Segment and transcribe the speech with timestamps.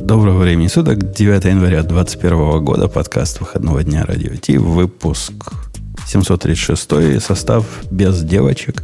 [0.00, 5.32] Доброго времени суток, 9 января 2021 года, подкаст выходного дня Радио Ти, выпуск
[6.06, 8.82] 736, состав без девочек.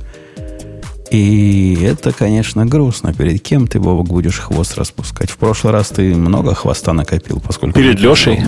[1.10, 3.14] И это, конечно, грустно.
[3.14, 5.30] Перед кем ты, Бобок, будешь хвост распускать?
[5.30, 7.78] В прошлый раз ты много хвоста накопил, поскольку...
[7.78, 8.40] Перед Лешей?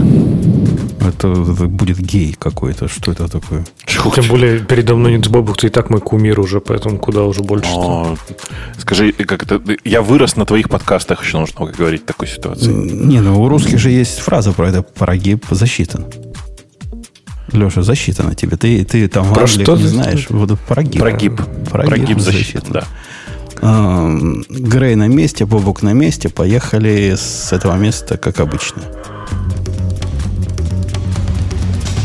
[1.08, 2.88] Это, это будет гей какой-то.
[2.88, 3.64] Что это такое?
[3.86, 7.42] Тем более передо мной нет Бобук, ты и так мой кумир уже, поэтому куда уже
[7.42, 8.16] больше О,
[8.78, 9.60] Скажи, как это...
[9.84, 12.72] Я вырос на твоих подкастах, еще нужно много говорить в такой ситуации.
[12.72, 16.06] Не, ну у русских же есть фраза про это «прогиб засчитан».
[17.52, 18.56] Леша, засчитано тебе.
[18.56, 20.26] Ты, ты там Про что не знаешь.
[20.30, 21.00] Вот прогиб.
[21.00, 21.40] Прогиб.
[21.70, 22.84] Прогиб защиты, да.
[23.62, 24.10] А,
[24.48, 26.28] Грей на месте, Бобок на месте.
[26.28, 28.82] Поехали с этого места, как обычно.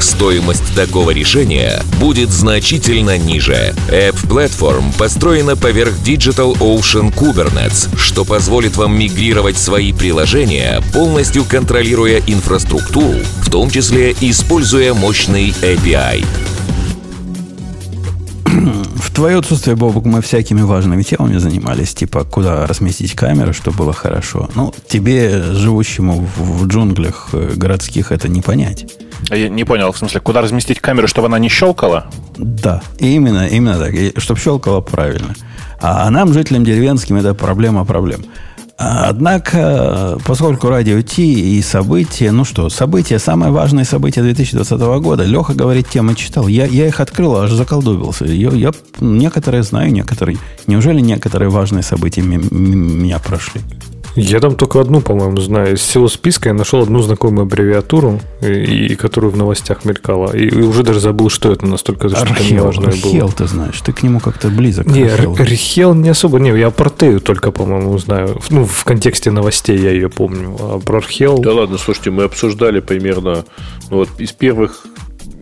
[0.00, 3.74] стоимость такого решения будет значительно ниже.
[3.88, 12.22] App Platform построена поверх Digital Ocean Kubernetes, что позволит вам мигрировать свои приложения, полностью контролируя
[12.26, 16.24] инфраструктуру, в том числе используя мощный API.
[18.96, 23.92] В твое отсутствие, Бобок, мы всякими важными темами занимались, типа, куда разместить камеры, чтобы было
[23.92, 24.50] хорошо.
[24.54, 28.86] Ну, тебе, живущему в, в джунглях э, городских, это не понять.
[29.30, 32.06] А Я не понял, в смысле, куда разместить камеру, чтобы она не щелкала?
[32.36, 33.94] Да, именно, именно так.
[34.22, 35.34] Чтобы щелкало правильно.
[35.80, 38.24] А нам, жителям деревенским, это проблема проблем.
[38.78, 45.24] А, Однако, поскольку радио Ти и события, ну что, события, самое важное событие 2020 года,
[45.24, 46.46] Леха говорит, темы читал.
[46.46, 48.26] Я, я их открыл, аж заколдобился.
[48.26, 50.38] Я, я некоторые знаю, некоторые.
[50.66, 53.62] Неужели некоторые важные события меня прошли?
[54.16, 55.74] Я там только одну, по-моему, знаю.
[55.74, 60.34] Из всего списка я нашел одну знакомую аббревиатуру, и, и которую в новостях мелькала.
[60.34, 62.94] И, и уже даже забыл, что это настолько что Архел, важное было.
[62.94, 63.80] Архел, ты знаешь.
[63.82, 64.86] Ты к нему как-то близок.
[64.86, 65.36] Не, Архел.
[65.36, 66.38] Р- Рихел не особо.
[66.38, 68.40] Не, я про Тею только, по-моему, знаю.
[68.48, 70.56] Ну, в контексте новостей я ее помню.
[70.58, 71.38] А про Архел...
[71.38, 73.44] Да ладно, слушайте, мы обсуждали примерно,
[73.90, 74.86] ну вот из первых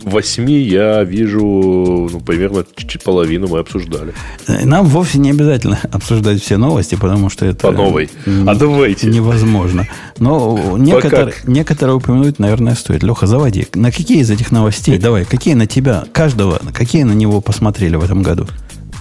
[0.04, 4.15] восьми я вижу, ну, примерно чуть-чуть половину мы обсуждали.
[4.47, 8.10] Нам вовсе не обязательно обсуждать все новости, потому что это По новой.
[8.47, 9.09] А давайте.
[9.09, 9.87] невозможно.
[10.19, 13.03] Но некоторые, некоторые упомянуть, наверное, стоит.
[13.03, 13.66] Леха, заводи.
[13.75, 18.04] На какие из этих новостей, давай, какие на тебя, каждого, какие на него посмотрели в
[18.04, 18.47] этом году?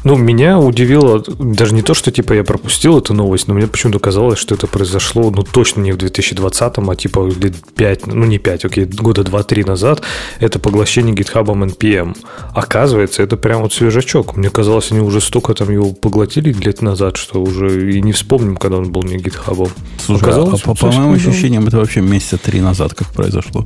[0.03, 3.99] Ну, меня удивило даже не то, что типа я пропустил эту новость, но мне почему-то
[3.99, 8.37] казалось, что это произошло, ну, точно не в 2020, а типа лет 5, ну, не
[8.37, 10.01] 5, окей, года 2-3 назад.
[10.39, 12.17] Это поглощение GitHub NPM.
[12.53, 14.35] Оказывается, это прям вот свежачок.
[14.35, 18.57] Мне казалось, они уже столько там его поглотили лет назад, что уже и не вспомним,
[18.57, 19.69] когда он был не GitHub.
[20.05, 23.65] Слушай, а по, по моим ощущениям, это вообще месяца три назад как произошло.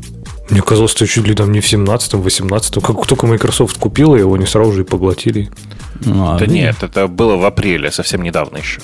[0.49, 2.81] Мне казалось, что чуть ли там не в 17-м, 18-м.
[2.81, 5.49] Как только Microsoft купила его, они сразу же и поглотили.
[6.05, 8.79] Ну, а Да видишь, нет, это было в апреле, совсем недавно еще.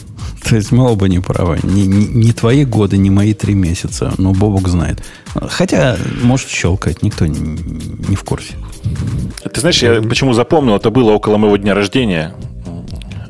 [0.48, 1.60] То есть мы оба не правы.
[1.64, 4.14] Не, не- не твои годы, не мои три месяца.
[4.18, 5.04] Но Бобок знает.
[5.34, 7.40] Хотя, может, щелкать, никто не,
[8.10, 8.56] не в курсе.
[9.54, 12.36] Ты знаешь, я почему запомнил, это было около моего дня рождения.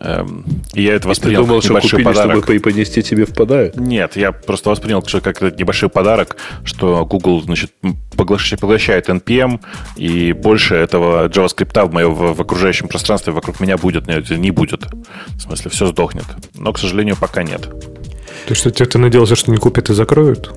[0.04, 0.44] Эм,
[0.74, 2.32] И я это Ты воспринял думал, как что небольшой купили, подарок.
[2.32, 3.76] чтобы преподнести тебе в подарок?
[3.78, 7.72] Нет, я просто воспринял что как это небольшой подарок, что Google, значит,
[8.18, 9.62] поглощает, поглощает NPM,
[9.96, 14.52] и больше этого JavaScript в, моем, в, в окружающем пространстве вокруг меня будет, нет, не
[14.52, 14.86] будет.
[15.38, 16.26] В смысле, все сдохнет.
[16.56, 17.70] Но, к сожалению, пока нет.
[18.48, 20.52] То что ты, ты надеялся, что не купят и закроют?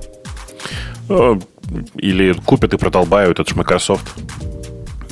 [1.07, 1.39] Э,
[1.95, 4.05] Или купят и продолбают, это же Microsoft.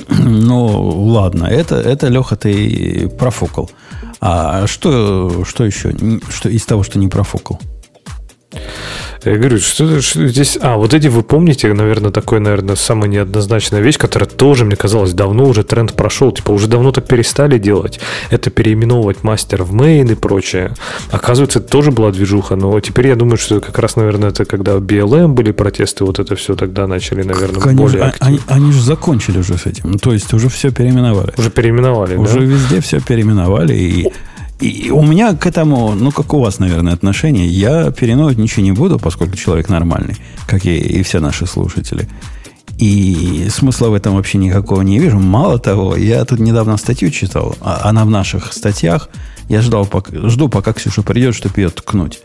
[0.08, 0.66] Ну,
[1.06, 3.70] ладно, это, это Леха, ты профукал.
[4.20, 5.94] А что, что еще?
[6.28, 7.60] Что из того, что не профукал?
[9.24, 10.56] Я говорю, что, что здесь...
[10.60, 15.14] А, вот эти вы помните, наверное, такой, наверное, самая неоднозначная вещь, которая тоже, мне казалось,
[15.14, 16.30] давно уже тренд прошел.
[16.30, 17.98] Типа, уже давно так перестали делать.
[18.30, 20.74] Это переименовывать мастер в мейн и прочее.
[21.10, 22.54] Оказывается, это тоже была движуха.
[22.54, 26.36] Но теперь я думаю, что как раз, наверное, это когда BLM были протесты, вот это
[26.36, 28.26] все тогда начали, наверное, Они, более же- активно.
[28.28, 29.90] они, они же закончили уже с этим.
[29.90, 31.32] Ну, То есть уже все переименовали.
[31.36, 32.44] Уже переименовали, Уже да?
[32.44, 33.74] везде все переименовали.
[33.74, 34.08] И,
[34.58, 37.46] и у меня к этому, ну, как у вас, наверное, отношение.
[37.46, 40.16] Я переименовывать ничего не буду, поскольку человек нормальный,
[40.46, 42.08] как и, и все наши слушатели.
[42.78, 45.18] И смысла в этом вообще никакого не вижу.
[45.18, 49.10] Мало того, я тут недавно статью читал, а она в наших статьях.
[49.48, 52.20] Я ждал, пока, жду, пока Ксюша придет, чтобы ее ткнуть.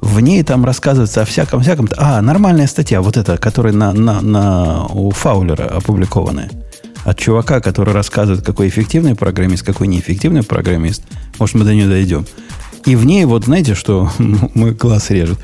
[0.00, 1.88] В ней там рассказывается о всяком-всяком.
[1.96, 6.50] А, нормальная статья, вот эта, которая на, на, на, у Фаулера опубликованная.
[7.06, 11.04] От чувака, который рассказывает, какой эффективный программист, какой неэффективный программист.
[11.38, 12.26] Может, мы до нее дойдем.
[12.84, 15.38] И в ней, вот знаете, что мой глаз режет?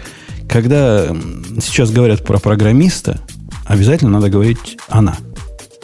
[0.49, 1.14] Когда
[1.61, 3.20] сейчас говорят про программиста,
[3.64, 5.17] обязательно надо говорить «она».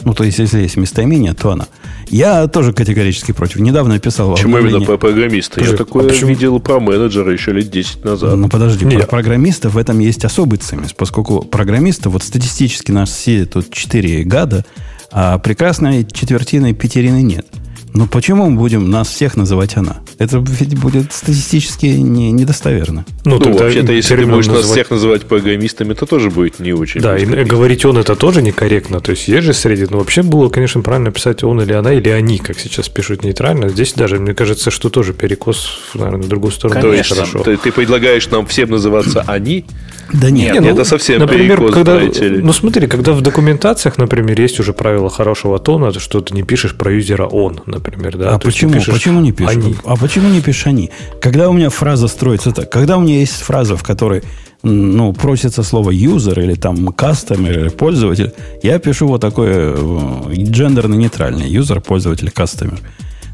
[0.03, 1.67] Ну, то есть, если есть местоимение, то она.
[2.09, 3.59] Я тоже категорически против.
[3.59, 4.33] Недавно писал...
[4.33, 5.63] Почему именно про программиста?
[5.63, 8.35] Я такое а видел про менеджера еще лет 10 назад.
[8.35, 8.99] Ну, подожди, Нет.
[8.99, 14.23] про программиста в этом есть особый ценность, поскольку программисты, вот статистически нас все тут 4
[14.23, 14.65] гада,
[15.11, 17.45] а прекрасной четвертины пятерины нет.
[17.93, 19.97] Ну, почему мы будем нас всех называть она?
[20.19, 23.05] Это ведь будет статистически не, недостоверно.
[23.25, 24.65] Ну, ну вообще-то, если ты будешь называть...
[24.65, 27.01] нас всех называть программистами, то тоже будет не очень.
[27.01, 29.01] Да, и говорить он это тоже некорректно.
[29.01, 29.87] То есть есть же среди...
[29.89, 33.69] Ну, вообще было, конечно, правильно писать он или она, или они, как сейчас пишут нейтрально.
[33.69, 36.81] Здесь даже, мне кажется, что тоже перекос, наверное, на другую сторону.
[36.81, 37.15] Конечно.
[37.15, 37.43] То есть, хорошо.
[37.43, 39.65] Ты, ты предлагаешь нам всем называться они?
[40.13, 41.99] Да нет, нет ну, это совсем например, перекос, когда,
[42.41, 46.75] Ну, смотри, когда в документациях, например, есть уже правило хорошего тона, что ты не пишешь
[46.75, 48.35] про юзера он, например, да.
[48.35, 48.73] А почему?
[48.73, 49.55] Почему не пишешь?
[49.55, 49.75] Они.
[49.85, 50.89] А почему не пишешь они?
[51.21, 54.23] Когда у меня фраза строится так, когда у меня есть фраза, в которой
[54.63, 61.47] ну, просится слово user или там customer или пользователь, я пишу вот такое э, гендерно-нейтральное.
[61.47, 62.79] User, пользователь, customer.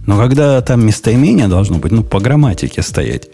[0.06, 3.27] Но когда там местоимение должно быть, ну, по грамматике стоять,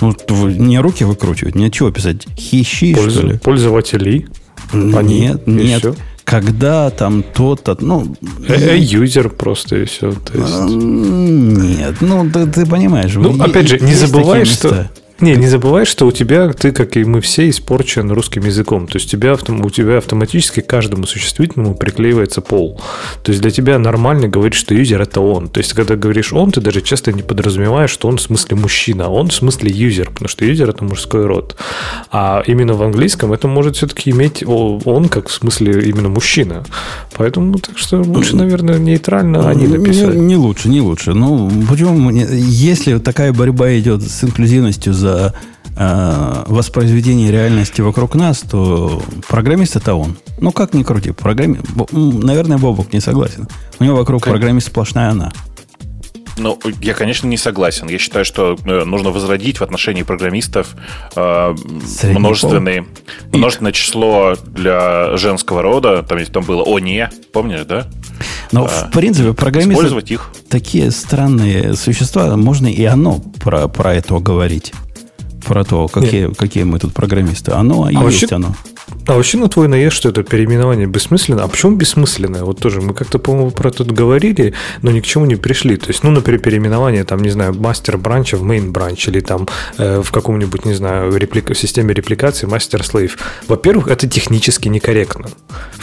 [0.00, 0.14] ну,
[0.48, 2.26] не руки выкручивать, мне чего писать?
[2.36, 3.38] Хищи, Пользу, что ли?
[3.38, 4.26] Пользователи.
[4.72, 5.80] Они, нет, нет.
[5.80, 5.94] Все.
[6.24, 8.14] Когда там то-то, ну...
[8.46, 10.12] Э, юзер просто и все.
[10.12, 10.60] То есть...
[10.68, 13.14] Нет, ну ты, ты понимаешь.
[13.14, 17.04] Ну, опять же, не забывай, что не, не забывай, что у тебя, ты, как и
[17.04, 18.86] мы все, испорчен русским языком.
[18.86, 22.80] То есть у тебя, у тебя автоматически каждому существительному приклеивается пол.
[23.22, 25.48] То есть для тебя нормально говорить, что юзер это он.
[25.48, 29.06] То есть когда говоришь он, ты даже часто не подразумеваешь, что он в смысле мужчина,
[29.06, 31.56] а он в смысле юзер, потому что юзер это мужской род.
[32.10, 36.64] А именно в английском это может все-таки иметь он как в смысле именно мужчина.
[37.16, 40.14] Поэтому так что лучше, наверное, нейтрально они написать.
[40.14, 41.12] Не, не лучше, не лучше.
[41.12, 45.34] Ну, почему, если такая борьба идет с инклюзивностью за за
[45.76, 50.16] э, воспроизведение реальности вокруг нас, то программист это он.
[50.40, 51.12] Ну, как ни крути.
[51.12, 51.60] Программи...
[51.92, 53.48] Наверное, Бобок не согласен.
[53.78, 54.32] У него вокруг как...
[54.32, 55.32] программист сплошная она.
[56.38, 57.88] Ну, я, конечно, не согласен.
[57.88, 60.74] Я считаю, что э, нужно возродить в отношении программистов
[61.14, 61.54] э,
[62.14, 62.86] множественный,
[63.32, 66.02] множественное число для женского рода.
[66.02, 67.88] Там, если там было «о не», помнишь, да?
[68.52, 69.74] Но, а, в принципе, программисты...
[69.74, 70.30] Использовать их.
[70.48, 74.72] Такие странные существа, можно и оно про, про это говорить
[75.50, 77.50] про то, какие, какие мы тут программисты.
[77.50, 78.54] Оно а и вообще, есть оно.
[79.10, 81.42] А вообще на твой наезд, что это переименование бессмысленно?
[81.42, 82.44] А почему бессмысленное?
[82.44, 85.76] Вот тоже мы как-то, по-моему, про это говорили, но ни к чему не пришли.
[85.76, 89.48] То есть, ну, например, переименование, там, не знаю, мастер бранча в main бранч или там
[89.78, 93.18] э, в каком-нибудь, не знаю, реплика, системе репликации мастер слейв.
[93.48, 95.28] Во-первых, это технически некорректно.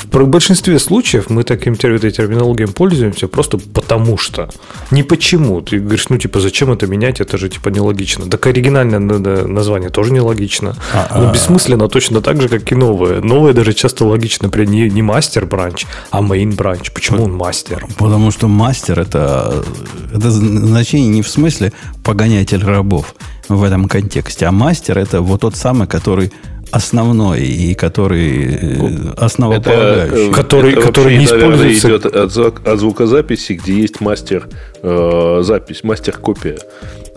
[0.10, 4.50] В большинстве случаев мы таким этой терминологией пользуемся просто потому что.
[4.90, 5.60] Не почему.
[5.60, 7.20] Ты говоришь, ну, типа, зачем это менять?
[7.20, 8.30] Это же, типа, нелогично.
[8.30, 10.78] Так оригинальное название тоже нелогично.
[10.94, 11.34] А, но а.
[11.34, 13.17] бессмысленно точно так же, как и новое.
[13.22, 16.92] Новое даже часто логично, например, не, не мастер бранч, а main бранч.
[16.92, 17.86] Почему он мастер?
[17.98, 19.64] Потому что мастер это,
[20.14, 21.74] это значение не в смысле
[22.04, 23.16] погонятель рабов
[23.50, 26.32] в этом контексте, а мастер это вот тот самый, который
[26.72, 30.28] основной и который э, основополагающий.
[30.28, 31.88] Это, который это который не используется...
[31.88, 34.50] идет от, от звукозаписи, где есть мастер
[34.82, 36.58] э, запись, мастер копия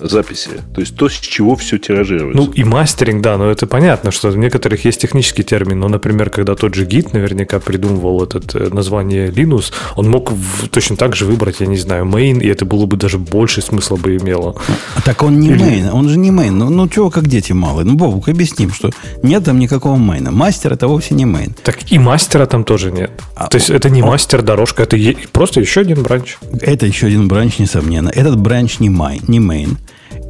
[0.01, 0.51] записи.
[0.75, 2.43] То есть то, с чего все тиражируется.
[2.43, 5.81] Ну и мастеринг, да, но это понятно, что у некоторых есть технический термин.
[5.81, 10.69] Но, например, когда тот же гид наверняка придумывал это э, название Linux, он мог в,
[10.69, 13.97] точно так же выбрать, я не знаю, main, и это было бы даже больше смысла
[13.97, 14.57] бы имело.
[14.97, 15.61] А так он не Или...
[15.61, 16.51] main, он же не main.
[16.51, 17.85] Ну, ну чего, как дети малые?
[17.85, 18.91] Ну, Бобук, объясним, что
[19.23, 20.31] нет там никакого мейна.
[20.31, 21.53] Мастер это вовсе не main.
[21.63, 23.11] Так и мастера там тоже нет.
[23.35, 24.09] А, То есть это не он...
[24.09, 25.17] мастер дорожка, это е...
[25.33, 26.39] просто еще один бранч.
[26.61, 28.09] Это еще один бранч, несомненно.
[28.09, 29.77] Этот бранч не main, не main.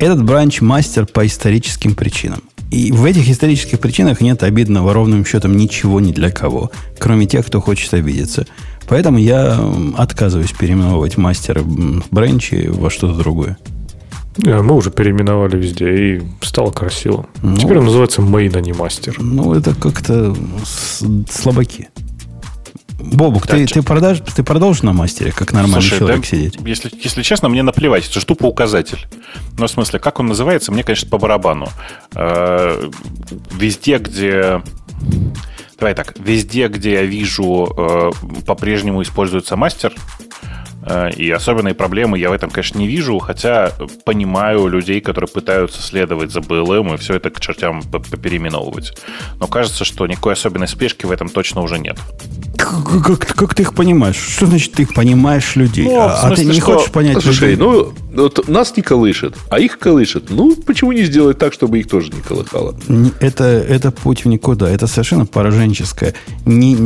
[0.01, 2.41] Этот бранч мастер по историческим причинам.
[2.71, 7.47] И в этих исторических причинах нет обидного ровным счетом ничего ни для кого, кроме тех,
[7.47, 8.47] кто хочет обидеться.
[8.89, 9.61] Поэтому я
[9.99, 13.59] отказываюсь переименовывать мастера бранчи во что-то другое.
[14.37, 17.27] Yeah, мы уже переименовали везде, и стало красиво.
[17.43, 19.17] Ну, Теперь он называется мейн, а не мастер.
[19.19, 20.35] Ну, это как-то
[21.29, 21.91] слабаки.
[23.01, 26.59] Бобук, ты, ты, продаж, ты продолжишь на мастере, как нормальный Слушай, человек да, сидеть?
[26.65, 29.07] Если, если честно, мне наплевать, это же тупо указатель.
[29.59, 31.69] Ну, в смысле, как он называется, мне, конечно, по барабану.
[32.15, 32.91] Э,
[33.53, 34.63] везде, где...
[35.79, 38.11] Давай так, везде, где я вижу, э,
[38.45, 39.95] по-прежнему используется мастер,
[40.83, 43.73] Э, и особенные проблемы я в этом, конечно, не вижу, хотя
[44.05, 48.99] понимаю людей, которые пытаются следовать за BLM и все это к чертям переименовывать.
[49.39, 51.99] Но кажется, что никакой особенной спешки в этом точно уже нет.
[52.61, 54.17] Как, как, как ты их понимаешь?
[54.17, 55.87] Что значит ты их понимаешь людей?
[55.87, 56.63] Ну, а, смысле, а ты не что...
[56.63, 57.57] хочешь понять Слушай, людей?
[57.57, 60.31] ну вот нас не колышет, а их колышет.
[60.31, 62.75] Ну, почему не сделать так, чтобы их тоже не колыхало?
[63.21, 64.69] Это, это путь в никуда.
[64.69, 66.15] Это совершенно пораженческое.
[66.45, 66.77] Не,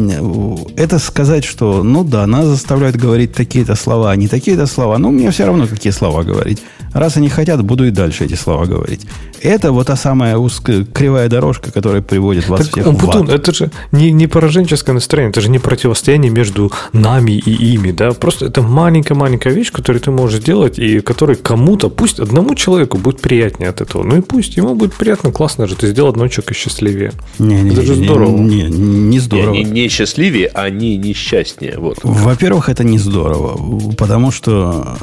[0.76, 4.98] это сказать, что, ну да, нас заставляют говорить такие-то слова, а не такие-то слова.
[4.98, 6.62] Ну, мне все равно, какие слова говорить.
[6.92, 9.06] Раз они хотят, буду и дальше эти слова говорить.
[9.44, 13.28] Это вот та самая узкая, кривая дорожка, которая приводит вас так, всех в ад.
[13.28, 18.12] Это же не, не пораженческое настроение, это же не противостояние между нами и ими, да?
[18.12, 23.20] Просто это маленькая-маленькая вещь, которую ты можешь сделать, и которой кому-то, пусть одному человеку будет
[23.20, 24.02] приятнее от этого.
[24.02, 27.12] Ну и пусть ему будет приятно, классно же, ты сделал одного человека счастливее.
[27.38, 28.38] Не, не, это же не, здорово.
[28.38, 29.52] Не, не, не здорово.
[29.52, 31.74] Не, не, не счастливее, а не несчастнее.
[31.76, 31.98] Вот.
[32.02, 33.60] Во-первых, это не здорово,
[33.98, 34.96] потому что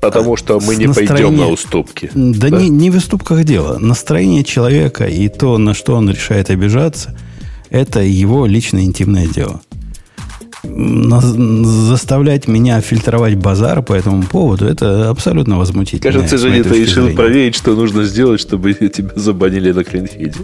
[0.00, 2.10] Потому что мы не пойдем на уступки.
[2.14, 2.60] Да, да?
[2.60, 3.78] Не, не в уступках дело.
[3.78, 7.16] Настроение человека и то, на что он решает обижаться,
[7.70, 9.60] это его личное интимное дело.
[10.62, 16.12] Заставлять меня фильтровать базар по этому поводу, это абсолютно возмутительно.
[16.12, 17.16] Кажется, Женя, ты решил зрения.
[17.16, 20.40] проверить, что нужно сделать, чтобы тебя забанили на клинфиде.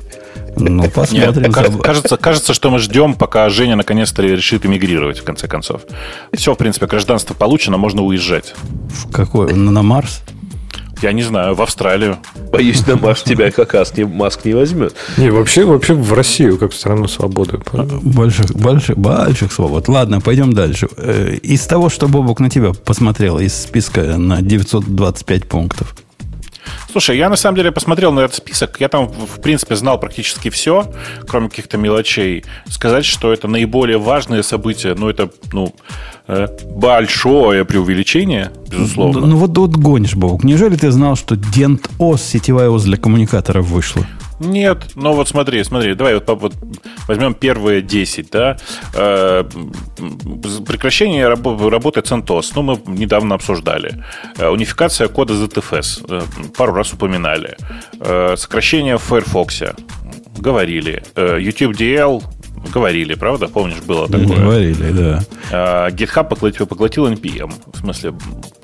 [0.56, 1.42] Ну, посмотрим.
[1.42, 5.82] Нет, кажется, кажется, что мы ждем, пока Женя наконец-то решит эмигрировать, в конце концов.
[6.32, 8.54] Все, в принципе, гражданство получено, можно уезжать.
[8.88, 9.52] В какой?
[9.54, 10.22] На Марс?
[11.02, 12.18] Я не знаю, в Австралию.
[12.52, 14.94] Боюсь, на Марс тебя как раз не, Маск не возьмет.
[15.16, 17.58] Не, вообще, вообще в Россию, как в страну свободы.
[18.02, 19.88] Больших, больших, больших свобод.
[19.88, 20.88] Ладно, пойдем дальше.
[20.96, 25.96] Э, из того, что Бобок на тебя посмотрел, из списка на 925 пунктов,
[26.92, 28.78] Слушай, я на самом деле посмотрел на этот список.
[28.78, 30.92] Я там, в принципе, знал практически все,
[31.26, 32.44] кроме каких-то мелочей.
[32.68, 35.74] Сказать, что это наиболее важные события, ну, это, ну,
[36.28, 39.26] э, большое преувеличение, безусловно.
[39.26, 40.44] Ну, вот, вот гонишь, Бог.
[40.44, 44.06] Неужели ты знал, что Dent OS, сетевая ОС для коммуникаторов вышла?
[44.44, 46.54] Нет, ну вот смотри, смотри, давай вот, вот
[47.06, 48.56] возьмем первые 10, да.
[48.94, 49.44] Э,
[50.66, 54.04] прекращение раб- работы CentOS, ну мы недавно обсуждали.
[54.38, 56.22] Э, унификация кода ZFS, э,
[56.56, 57.56] пару раз упоминали.
[58.00, 59.62] Э, сокращение в Firefox,
[60.38, 61.02] говорили.
[61.14, 62.22] Э, YouTube DL,
[62.70, 63.48] Говорили, правда?
[63.48, 64.38] Помнишь, было такое?
[64.38, 65.22] Говорили, да.
[65.50, 67.52] А, GitHub поглотил, поглотил NPM.
[67.72, 68.14] В смысле,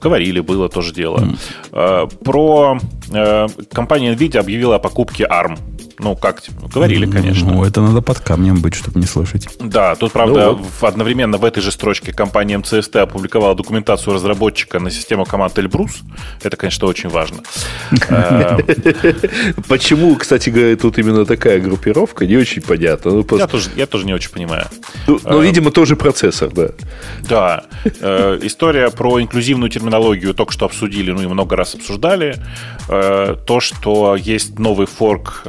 [0.00, 1.28] говорили, было тоже дело.
[1.72, 2.24] Mm.
[2.24, 2.78] Про
[3.12, 5.58] э, компания NVIDIA объявила о покупке ARM.
[6.00, 7.50] Ну, как говорили, конечно.
[7.50, 9.48] Ну, это надо под камнем быть, чтобы не слышать.
[9.58, 10.88] Да, тут, правда, ну, вот.
[10.88, 16.02] одновременно в этой же строчке компания MCST опубликовала документацию разработчика на систему команд Эльбрус.
[16.42, 17.38] Это, конечно, очень важно.
[18.08, 18.58] Э,
[19.68, 23.10] Почему, кстати говоря, тут именно такая группировка, не очень понятно.
[23.10, 24.66] Ну, я тоже не очень понимаю.
[25.06, 26.68] Ну, ну видимо, тоже процессор, да.
[27.28, 27.64] Да.
[28.00, 32.36] Э, история про инклюзивную терминологию только что обсудили, ну и много раз обсуждали.
[32.88, 35.44] Э, то, что есть новый форк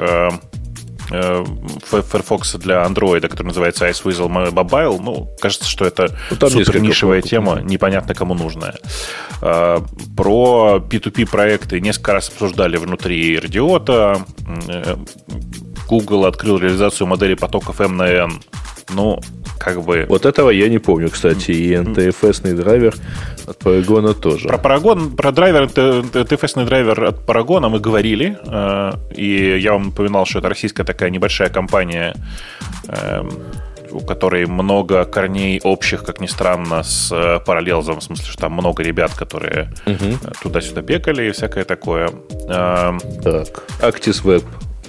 [1.12, 1.44] Э,
[1.90, 7.62] Firefox для Android, который называется Iceweasel Mobile, ну, кажется, что это ну, супер нишевая тема,
[7.62, 8.76] непонятно кому нужная.
[9.42, 9.80] Э,
[10.16, 14.24] про P2P проекты несколько раз обсуждали внутри Радиота.
[15.90, 18.42] Google открыл реализацию модели потоков M на N.
[18.94, 19.20] Ну,
[19.60, 20.06] как бы...
[20.10, 21.52] Вот этого я не помню, кстати.
[21.52, 22.96] И NTFS драйвер
[23.48, 24.48] от Парагона тоже.
[24.48, 28.38] Про Парагон, про драйвер, NTFS драйвер от Парагона мы говорили.
[28.48, 32.16] Э, и я вам напоминал, что это российская такая небольшая компания,
[32.88, 33.32] эм,
[33.92, 38.54] у которой много корней общих, как ни странно, с э, параллелзом, в смысле, что там
[38.54, 40.18] много ребят, которые угу.
[40.42, 42.12] туда-сюда бегали и всякое такое.
[42.48, 44.44] Эм, так, ActisWeb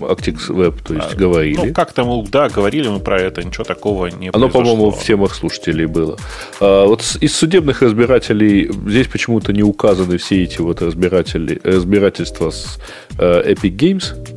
[0.04, 1.68] Actix Web, то есть а, говорили.
[1.68, 5.34] Ну, как-то мы, да, говорили мы про это, ничего такого не Оно, по-моему, в темах
[5.34, 6.16] слушателей было.
[6.60, 12.78] А, вот из судебных разбирателей здесь почему-то не указаны все эти вот разбиратели, разбирательства с
[13.18, 14.36] uh, Epic Games.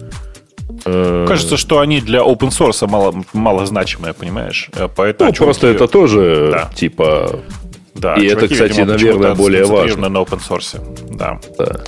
[0.85, 4.69] Э, Кажется, что они для open source мало, мало значимые, понимаешь?
[4.73, 6.71] Э, поэтому ну, просто это тоже да.
[6.75, 7.41] типа...
[7.95, 10.09] Да, и это, кстати, видимо, наверное, более важно.
[10.09, 10.81] на open source,
[11.15, 11.39] да.
[11.57, 11.83] да.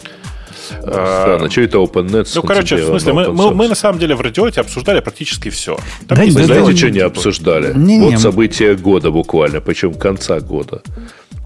[0.80, 2.30] Странно, что это OpenNet?
[2.36, 5.78] Ну, короче, в смысле, мы, мы, мы на самом деле в радиоте обсуждали практически все.
[6.08, 7.74] да, Вы знаете, да, что не обсуждали?
[7.76, 10.82] Не, вот не, событие года буквально, причем конца года.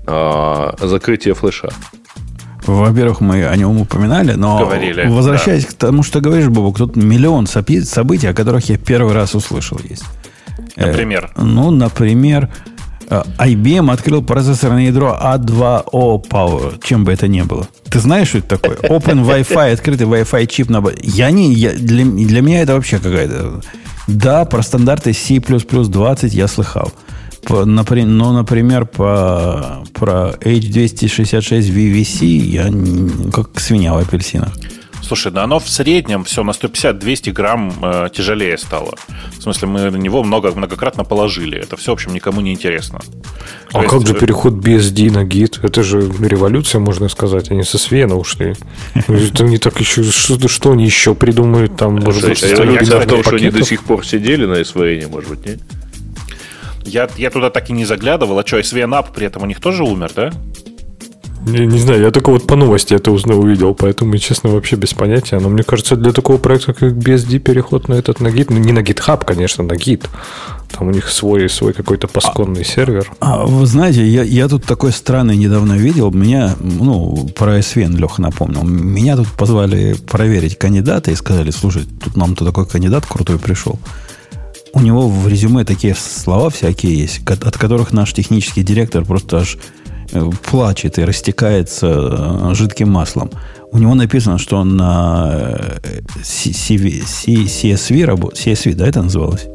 [0.06, 1.70] А, закрытие флеша.
[2.66, 5.72] Во-первых, мы о нем упоминали, но Говорили, возвращаясь да.
[5.72, 10.04] к тому, что говоришь, Бобок, тут миллион событий, о которых я первый раз услышал есть.
[10.76, 11.32] Например?
[11.36, 12.79] Э, ну, например, Э,
[13.10, 17.68] IBM открыл процессорное ядро A2O Power, чем бы это ни было.
[17.90, 18.78] Ты знаешь, что это такое?
[18.78, 20.84] Open Wi-Fi, открытый Wi-Fi чип на...
[21.02, 21.54] Я не...
[21.54, 23.62] Я, для, для меня это вообще какая-то...
[24.08, 26.92] Да, про стандарты C++ 20 я слыхал.
[27.46, 34.54] по, например, но, например, по, про H266 VVC я как свинья в апельсинах.
[35.10, 38.94] Слушай, да оно в среднем все на 150-200 грамм э, тяжелее стало.
[39.40, 41.58] В смысле, мы на него много, многократно положили.
[41.58, 43.00] Это все, в общем, никому не интересно.
[43.72, 45.62] То а есть, как же переход BSD на Git?
[45.64, 47.50] Это же революция, можно сказать.
[47.50, 48.54] Они со Свена ушли.
[49.08, 50.04] Это не так еще...
[50.04, 51.96] Что, они еще придумают там?
[51.96, 55.44] Может быть, революция в том, что они до сих пор сидели на SVN, может быть,
[55.44, 55.60] нет?
[56.86, 58.38] Я, я туда так и не заглядывал.
[58.38, 60.32] А что, SVN App при этом у них тоже умер, да?
[61.46, 64.94] Не, не знаю, я только вот по новости это узнал, увидел, поэтому, честно, вообще без
[64.94, 65.40] понятия.
[65.40, 68.74] Но мне кажется, для такого проекта, как BSD, переход на этот на Git, ну, не
[68.74, 70.06] на GitHub, конечно, на Git.
[70.72, 73.12] Там у них свой, свой какой-то пасконный а, сервер.
[73.20, 76.12] А вы знаете, я, я тут такой странный недавно видел.
[76.12, 78.64] Меня, ну, про SVN Леха напомнил.
[78.64, 83.80] Меня тут позвали проверить кандидата и сказали, слушай, тут нам то такой кандидат крутой пришел.
[84.74, 89.58] У него в резюме такие слова всякие есть, от которых наш технический директор просто аж
[90.44, 93.32] плачет и растекается э, жидким маслом.
[93.72, 95.80] У него написано, что он на
[96.22, 98.48] CV, CSV работает.
[98.48, 99.48] CSV, да, это называлось?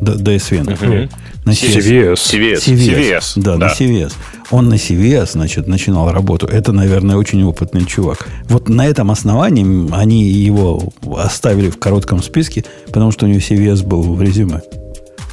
[0.00, 0.64] DSV.
[0.64, 1.10] Uh-huh.
[1.44, 2.14] На CVS.
[2.14, 2.54] CVS.
[2.54, 2.76] CVS.
[2.76, 3.32] CVS.
[3.36, 4.12] Да, да, на CVS.
[4.50, 6.46] Он на CVS, значит, начинал работу.
[6.46, 8.28] Это, наверное, очень опытный чувак.
[8.48, 13.86] Вот на этом основании они его оставили в коротком списке, потому что у него CVS
[13.86, 14.62] был в резюме.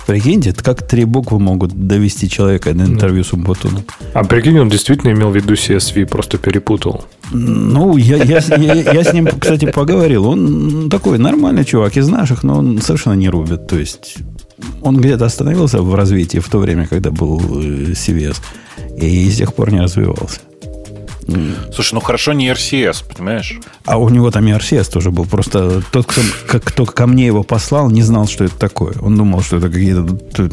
[0.07, 3.83] Прикиньте, это как три буквы могут довести человека на интервью с Умбутуном.
[4.13, 7.03] А прикинь, он действительно имел в виду CSV, просто перепутал.
[7.33, 10.25] Ну, я, я, я, я с ним, кстати, поговорил.
[10.25, 13.67] Он такой нормальный чувак из наших, но он совершенно не рубит.
[13.67, 14.15] То есть
[14.81, 18.37] он где-то остановился в развитии в то время, когда был э, CVS,
[18.97, 20.39] и с тех пор не развивался.
[21.73, 23.59] Слушай, ну хорошо не RCS, понимаешь?
[23.85, 25.25] А у него там и RCS тоже был.
[25.25, 26.21] Просто тот, кто,
[26.59, 28.95] кто ко мне его послал, не знал, что это такое.
[29.01, 30.07] Он думал, что это какие-то...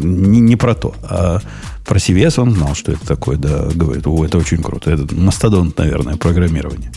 [0.04, 0.94] Не, не про то.
[1.02, 1.38] А
[1.84, 3.36] про CVS он знал, что это такое.
[3.36, 4.90] Да, говорит, о, это очень круто.
[4.90, 6.90] Это мастодонт, наверное, программирование.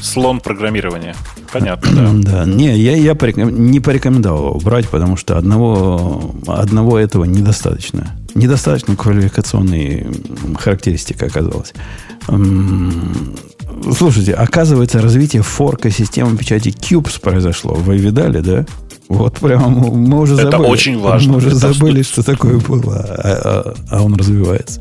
[0.00, 1.14] Слон программирования.
[1.52, 2.12] Понятно, да.
[2.44, 3.70] Да, не, я, я пореком...
[3.70, 8.16] не порекомендовал его брать, потому что одного, одного этого недостаточно.
[8.34, 10.06] Недостаточно квалификационной
[10.58, 11.72] характеристика оказалась.
[13.96, 17.74] Слушайте, оказывается, развитие форка системы печати Cubes произошло.
[17.74, 18.66] Вы видали, да?
[19.08, 20.48] Вот прямо мы уже забыли.
[20.48, 21.32] Это очень важно.
[21.32, 24.80] Мы уже забыли, что такое было, а, а, а он развивается.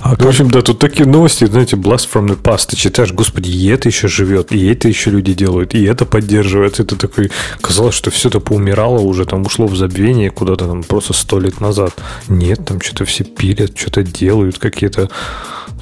[0.00, 2.70] А в общем, да, тут такие новости, знаете, blast from the past.
[2.70, 6.82] Ты читаешь, господи, и это еще живет, и это еще люди делают, и это поддерживается.
[6.82, 7.30] Это такой,
[7.60, 11.60] казалось, что все это поумирало уже, там ушло в забвение куда-то там просто сто лет
[11.60, 11.94] назад.
[12.28, 15.10] Нет, там что-то все пилят, что-то делают, какие-то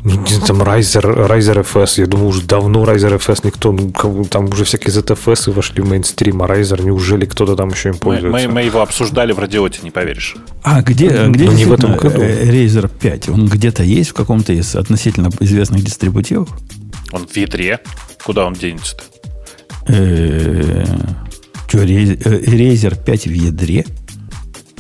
[0.03, 4.95] там Riser, Riser FS, я думаю, уже давно Riser FS никто, ну, там уже всякие
[4.95, 8.31] ZFS вошли в мейнстрим, а Riser, неужели кто-то там еще им пользуется?
[8.31, 10.37] Мы, мы, мы его обсуждали в радиоте, не поверишь.
[10.63, 12.21] А где, ну, где не в этом году.
[12.21, 13.29] Razer 5?
[13.29, 16.49] Он где-то есть в каком-то из относительно известных дистрибутивов?
[17.13, 17.81] Он в ядре.
[18.25, 19.05] Куда он денется-то?
[21.69, 23.85] Что, Razer 5 в ядре?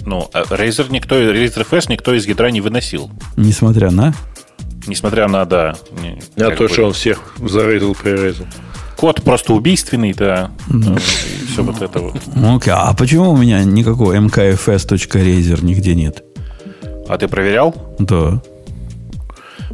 [0.06, 3.10] Ну, Razer никто, Razer FS никто из ядра не выносил.
[3.36, 4.14] Несмотря на?
[4.86, 5.74] Несмотря на, да...
[6.36, 6.68] На то, бы...
[6.68, 8.46] что он всех зарезал, прирезал.
[8.96, 10.50] Код просто убийственный, да.
[10.68, 10.96] Ну,
[11.52, 12.16] все вот это вот.
[12.36, 16.24] Окей, а почему у меня никакого mkfs.razer нигде нет?
[17.08, 17.74] А ты проверял?
[17.98, 18.42] Да.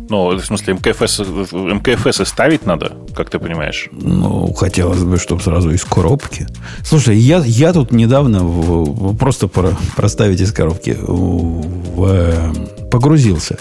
[0.09, 1.21] Ну, в смысле, МКФС,
[1.53, 3.89] МКФС ставить надо, как ты понимаешь?
[3.93, 6.47] Ну, хотелось бы, чтобы сразу из коробки.
[6.83, 11.63] Слушай, я, я тут недавно в, в, просто про, проставить из коробки в,
[11.97, 13.59] в, погрузился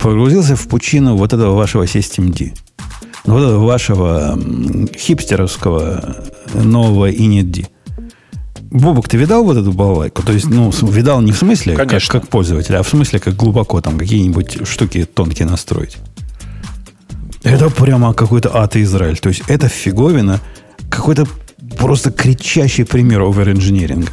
[0.00, 2.56] погрузился в пучину вот этого вашего SystemD.
[3.24, 4.38] Вот этого вашего
[4.96, 7.66] хипстеровского нового InetD.
[8.70, 10.22] Бобок, ты видал вот эту балалайку?
[10.22, 13.80] То есть, ну, видал не в смысле, как, как пользователь, а в смысле, как глубоко
[13.80, 15.96] там какие-нибудь штуки тонкие настроить.
[17.42, 19.18] Это прямо какой-то ад Израиль.
[19.18, 20.40] То есть, это фиговина,
[20.88, 21.26] какой-то
[21.76, 24.12] просто кричащий пример оверинжиниринга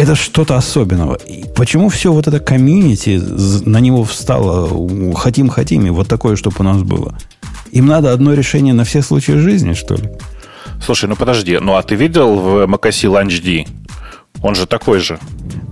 [0.00, 1.14] это что-то особенного.
[1.14, 3.20] И почему все вот это комьюнити
[3.68, 5.14] на него встало?
[5.14, 7.18] Хотим-хотим, и вот такое, чтобы у нас было.
[7.70, 10.10] Им надо одно решение на все случаи жизни, что ли?
[10.84, 13.68] Слушай, ну подожди, ну а ты видел в Макаси LaunchD?
[14.42, 15.18] Он же такой же.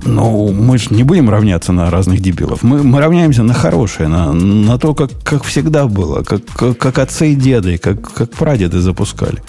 [0.04, 2.62] Ну, мы же не будем равняться на разных дебилов.
[2.62, 6.98] Мы, мы равняемся на хорошее, на, на то, как, как всегда было, как, как, как
[6.98, 9.42] отцы и деды, как, как прадеды запускали.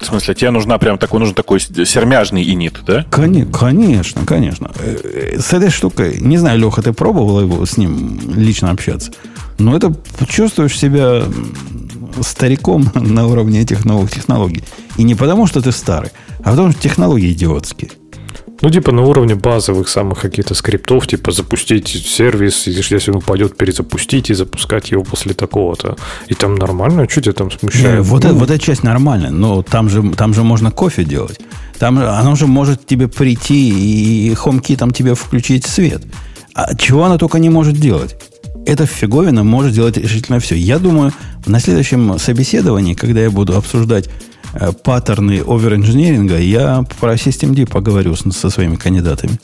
[0.00, 3.04] В смысле, тебе нужна прям такой, нужен такой сермяжный инит, да?
[3.56, 4.70] Конечно, конечно.
[4.78, 9.12] Э, с этой штукой, не знаю, Леха, ты пробовал его с ним лично общаться?
[9.58, 9.94] Но это
[10.28, 11.22] чувствуешь себя
[12.20, 14.64] стариком на уровне этих новых технологий.
[14.96, 16.10] И не потому, что ты старый,
[16.40, 17.90] а потому, что технологии идиотские.
[18.60, 24.30] Ну, типа на уровне базовых самых каких-то скриптов, типа запустить сервис, если он упадет, перезапустить
[24.30, 25.96] и запускать его после такого-то.
[26.28, 27.96] И там нормально, что тебя там смущает?
[27.96, 31.04] Не, вот, ну, это, вот эта часть нормальная, но там же, там же можно кофе
[31.04, 31.40] делать.
[31.78, 36.02] Там оно же может тебе прийти и HomeKey там тебе включить свет.
[36.54, 38.16] А чего она только не может делать?
[38.66, 40.54] Эта фиговина может делать решительно все.
[40.54, 41.12] Я думаю,
[41.44, 44.08] на следующем собеседовании, когда я буду обсуждать
[44.82, 49.38] паттерны оверинженеринга, я про SystemD поговорю со своими кандидатами.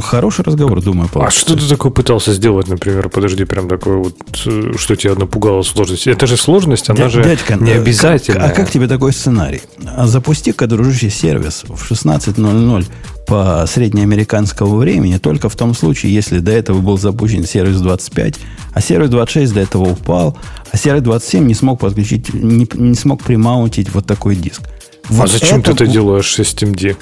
[0.00, 1.40] Хороший разговор, думаю, получится.
[1.40, 3.08] А что ты такое пытался сделать, например?
[3.08, 6.06] Подожди, прям такое вот, э, что тебя напугало сложность.
[6.06, 8.44] Это же сложность, она же Дядька, не э, обязательно.
[8.44, 9.62] А как тебе такой сценарий?
[10.04, 12.86] Запусти-ка, дружище, сервис в 16.00
[13.26, 18.34] по среднеамериканскому времени только в том случае, если до этого был запущен сервис 25,
[18.72, 20.38] а сервис 26 до этого упал,
[20.70, 24.62] а сервис 27 не смог подключить, не, не смог примаунтить вот такой диск.
[25.08, 25.74] А вот а зачем это...
[25.74, 26.96] ты это делаешь с SystemD?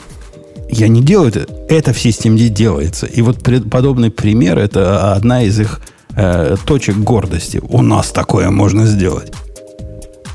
[0.70, 1.46] Я не делаю это.
[1.68, 3.06] Это в SystemD делается.
[3.06, 5.80] И вот подобный пример– это одна из их
[6.16, 7.60] э, точек гордости.
[7.62, 9.32] У нас такое можно сделать.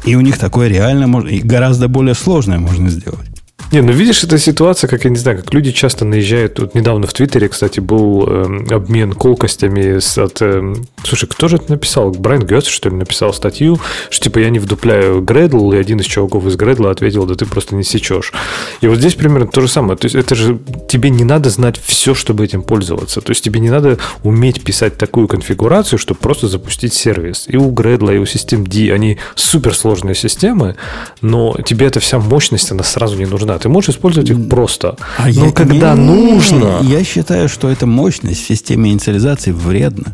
[0.05, 3.28] И у них такое реально можно, и гораздо более сложное можно сделать.
[3.71, 6.55] Не, ну видишь, эта ситуация, как я не знаю, как люди часто наезжают.
[6.55, 10.41] Тут недавно в Твиттере, кстати, был э, обмен колкостями с, от...
[10.41, 12.09] Э, слушай, кто же это написал?
[12.09, 16.05] Брайан Гетс, что ли, написал статью, что типа я не вдупляю Гредл, и один из
[16.05, 18.33] чуваков из Гредла ответил, да ты просто не сечешь.
[18.81, 19.97] И вот здесь примерно то же самое.
[19.97, 23.21] То есть это же тебе не надо знать все, чтобы этим пользоваться.
[23.21, 27.45] То есть тебе не надо уметь писать такую конфигурацию, чтобы просто запустить сервис.
[27.47, 30.75] И у Гредла, и у D они суперсложные системы,
[31.21, 34.95] но тебе эта вся мощность, она сразу не нужна ты можешь использовать их просто.
[35.17, 36.79] А Но я, когда не, нужно...
[36.81, 40.13] Я считаю, что эта мощность в системе инициализации вредна.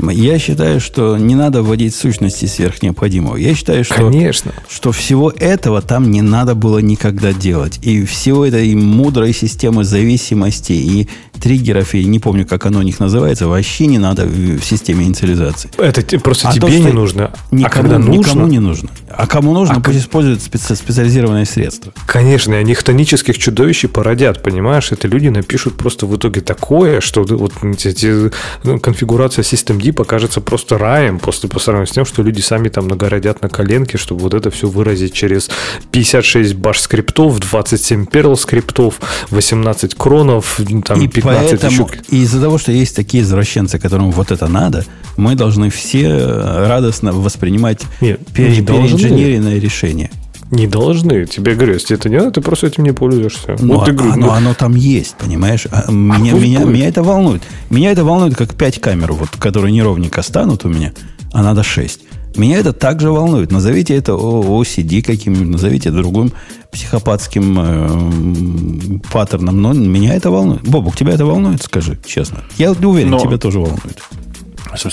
[0.00, 3.36] Я считаю, что не надо вводить сущности сверх необходимого.
[3.36, 4.52] Я считаю, что, Конечно.
[4.68, 7.80] что всего этого там не надо было никогда делать.
[7.82, 11.08] И всего этой мудрой системы зависимости и
[11.38, 15.70] триггеров, и не помню, как оно у них называется, вообще не надо в системе инициализации.
[15.78, 17.32] Это просто а тебе то, не нужно.
[17.50, 18.18] Никому, а когда нужно?
[18.18, 18.90] Никому не нужно.
[19.08, 20.06] А кому нужно, а пусть как...
[20.06, 21.92] используют специ- специализированные средства.
[22.06, 24.92] Конечно, и они хтонических чудовищ породят, понимаешь?
[24.92, 28.30] Это люди напишут просто в итоге такое, что вот эти,
[28.64, 32.68] ну, конфигурация System D покажется просто раем после по сравнению с тем, что люди сами
[32.68, 35.50] там нагородят на коленке, чтобы вот это все выразить через
[35.90, 42.72] 56 баш скриптов, 27 перл скриптов, 18 кронов, там, и 15 Поэтому из-за того, что
[42.72, 44.84] есть такие извращенцы, которым вот это надо,
[45.16, 50.10] мы должны все радостно воспринимать Нет, переинженеренное решение.
[50.50, 51.26] Не должны.
[51.26, 53.56] Тебе говорю, если это не надо, ты просто этим не пользуешься.
[53.58, 54.32] Но, вот говорю, оно, ну...
[54.32, 55.66] оно там есть, понимаешь?
[55.70, 57.42] А, а меня, меня, меня это волнует.
[57.68, 60.92] Меня это волнует, как 5 камер, вот, которые неровненько станут у меня,
[61.32, 62.00] а надо 6.
[62.38, 63.50] Меня это также волнует.
[63.50, 66.32] Назовите это OCD каким-нибудь, назовите другим
[66.70, 70.62] психопатским э, паттерном, но меня это волнует.
[70.62, 72.44] Бобук, тебя это волнует, скажи честно.
[72.56, 73.18] Я уверен, но...
[73.18, 74.00] тебя тоже волнует.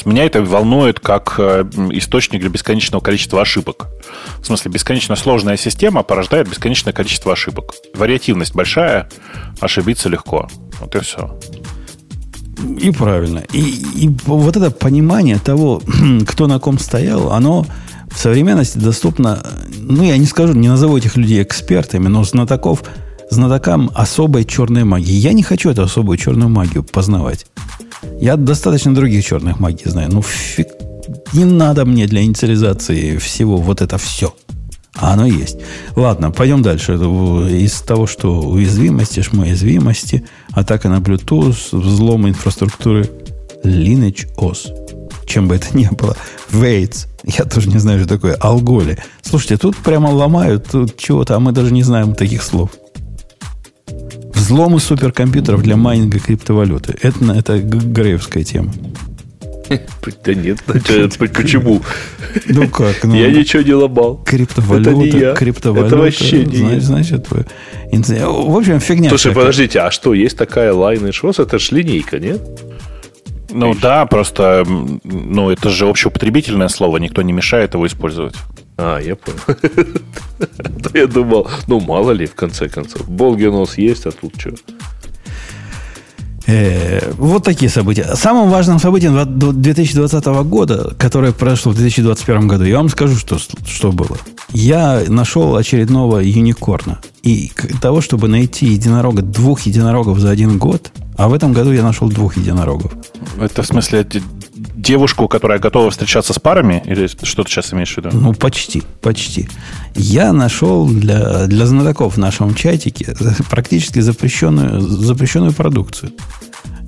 [0.05, 3.89] Меня это волнует как э, источник для бесконечного количества ошибок.
[4.39, 7.75] В смысле, бесконечно сложная система порождает бесконечное количество ошибок.
[7.93, 9.07] Вариативность большая,
[9.59, 10.49] ошибиться легко.
[10.79, 11.37] Вот и все.
[12.79, 13.43] И правильно.
[13.53, 15.81] И, и вот это понимание того,
[16.27, 17.65] кто на ком стоял, оно
[18.11, 19.45] в современности доступно,
[19.77, 22.83] ну, я не скажу, не назову этих людей экспертами, но знатоков,
[23.29, 25.13] знатокам особой черной магии.
[25.13, 27.45] Я не хочу эту особую черную магию познавать.
[28.21, 30.09] Я достаточно других черных магий знаю.
[30.11, 30.67] Ну, фиг,
[31.33, 34.33] не надо мне для инициализации всего вот это все.
[34.95, 35.57] А оно есть.
[35.95, 36.93] Ладно, пойдем дальше.
[36.93, 43.09] Из того, что уязвимости, шмоуязвимости, атака на Bluetooth, взлом инфраструктуры
[43.63, 44.73] Lineage OS.
[45.25, 46.15] Чем бы это ни было.
[46.51, 47.07] Waits.
[47.23, 48.35] Я тоже не знаю, что такое.
[48.35, 48.97] Алголи.
[49.21, 52.69] Слушайте, тут прямо ломают тут чего-то, а мы даже не знаем таких слов.
[54.33, 56.95] Взломы суперкомпьютеров для майнинга криптовалюты.
[57.01, 58.71] Это, это греевская тема.
[60.25, 61.81] Да нет, почему?
[62.47, 63.03] Ну как?
[63.03, 64.21] Ну, я ничего не ломал.
[64.25, 65.33] Криптовалюта, это не я.
[65.33, 65.87] криптовалюта.
[65.87, 67.45] Это вообще не значит, значит, вы...
[67.91, 69.09] В общем, фигня.
[69.09, 69.35] Слушай, всякая.
[69.35, 71.41] подождите, а что, есть такая Lineage OS?
[71.41, 72.41] Это ж линейка, нет?
[73.51, 73.81] Ну Видишь?
[73.81, 78.35] да, просто ну, это же общеупотребительное слово, никто не мешает его использовать.
[78.77, 79.39] А, я понял.
[80.93, 83.07] Я думал, ну мало ли, в конце концов.
[83.07, 84.51] Болгенос есть, а тут что?
[86.47, 88.15] Э, вот такие события.
[88.15, 89.15] Самым важным событием
[89.59, 94.17] 2020 года, которое произошло в 2021 году, я вам скажу, что, что было.
[94.51, 96.99] Я нашел очередного юникорна.
[97.23, 101.81] И того, чтобы найти единорога, двух единорогов за один год, а в этом году я
[101.81, 102.91] нашел двух единорогов.
[103.39, 104.07] Это в смысле
[104.85, 106.81] девушку, которая готова встречаться с парами?
[106.85, 108.09] Или что ты сейчас имеешь в виду?
[108.13, 109.49] Ну, почти, почти.
[109.95, 113.15] Я нашел для, для знатоков в нашем чатике
[113.49, 116.11] практически запрещенную, запрещенную продукцию.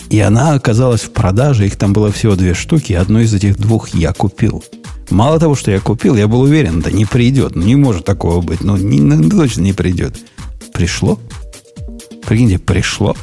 [0.09, 3.89] И она оказалась в продаже, их там было всего две штуки, одну из этих двух
[3.89, 4.63] я купил.
[5.09, 8.41] Мало того, что я купил, я был уверен, да не придет, ну не может такого
[8.41, 10.17] быть, ну не, ну, точно не придет.
[10.73, 11.19] Пришло.
[12.25, 13.15] Прикиньте, пришло.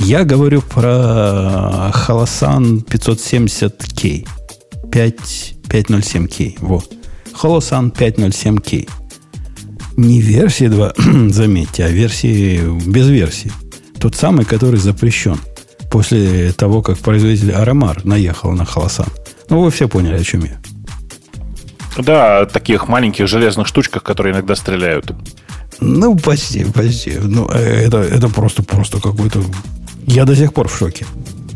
[0.00, 4.26] Я говорю про Holosan 570K.
[4.90, 6.56] 5, 507K.
[6.60, 6.92] Вот.
[7.42, 8.88] Holosan 507K.
[9.96, 10.92] Не версии 2,
[11.28, 13.52] заметьте, а версии без версии.
[14.00, 15.38] Тот самый, который запрещен
[15.90, 19.06] после того, как производитель Арамар наехал на Холосан.
[19.48, 20.60] Ну, вы все поняли, о чем я.
[22.02, 25.12] Да, таких маленьких железных штучках, которые иногда стреляют.
[25.80, 27.12] Ну, почти, почти.
[27.20, 29.42] Ну, э, это, это просто, просто какой-то...
[30.06, 31.06] Я до сих пор в шоке.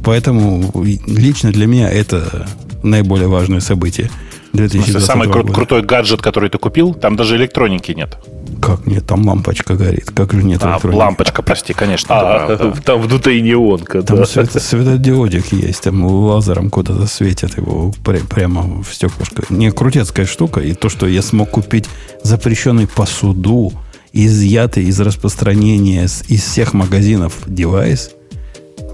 [0.05, 0.73] Поэтому
[1.07, 2.49] лично для меня это
[2.83, 4.11] наиболее важное событие
[4.53, 8.17] 2020 Самый кру- крутой гаджет, который ты купил, там даже электроники нет.
[8.63, 9.07] Как нет?
[9.07, 10.11] Там лампочка горит.
[10.11, 10.99] Как же нет а, электроники?
[10.99, 12.15] лампочка, прости, конечно.
[12.19, 14.27] А, да, там внутри неонка, Там да.
[14.27, 19.45] свет, светодиодик есть, там лазером куда-то светят его пря- прямо в стеклышко.
[19.51, 20.61] Не крутецкая штука.
[20.61, 21.85] И то, что я смог купить
[22.23, 23.73] запрещенный по суду,
[24.13, 28.13] изъятый из распространения из всех магазинов девайс,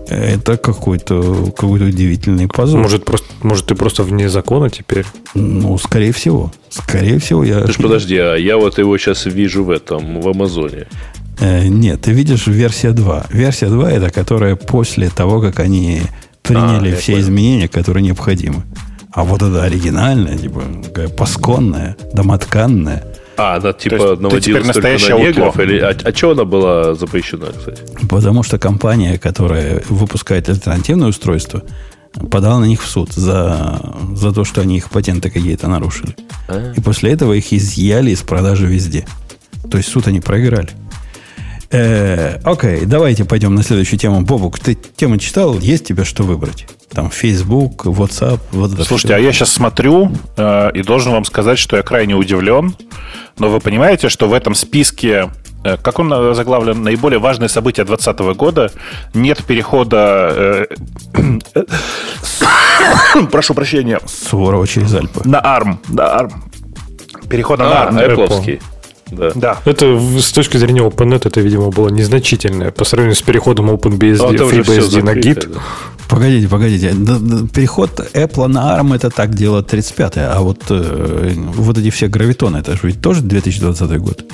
[0.08, 2.80] это какой-то какой удивительный позор.
[2.80, 5.04] Может, просто, может, ты просто вне закона теперь?
[5.34, 6.52] Ну, скорее всего.
[6.68, 7.60] Скорее всего, я...
[7.62, 10.86] Ты ж подожди, а я вот его сейчас вижу в этом, в Амазоне.
[11.40, 13.26] Э, нет, ты видишь версия 2.
[13.30, 16.02] Версия 2 это которая после того, как они
[16.42, 17.24] приняли А, все понял.
[17.24, 18.62] изменения, которые необходимы.
[19.12, 23.04] А вот это оригинальная, типа, такая пасконная, домотканная.
[23.36, 25.60] А, она То типа есть ты наводилась теперь только на негров?
[25.60, 27.82] Или, а, а что она была запрещена, кстати?
[28.08, 31.62] Потому что компания, которая выпускает альтернативное устройство,
[32.30, 33.80] подала на них в суд за,
[34.14, 36.14] за то, что они их патенты какие-то нарушили.
[36.76, 39.06] И после этого их изъяли из продажи везде.
[39.70, 40.68] То есть суд они проиграли.
[41.76, 44.20] Э, окей, давайте пойдем на следующую тему.
[44.20, 45.58] Бобук, ты тему читал?
[45.58, 46.66] Есть тебе что выбрать?
[46.92, 49.16] Там Facebook, WhatsApp, вот это Слушайте, всё.
[49.16, 52.76] а я сейчас смотрю э, и должен вам сказать, что я крайне удивлен.
[53.38, 55.32] Но вы понимаете, что в этом списке,
[55.64, 58.70] э, как он заглавлен, наиболее важные события 2020 года,
[59.12, 60.68] нет перехода...
[61.14, 61.36] э,
[63.32, 63.98] прошу прощения.
[64.06, 65.28] Суворова через Альпы.
[65.28, 65.78] На ARM.
[65.88, 66.32] На ARM.
[67.28, 68.28] Перехода А, на ARM.
[68.28, 68.60] Apple.
[69.14, 69.32] Да.
[69.34, 69.60] Да.
[69.64, 74.50] Это с точки зрения OpenNet это, видимо, было незначительное по сравнению с переходом OpenBSD, всё
[74.50, 75.48] FreeBSD на Git.
[75.54, 75.60] да.
[76.08, 76.90] Погодите, погодите.
[77.54, 82.58] Переход Apple на ARM это так дело 35-е, а вот, э, вот эти все гравитоны,
[82.58, 84.24] это же ведь тоже 2020 год.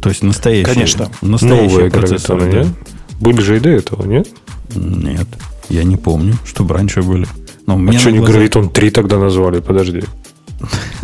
[0.00, 0.72] То есть настоящие.
[0.74, 1.08] Конечно.
[1.22, 2.68] Настоящие Новые процессоры, гравитоны, да.
[2.68, 2.78] нет?
[3.20, 4.28] Были же и до этого, нет?
[4.74, 5.26] Нет,
[5.70, 7.26] я не помню, чтобы раньше были.
[7.66, 9.60] Но А что они глазах- гравитон 3 тогда назвали?
[9.60, 10.02] Подожди.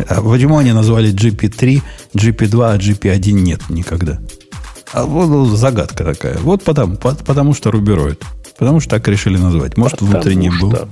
[0.07, 1.81] А почему они назвали GP3,
[2.13, 4.19] GP2, а GP1 нет никогда?
[4.93, 6.37] А вот вот загадка такая.
[6.39, 8.23] Вот потому, по- потому что рубероид.
[8.57, 9.77] Потому что так решили назвать.
[9.77, 10.77] Может, внутренний Потому был.
[10.77, 10.89] что.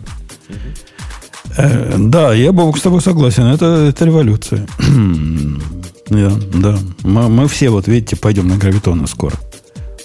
[1.57, 3.43] Э, да, я бы с тобой согласен.
[3.43, 4.67] Это, это революция.
[6.09, 6.79] да, да.
[7.03, 9.35] Мы, мы все, вот видите, пойдем на гравитоны скоро.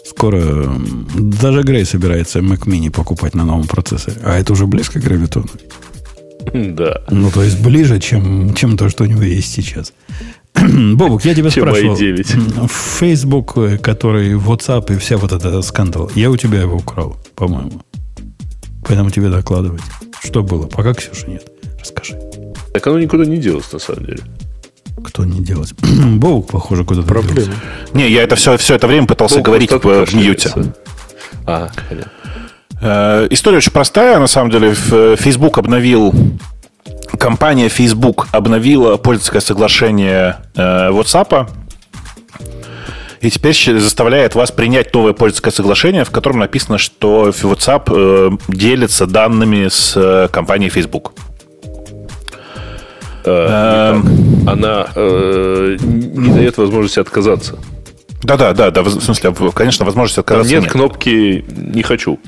[0.05, 0.71] Скоро
[1.15, 4.17] даже Грей собирается Mac Mini покупать на новом процессоре.
[4.25, 5.49] А это уже близко к гравитону.
[6.55, 7.03] Да.
[7.11, 9.93] Ну, то есть ближе, чем, чем то, что у него есть сейчас.
[10.55, 11.95] Бобук, я тебя спрашивал.
[11.97, 12.59] i9.
[12.61, 17.17] м, Facebook, э, который WhatsApp и вся вот эта скандал, я у тебя его украл,
[17.35, 17.83] по-моему.
[18.87, 19.83] Поэтому тебе докладывать.
[20.23, 20.67] Что было?
[20.67, 21.47] Пока Ксюши нет.
[21.81, 22.19] Расскажи.
[22.73, 24.21] Так оно никуда не делось, на самом деле.
[25.05, 25.75] Кто не делать?
[25.83, 27.35] Бобук, похоже, куда-то Проблема.
[27.37, 27.53] делся.
[27.93, 30.53] Не, я это все, все это время пытался Бог говорить в, в откашливается.
[30.59, 30.73] мьюте.
[31.47, 32.13] А, понятно.
[32.81, 34.75] Э, История очень простая, на самом деле.
[34.75, 36.15] Facebook обновил,
[37.19, 41.49] компания Facebook обновила пользовательское соглашение э, WhatsApp,
[43.21, 49.07] и теперь заставляет вас принять новое пользовательское соглашение, в котором написано, что WhatsApp э, делится
[49.07, 51.13] данными с э, компанией Facebook.
[53.25, 54.53] Э, не так.
[54.53, 57.59] Она э, не дает возможности отказаться.
[58.23, 62.19] Да-да, да, да, в смысле, конечно, возможность Там отказаться нет кнопки «не хочу».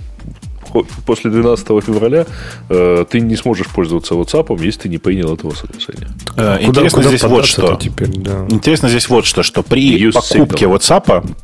[1.06, 2.26] После 12 февраля
[2.68, 6.08] э, ты не сможешь пользоваться WhatsApp, если ты не принял этого соглашения.
[6.36, 7.76] Э, Куда- Интересно куда здесь вот что.
[7.76, 8.46] теперь, да.
[8.48, 10.76] Интересно здесь вот что, что при Use покупке signal.
[10.78, 11.34] WhatsApp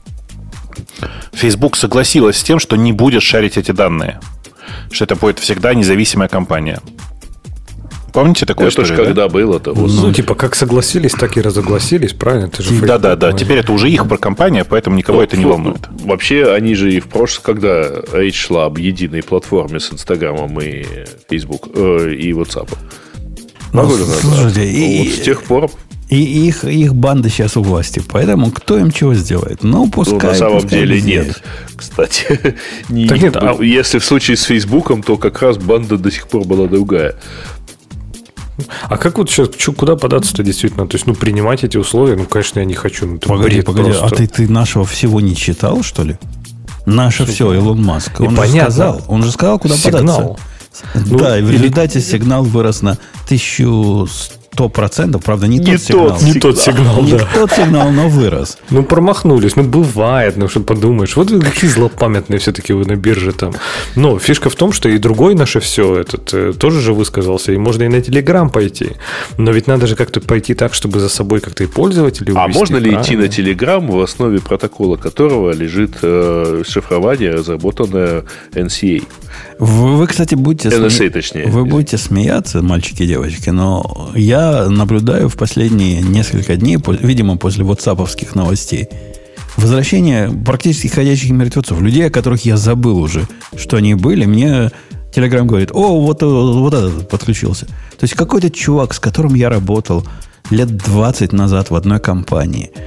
[1.32, 4.20] Facebook согласилась с тем, что не будет шарить эти данные.
[4.90, 6.80] Что это будет всегда независимая компания.
[8.16, 9.74] Помните такое Это же когда было-то?
[9.74, 12.48] Ну, ну, типа, как согласились, так и разогласились, правильно?
[12.48, 13.34] Ты же да, да, да.
[13.34, 15.86] Теперь это уже их компания, поэтому никого ну, это не волнует.
[16.02, 20.86] Вообще, они же и в прошлом, когда речь шла об единой платформе с Инстаграмом и
[21.28, 22.70] Facebook, э, и WhatsApp.
[23.74, 25.70] Ну, слушайте, и, вот с тех пор
[26.08, 28.00] и их, их банда сейчас у власти.
[28.08, 29.64] Поэтому кто им чего сделает?
[29.64, 30.20] Ну, пускай.
[30.20, 31.42] Ну, на самом пускай деле нет.
[31.74, 32.54] Кстати,
[32.88, 33.56] не, так нет, а...
[33.60, 37.16] если в случае с Фейсбуком, то как раз банда до сих пор была другая.
[38.88, 40.86] А как вот сейчас, куда податься-то действительно?
[40.86, 43.06] То есть, ну, принимать эти условия, ну, конечно, я не хочу.
[43.06, 44.06] Ну, погоди, погоди, просто.
[44.06, 46.16] а ты, ты нашего всего не читал, что ли?
[46.86, 48.20] Наше все, Илон Маск.
[48.20, 50.00] Он же сказал, он же сказал, куда Сигнал.
[50.02, 50.36] податься.
[50.94, 52.92] Ну, да, и в результате сигнал вырос на
[53.24, 54.08] 1100
[54.56, 56.08] сто процентов, правда, не, не тот сигнал.
[56.08, 57.28] Тот, не тот сигнал, не да.
[57.34, 58.58] тот сигнал, но вырос.
[58.70, 59.56] Ну, промахнулись.
[59.56, 61.16] Ну, бывает, ну, что подумаешь.
[61.16, 63.52] Вот какие злопамятные все-таки вы на бирже там.
[63.96, 67.58] Но фишка в том, что и другой наше все этот э, тоже же высказался, и
[67.58, 68.92] можно и на Телеграм пойти.
[69.38, 72.76] Но ведь надо же как-то пойти так, чтобы за собой как-то и пользователей А можно
[72.76, 73.02] ли правильно?
[73.02, 79.02] идти на Телеграм, в основе протокола которого лежит э, шифрование, разработанное NCA?
[79.58, 81.10] Вы, вы кстати, будете, NSA, сме...
[81.10, 81.46] точнее.
[81.46, 87.64] вы будете смеяться, мальчики и девочки, но я наблюдаю в последние несколько дней, видимо, после
[87.64, 88.88] ватсаповских новостей,
[89.56, 94.24] возвращение практически ходящих мертвецов, людей, о которых я забыл уже, что они были.
[94.26, 94.70] Мне
[95.14, 97.66] Телеграм говорит, о, вот, вот этот подключился.
[97.66, 100.06] То есть какой-то чувак, с которым я работал
[100.50, 102.70] лет 20 назад в одной компании–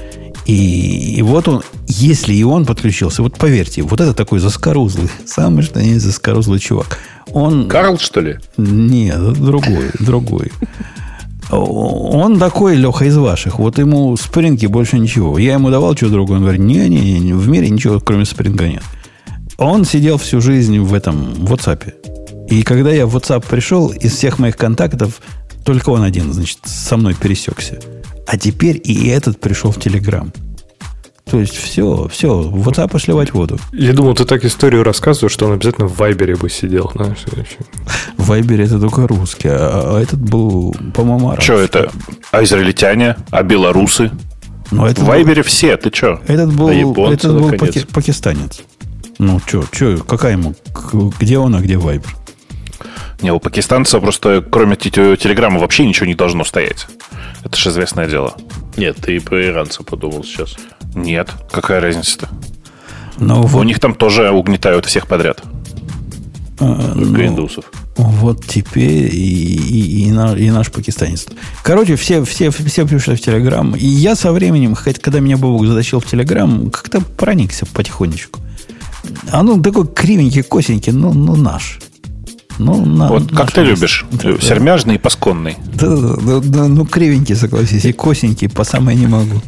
[0.49, 5.61] и, и вот он, если и он подключился, вот поверьте, вот это такой заскорузлый, самый
[5.61, 6.97] что не заскорузлый чувак.
[7.27, 7.67] Он...
[7.67, 8.39] Карл, что ли?
[8.57, 10.51] Нет, другой, другой.
[11.49, 13.59] Он такой, Леха, из ваших.
[13.59, 15.37] Вот ему спринги больше ничего.
[15.39, 16.37] Я ему давал что другое.
[16.37, 18.83] Он говорит, не-не, не, в мире ничего, кроме спринга нет.
[19.57, 21.93] Он сидел всю жизнь в этом, в WhatsApp.
[22.49, 25.21] И когда я в WhatsApp пришел, из всех моих контактов
[25.65, 27.79] только он один, значит, со мной пересекся.
[28.27, 30.31] А теперь и этот пришел в Телеграм.
[31.29, 33.59] То есть все, все, в WhatsApp сливать воду.
[33.71, 36.91] Я думал, ты так историю рассказываешь, что он обязательно в Вайбере бы сидел.
[36.95, 37.19] Знаешь,
[38.17, 41.45] в Вайбере это только русский, а, а этот был, по-моему, арабский.
[41.45, 41.91] Что это?
[42.31, 43.15] А израильтяне?
[43.29, 44.11] А белорусы?
[44.71, 46.19] Но это в Вайбере был, все, ты что?
[46.27, 48.61] Этот был, а японцы, этот был паки, пакистанец.
[49.19, 50.55] Ну, что, что, какая ему,
[51.19, 52.15] где он, а где Вайбер?
[53.21, 56.87] Не, у пакистанца просто кроме телеграмма вообще ничего не должно стоять.
[57.43, 58.33] Это же известное дело.
[58.77, 60.55] Нет, ты и про иранца подумал сейчас.
[60.99, 62.29] Нет, какая разница-то?
[63.17, 63.59] Но вот...
[63.59, 65.43] У них там тоже угнетают всех подряд.
[66.59, 67.65] А, ну, индусов.
[67.95, 71.27] Вот теперь и, и, и, наш, и наш пакистанец.
[71.63, 73.75] Короче, все, все, все пришли в Телеграм.
[73.75, 78.39] И я со временем, хоть когда меня Бобук затащил в Телеграм, как-то проникся потихонечку.
[79.31, 81.79] А ну такой кривенький, косенький, ну, ну наш.
[82.57, 84.05] Ну, на, вот как ты любишь?
[84.11, 85.55] Да, Сермяжный и пасконный.
[85.75, 89.41] Да, да, да, да, ну кривенький, согласись, и косенький, по самой не могу.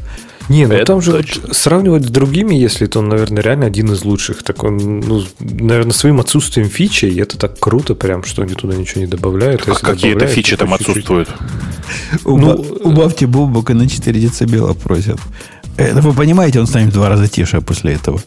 [0.49, 1.25] Не, ну это там же вот
[1.55, 4.43] сравнивать с другими, если то он, наверное, реально один из лучших.
[4.43, 8.75] Так он, ну, наверное, своим отсутствием фичи, и это так круто, прям, что они туда
[8.75, 9.67] ничего не добавляют.
[9.67, 11.29] А какие-то фичи там отсутствуют?
[12.25, 15.19] Ну, убавьте бобука на 4 децибела просят.
[15.77, 18.21] Это вы понимаете, он станет в два раза тише после этого.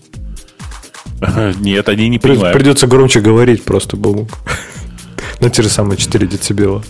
[1.60, 2.56] Нет, они не понимают.
[2.56, 4.28] Придется громче говорить просто, Бобук.
[5.40, 6.82] На те же самые 4 децибела.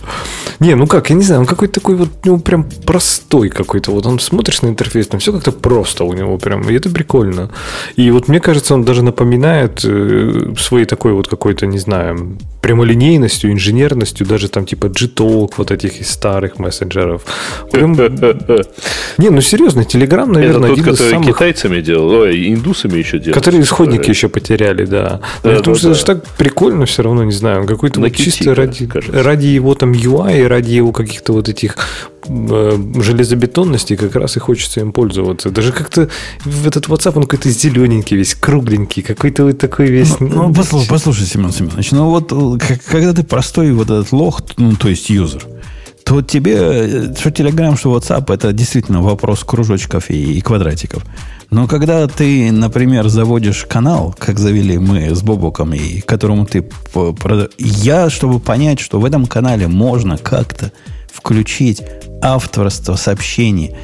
[0.59, 3.91] Не, ну как, я не знаю, он какой-то такой вот, ну, прям простой какой-то.
[3.91, 7.51] Вот он смотришь на интерфейс, там все как-то просто у него прям, и это прикольно.
[7.95, 13.51] И вот мне кажется, он даже напоминает э, своей такой вот какой-то, не знаю, прямолинейностью,
[13.51, 17.23] инженерностью, даже там типа Gtalk, вот этих из старых мессенджеров.
[17.71, 17.93] Прям...
[19.17, 21.27] Не, ну серьезно, Telegram, наверное, Это тот, один из самых...
[21.27, 23.35] китайцами делал, ой, индусами еще делал.
[23.35, 25.21] Которые исходники еще потеряли, да.
[25.43, 28.55] да потому что это же так прикольно все равно, не знаю, он какой-то вот чисто
[28.55, 31.77] ради, ради его там UI, ради его каких-то вот этих
[32.27, 35.49] э, железобетонности как раз и хочется им пользоваться.
[35.49, 36.09] Даже как-то
[36.65, 40.19] этот WhatsApp он какой-то зелененький весь, кругленький, какой-то вот такой весь.
[40.19, 42.33] Ну, ну, ну послушай, послушай, Семен Семенович, ну вот
[42.87, 45.45] когда ты простой вот этот лох, ну, то есть юзер,
[46.03, 51.03] то тебе, э, что Telegram, что WhatsApp, это действительно вопрос кружочков и, и квадратиков.
[51.49, 56.65] Но когда ты, например, заводишь канал, как завели мы с Бобоком, и которому ты...
[57.57, 60.71] Я, чтобы понять, что в этом канале можно как-то
[61.11, 61.81] включить
[62.21, 63.75] авторство сообщений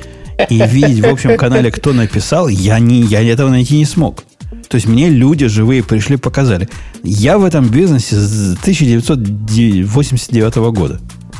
[0.49, 4.23] и видеть в общем канале, кто написал, я, не, я этого найти не смог.
[4.67, 6.69] То есть мне люди живые пришли, показали.
[7.03, 10.99] Я в этом бизнесе с 1989 года.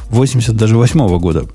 [0.10, 1.46] 80 даже 8 года.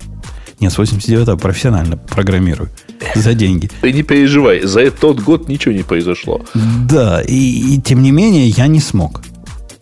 [0.59, 2.69] Нет, с 89 профессионально программирую.
[3.15, 3.69] За деньги.
[3.81, 6.41] Ты не переживай, за тот год ничего не произошло.
[6.89, 9.21] Да, и, и тем не менее я не смог.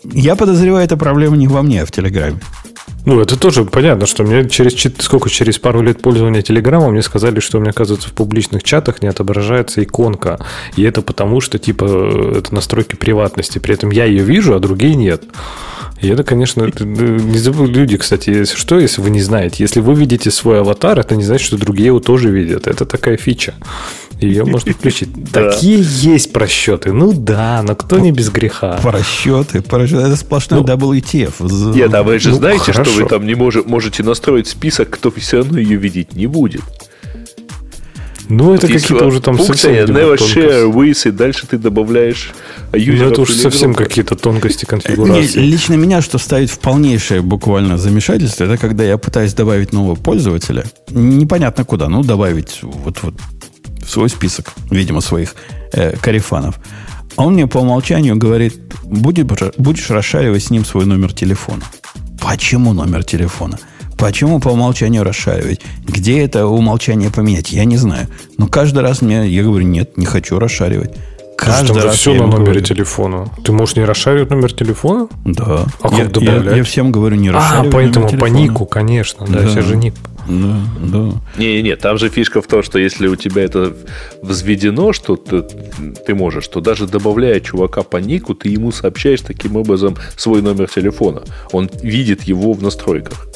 [0.03, 2.39] Я подозреваю, эта проблема не во мне, а в Телеграме.
[3.06, 7.39] Ну, это тоже понятно, что мне через сколько через пару лет пользования Телеграмом мне сказали,
[7.39, 10.39] что у меня, оказывается, в публичных чатах не отображается иконка.
[10.76, 13.60] И это потому, что, типа, это настройки приватности.
[13.60, 15.24] При этом я ее вижу, а другие нет.
[16.01, 19.80] И это, конечно, это, не забыл люди, кстати, если что, если вы не знаете, если
[19.80, 22.68] вы видите свой аватар, это не значит, что другие его тоже видят.
[22.68, 23.53] Это такая фича.
[24.20, 25.09] Ее можно включить.
[25.34, 26.93] Такие есть просчеты.
[26.93, 28.80] Ну да, но кто не без греха.
[28.82, 30.03] Просчеты, просчеты.
[30.03, 31.74] Это сплошной ну, WTF.
[31.74, 35.38] Нет, а вы же ну, знаете, что вы там не можете настроить список, кто все
[35.38, 36.61] равно ее видеть не будет.
[38.30, 42.34] Ну, это какие-то уже там совсем never share with, и дальше ты добавляешь.
[42.74, 45.39] Ну, это уже совсем какие-то тонкости конфигурации.
[45.39, 50.66] Лично меня, что ставит в полнейшее буквально замешательство, это когда я пытаюсь добавить нового пользователя,
[50.89, 53.13] непонятно куда, ну, добавить вот, вот
[53.88, 55.36] свой список, видимо, своих
[55.72, 56.60] э, карифанов.
[57.16, 61.64] А он мне по умолчанию говорит, будешь расшаривать с ним свой номер телефона.
[62.20, 63.60] Почему номер телефона?
[63.98, 65.62] Почему по умолчанию расшаривать?
[65.88, 67.52] Где это умолчание поменять?
[67.52, 68.08] Я не знаю.
[68.38, 70.96] Но каждый раз мне, я говорю, нет, не хочу расшаривать.
[71.38, 72.62] Каждый раз все на номере говорю.
[72.62, 73.30] телефона.
[73.44, 75.08] Ты можешь не расшаривать номер телефона?
[75.26, 75.66] Да.
[75.82, 76.46] А как я, добавлять?
[76.46, 77.68] Я, я всем говорю, не расшаривать.
[77.68, 79.26] А, поэтому по нику, конечно.
[79.28, 79.48] Да, да.
[79.48, 79.94] все же ник.
[80.28, 81.12] Да, да.
[81.38, 83.74] Не-не, там же фишка в том, что если у тебя это
[84.22, 85.44] взведено, что ты,
[86.06, 90.68] ты можешь, то даже добавляя чувака по нику, ты ему сообщаешь таким образом свой номер
[90.68, 91.24] телефона.
[91.52, 93.28] Он видит его в настройках.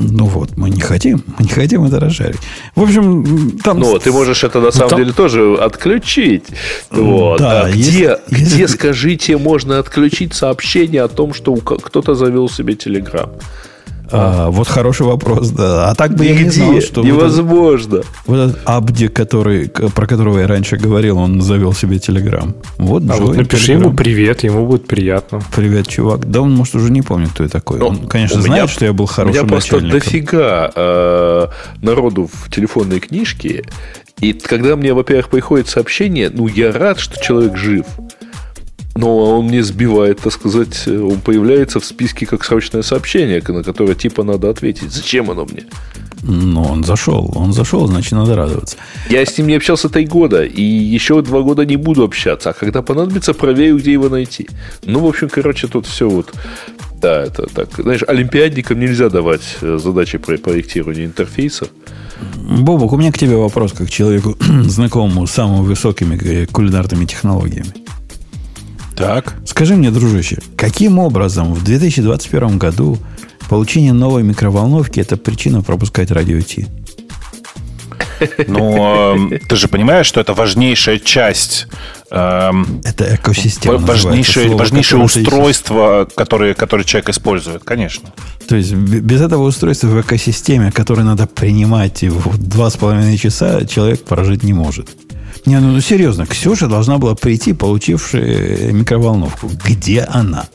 [0.00, 2.40] Ну вот, мы не хотим, мы не хотим это расшарить.
[2.74, 3.78] В общем, там...
[3.80, 4.98] Ну, ты можешь это на самом там...
[4.98, 6.44] деле тоже отключить.
[6.90, 7.38] Вот.
[7.38, 8.18] Да, а где, если...
[8.30, 13.30] где, скажите, можно отключить сообщение о том, что кто-то завел себе Телеграм?
[14.10, 15.90] А, вот хороший вопрос, да.
[15.90, 16.38] А так бы Нигде.
[16.38, 17.02] я не знал, что...
[17.02, 17.96] Невозможно.
[17.96, 22.54] Вот этот, вот этот Абди, который, про которого я раньше говорил, он завел себе Телеграм.
[22.78, 23.80] Вот а вот напиши Telegram.
[23.80, 25.40] ему привет, ему будет приятно.
[25.54, 26.30] Привет, чувак.
[26.30, 27.78] Да он, может, уже не помнит, кто я такой.
[27.78, 31.46] Но он, конечно, знает, меня, что я был хорошим У меня просто дофига э,
[31.82, 33.64] народу в телефонной книжке.
[34.20, 37.86] И когда мне, во-первых, приходит сообщение, ну, я рад, что человек жив.
[38.98, 43.94] Но он не сбивает, так сказать, он появляется в списке как срочное сообщение, на которое
[43.94, 44.90] типа надо ответить.
[44.92, 45.62] Зачем оно мне?
[46.22, 47.32] Ну, он зашел.
[47.36, 48.76] Он зашел, значит, надо радоваться.
[49.08, 52.50] Я с ним не общался три года, и еще два года не буду общаться.
[52.50, 54.48] А когда понадобится, проверю, где его найти.
[54.82, 56.32] Ну, в общем, короче, тут все вот...
[57.00, 57.68] Да, это так.
[57.78, 61.68] Знаешь, олимпиадникам нельзя давать э, задачи по проектированию интерфейсов.
[62.34, 67.87] Бобок, у меня к тебе вопрос, как человеку, знакомому с самыми высокими кулинарными технологиями.
[68.98, 69.34] Так.
[69.46, 72.98] Скажи мне, дружище, каким образом в 2021 году
[73.48, 76.66] получение новой микроволновки– это причина пропускать радио Ти?
[78.48, 81.68] Ну, ты же понимаешь, что это важнейшая часть
[82.10, 83.78] эм, это экосистема.
[83.78, 88.10] Важнейшее, важнейшее устройство, которое, которое человек использует, конечно.
[88.48, 93.64] То есть без этого устройства в экосистеме, которое надо принимать в два с половиной часа,
[93.64, 94.88] человек прожить не может.
[95.48, 99.50] Не, ну, ну серьезно, Ксюша должна была прийти, получившая микроволновку.
[99.64, 100.46] Где она?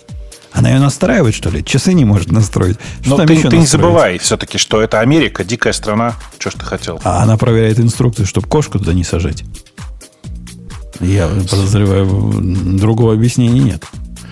[0.51, 1.65] Она ее настраивает, что ли?
[1.65, 2.77] Часы не может настроить.
[3.01, 6.13] Что Но ты, ты не забывай все-таки, что это Америка, дикая страна.
[6.37, 7.01] Что ж ты хотел?
[7.03, 9.43] А она проверяет инструкции, чтобы кошку туда не сажать.
[10.99, 12.31] Я подозреваю,
[12.77, 13.83] другого объяснения нет.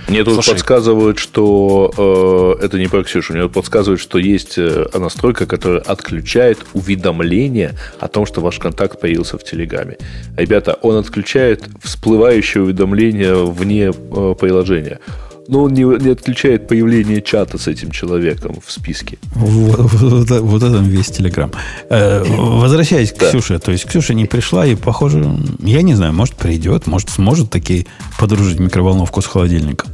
[0.08, 0.52] Мне тут Слушай.
[0.52, 6.60] подсказывают, что э, это не про Ксюшу, мне подсказывают, что есть э, настройка, которая отключает
[6.74, 9.97] уведомление о том, что ваш контакт появился в Телеграме.
[10.38, 14.99] Ребята, он отключает всплывающее уведомление вне э, приложения
[15.47, 19.17] но он не, не отключает появление чата с этим человеком в списке.
[19.33, 21.51] Вот, вот, вот это весь Телеграм.
[21.89, 23.29] Э, возвращаясь к да.
[23.29, 27.49] Ксюше, то есть Ксюша не пришла, и, похоже, я не знаю, может, придет, может, сможет
[27.49, 27.87] таки
[28.19, 29.89] подружить микроволновку с холодильником.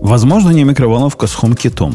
[0.00, 1.94] Возможно, не микроволновка с HomeKit.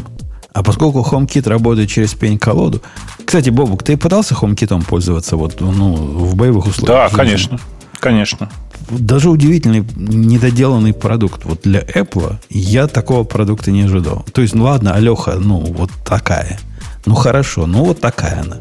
[0.51, 2.81] А поскольку HomeKit работает через пень-колоду...
[3.23, 7.11] Кстати, Бобук, ты пытался HomeKit пользоваться вот, ну, в боевых условиях?
[7.11, 7.59] Да, конечно.
[7.99, 8.49] Конечно.
[8.89, 11.45] Даже удивительный недоделанный продукт.
[11.45, 14.25] Вот для Apple я такого продукта не ожидал.
[14.33, 16.59] То есть, ну ладно, Алеха, ну вот такая.
[17.05, 18.57] Ну хорошо, ну вот такая она.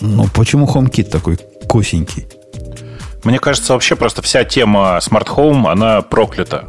[0.00, 1.38] Но почему HomeKit такой
[1.68, 2.26] косенький?
[3.24, 6.66] Мне кажется, вообще просто вся тема Smart Home, она проклята.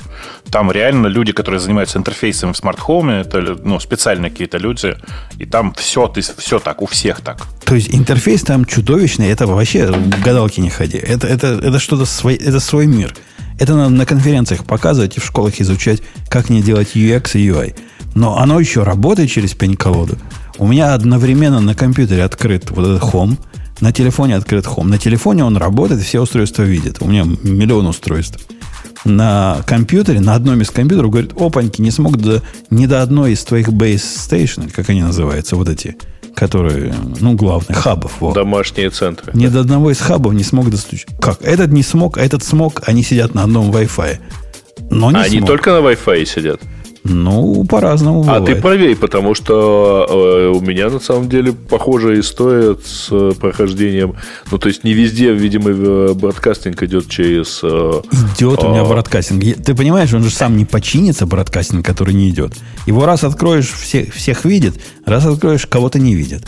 [0.50, 4.96] Там реально люди, которые занимаются интерфейсом в Smart Home, это ну, специальные какие-то люди,
[5.38, 7.46] и там все, ты, все так, у всех так.
[7.66, 9.92] То есть интерфейс там чудовищный, это вообще
[10.24, 10.98] гадалки не ходи.
[10.98, 13.14] Это, это, это что-то свой, это свой мир.
[13.60, 17.76] Это надо на конференциях показывать и в школах изучать, как не делать UX и UI.
[18.14, 20.18] Но оно еще работает через пень-колоду.
[20.58, 23.38] У меня одновременно на компьютере открыт вот этот Home–
[23.82, 24.86] на телефоне открыт Home.
[24.88, 26.98] На телефоне он работает, все устройства видят.
[27.02, 28.40] У меня миллион устройств.
[29.04, 33.44] на компьютере, на одном из компьютеров, говорит, опаньки, не смог до, ни до одной из
[33.44, 35.96] твоих base station, как они называются, вот эти,
[36.36, 38.14] которые, ну, главные, хабов.
[38.20, 38.34] Вот.
[38.34, 39.32] Домашние центры.
[39.36, 41.16] Ни до одного из хабов не смог достучаться.
[41.22, 41.42] Как?
[41.44, 44.18] Этот не смог, а этот смог, они сидят на одном Wi-Fi.
[44.90, 45.48] Но не Они смог.
[45.50, 46.62] только на Wi-Fi сидят.
[47.08, 52.76] Ну, по-разному А ты проверь, потому что э, у меня на самом деле похожая история
[52.84, 54.16] с э, прохождением.
[54.52, 57.60] Ну, то есть не везде, видимо, э, бродкастинг идет через...
[57.62, 58.02] э,
[58.38, 59.64] Идет у меня а, бродкастинг.
[59.64, 62.54] Ты понимаешь, он же сам не починится, бродкастинг, который не идет.
[62.88, 64.76] Его раз откроешь, все, всех видит,
[65.06, 66.44] раз откроешь, кого-то не видит.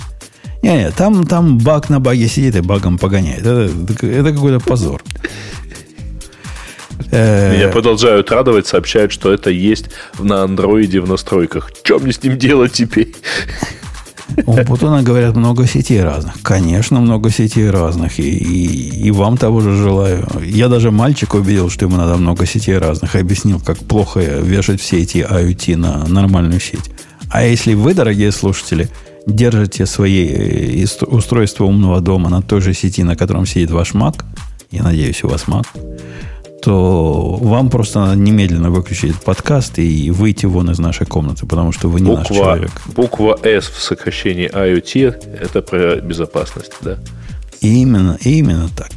[0.64, 3.42] Не-не, там, там баг на баге сидит и багом погоняет.
[3.42, 3.70] Это,
[4.02, 5.04] это какой-то позор.
[7.12, 9.86] Э, Меня продолжают радовать, сообщают, что это есть
[10.20, 11.72] на андроиде в настройках.
[11.84, 13.16] Что мне с ним делать теперь?
[14.46, 16.42] У Путуна, говорят, много сетей разных.
[16.44, 18.20] Конечно, много сетей разных.
[18.20, 20.28] И, и, и вам того же желаю.
[20.44, 23.16] Я даже мальчика убедил, что ему надо много сетей разных.
[23.16, 26.92] Объяснил, как плохо вешать все эти IoT на нормальную сеть.
[27.30, 28.90] А если вы, дорогие слушатели,
[29.26, 34.24] держите свои э, устройства умного дома на той же сети, на котором сидит ваш Mac,
[34.72, 35.66] я надеюсь, у вас Mac,
[36.62, 41.72] то вам просто надо немедленно выключить этот подкаст и выйти вон из нашей комнаты, потому
[41.72, 42.72] что вы не наш Буква, человек.
[42.88, 46.98] буква S в сокращении IoT это про безопасность, да?
[47.62, 48.90] Именно, именно так.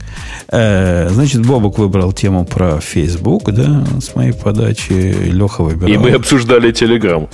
[0.48, 4.92] Э, значит, Бобок выбрал тему про Facebook, да, с моей подачи.
[5.30, 5.90] Леха выбирал.
[5.90, 7.28] И мы обсуждали Telegram,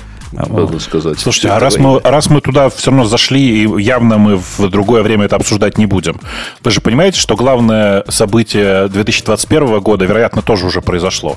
[0.47, 1.18] надо сказать.
[1.18, 5.03] Слушайте, а раз мы, раз мы туда все равно зашли, и явно мы в другое
[5.03, 6.20] время это обсуждать не будем,
[6.62, 11.37] вы же понимаете, что главное событие 2021 года, вероятно, тоже уже произошло.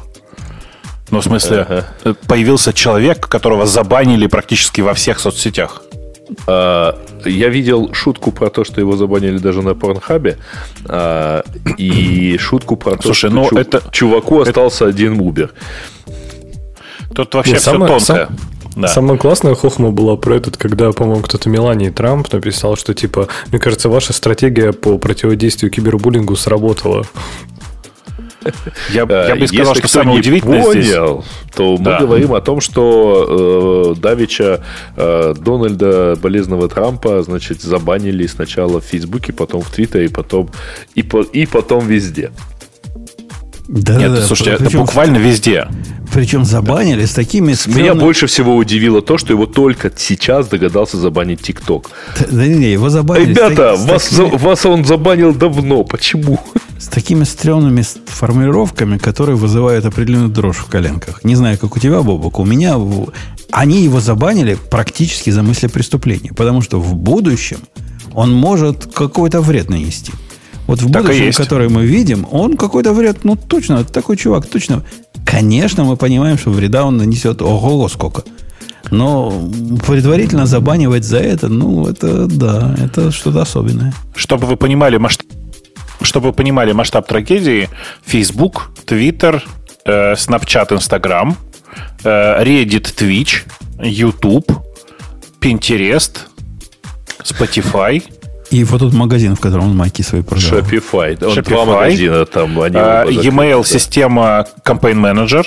[1.12, 1.66] Ну, в смысле,
[2.04, 2.16] Ага.
[2.28, 5.82] появился человек, которого забанили практически во всех соцсетях.
[6.46, 6.96] А,
[7.26, 10.38] Я видел шутку про то, что его забанили даже на Порнхабе,
[10.86, 11.42] а,
[11.78, 15.52] и шутку про то, Слушай, что ну чу- это- чуваку остался один Убер.
[17.16, 18.06] Тут вообще Не, все самое- тонкое.
[18.28, 18.38] сам-
[18.76, 18.88] Да.
[18.88, 23.60] Самая классная хохма была про этот, когда, по-моему, кто-то Мелании Трамп написал, что типа, мне
[23.60, 27.06] кажется, ваша стратегия по противодействию кибербуллингу сработала.
[28.94, 29.06] Я, я
[29.36, 30.88] бы сказал, Если что самое удивительное здесь...
[30.94, 32.00] понял, то мы Да.
[32.00, 34.62] говорим о том, что э, Давича
[34.96, 40.50] э, Дональда болезного Трампа, значит, забанили сначала в Фейсбуке, потом в Твиттере, потом
[40.96, 42.32] и, по- и потом везде.
[43.72, 44.26] Да, Нет, да, да.
[44.26, 45.68] слушайте, это причем, буквально везде.
[46.12, 47.50] причем забанили с такими...
[47.50, 47.56] Меня
[47.94, 51.92] стрёмными- больше всего удивило то, что его только сейчас догадался забанить ТикТок.
[52.32, 53.26] Да не, не, его забанили.
[53.32, 55.84] с Ребята, с вас, за- такими- вас он забанил давно.
[55.84, 56.40] Почему?
[56.80, 61.24] с такими стрёмными с- формулировками, которые вызывают определенную дрожь в коленках.
[61.24, 62.76] Не знаю, как у тебя, Бобок, у меня...
[63.52, 67.58] Они его забанили практически за мысли преступления, потому что в будущем
[68.14, 70.12] он может какой-то вред нанести.
[70.70, 74.84] Вот в Так будущем, которое мы видим, он какой-то вред, ну точно, такой чувак, точно.
[75.26, 78.22] Конечно, мы понимаем, что вреда он нанесет ого сколько.
[78.92, 79.50] Но
[79.88, 83.94] предварительно забанивать за это, ну, это да, это что-то особенное.
[84.16, 85.26] Чтобы вы понимали масштаб,
[86.04, 87.68] чтобы вы понимали масштаб трагедии,
[88.06, 89.42] Facebook, Twitter,
[89.86, 91.36] э, Snapchat, Instagram,
[92.04, 93.42] э, Reddit, Twitch,
[93.82, 94.52] YouTube,
[95.42, 96.28] Pinterest,
[97.24, 98.04] Spotify,
[98.52, 100.60] И вот тут магазин, в котором он майки свои продал.
[100.60, 101.24] Shopify.
[101.24, 101.50] Он Shopify.
[101.50, 102.60] два магазина там.
[102.60, 103.64] Они э, оба закрыты, e-mail да.
[103.64, 105.46] система Campaign Manager,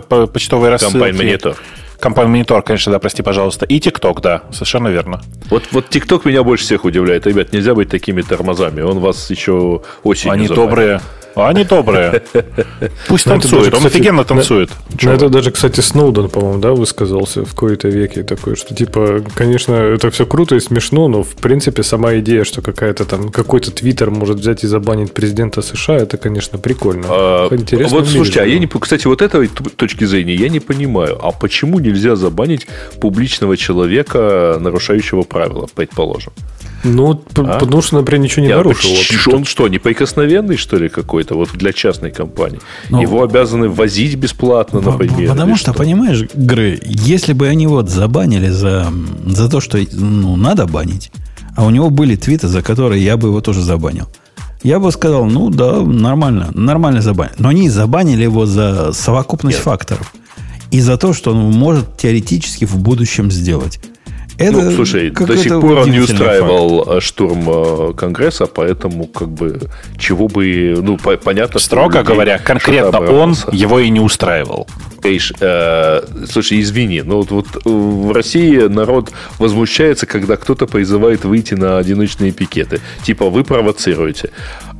[0.00, 0.96] по- почтовые рассылки.
[0.96, 1.56] Campaign Monitor.
[2.00, 3.66] Campaign Monitor, конечно, да, прости, пожалуйста.
[3.66, 5.20] И TikTok, да, совершенно верно.
[5.50, 7.26] Вот, вот TikTok меня больше всех удивляет.
[7.26, 8.80] Ребят, нельзя быть такими тормозами.
[8.80, 10.68] Он вас еще осенью Они забанит.
[10.68, 11.00] добрые.
[11.34, 12.22] Они добрые.
[13.08, 13.64] Пусть Ну, танцует.
[13.64, 14.70] даже, Он кстати, офигенно на- танцует.
[15.02, 19.74] Ну, это даже, кстати, Сноуден, по-моему, да, высказался в какой-то веке такой, что типа, конечно,
[19.74, 24.10] это все круто и смешно, но в принципе сама идея, что какая-то там какой-то твиттер
[24.10, 27.06] может взять и забанить президента США, это, конечно, прикольно.
[27.08, 31.18] А, Интересно вот слушайте, а я не, кстати, вот этой точки зрения я не понимаю.
[31.22, 32.66] А почему нельзя забанить
[33.00, 36.32] публичного человека, нарушающего правила, предположим?
[36.82, 37.58] Ну, А?
[37.58, 38.90] потому что, например, ничего не Я- нарушил.
[38.90, 39.18] так в общем.
[39.18, 42.60] ш- Он что, неприкосновенный, что ли, какой-то, вот для частной компании?
[42.88, 45.28] Ну, Его обязаны возить бесплатно, например.
[45.30, 48.86] Потому или что, понимаешь, Гры, если бы они вот забанили за,
[49.26, 51.10] за то, что ну, надо банить,
[51.56, 54.06] а у него были твиты, за которые я бы его тоже забанил.
[54.62, 57.34] Я бы сказал, ну да, нормально, нормально забанили.
[57.38, 59.64] Но они забанили его за совокупность Нет.
[59.64, 60.12] факторов.
[60.70, 63.80] И за то, что он может теоретически в будущем сделать.
[64.40, 66.10] Это Ну, слушай, до сих пор он не удивительный факт.
[66.12, 69.60] устраивал э, штурм э, Конгресса, поэтому, как бы,
[69.98, 74.66] чего бы, ну, по- понятно, что Строго говоря, конкретно он его и не устраивал.
[75.02, 81.54] Эйш, э, слушай, извини, но вот, вот в России народ возмущается, когда кто-то призывает выйти
[81.54, 82.80] на одиночные пикеты.
[83.02, 84.30] Типа, вы провоцируете.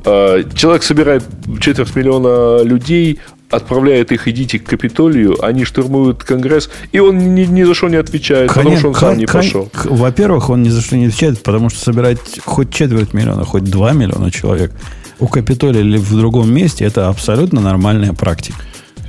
[0.05, 1.23] Э, человек собирает
[1.59, 3.19] четверть миллиона людей,
[3.51, 7.97] отправляет их, идите к Капитолию, они штурмуют Конгресс, и он ни, ни за что не
[7.97, 9.69] отвечает, потому что он сам не пошел.
[9.85, 13.93] Во-первых, он ни за что не отвечает, потому что собирать хоть четверть миллиона, хоть два
[13.93, 14.71] миллиона человек
[15.19, 18.57] у Капитолия или в другом месте, это абсолютно нормальная практика.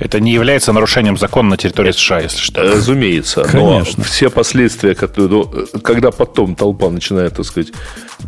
[0.03, 2.61] Это не является нарушением закона на территории США, если что.
[2.61, 3.43] Разумеется.
[3.43, 3.93] Конечно.
[3.97, 7.71] Но все последствия, которые, ну, когда потом толпа начинает, так сказать,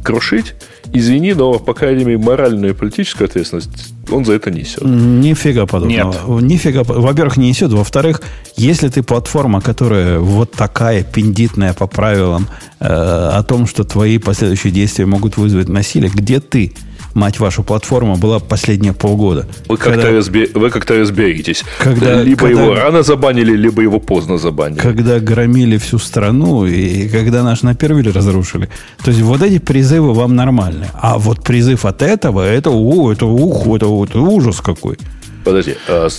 [0.02, 0.54] крушить,
[0.94, 4.84] извини, но, по крайней мере, моральную и политическую ответственность он за это несет.
[4.84, 6.40] Нифига подобного.
[6.40, 6.44] Нет.
[6.44, 6.84] Нифига.
[6.84, 7.72] Во-первых, не несет.
[7.72, 8.22] Во-вторых,
[8.56, 12.48] если ты платформа, которая вот такая пиндитная по правилам
[12.80, 16.74] э, о том, что твои последующие действия могут вызвать насилие, где ты?
[17.16, 19.48] Мать вашу, платформа была последние полгода.
[19.68, 20.52] Вы как-то, разби...
[20.54, 21.64] Вы как-то разберитесь.
[21.80, 24.80] Когда, либо когда, его рано забанили, либо его поздно забанили.
[24.80, 28.70] Когда громили всю страну, и когда наш напервили разрушили.
[29.04, 30.88] То есть вот эти призывы вам нормальны.
[30.94, 34.98] А вот призыв от этого, это, о, это, ух, это, это ужас какой.
[35.44, 36.10] Подожди, а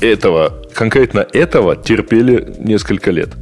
[0.00, 3.34] этого, конкретно этого терпели несколько лет.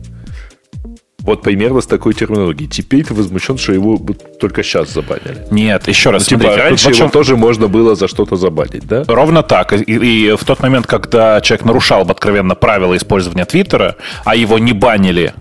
[1.22, 2.68] Вот примерно с такой терминологией.
[2.68, 3.98] Теперь ты возмущен, что его
[4.40, 5.46] только сейчас забанили.
[5.50, 6.30] Нет, еще раз.
[6.30, 9.04] Ну, типа, раньше его тоже можно было за что-то забанить, да?
[9.06, 9.72] Ровно так.
[9.72, 14.72] И, и в тот момент, когда человек нарушал откровенно правила использования Твиттера, а его не
[14.72, 15.34] банили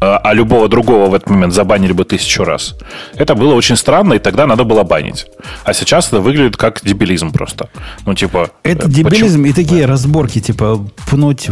[0.00, 2.76] а, а любого другого в этот момент забанили бы тысячу раз.
[3.14, 5.26] Это было очень странно, и тогда надо было банить.
[5.64, 7.68] А сейчас это выглядит как дебилизм просто.
[8.04, 8.50] Ну, типа...
[8.62, 9.46] Это э, дебилизм почему?
[9.46, 9.88] и такие да.
[9.88, 11.48] разборки, типа, пнуть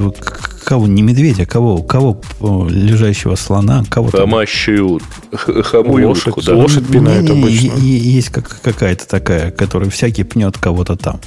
[0.65, 2.21] кого, не медведя, кого, кого
[2.69, 5.01] лежащего слона, кого Хамащую,
[5.33, 6.55] хамую лошадь, да?
[6.55, 7.79] лошадь пинает не, не, обычно.
[7.79, 11.21] Есть как, какая-то такая, которая всякий пнет кого-то там.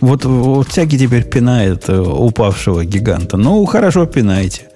[0.00, 3.36] Вот, вот всякий теперь пинает э, упавшего гиганта.
[3.36, 4.68] Ну, хорошо пинайте.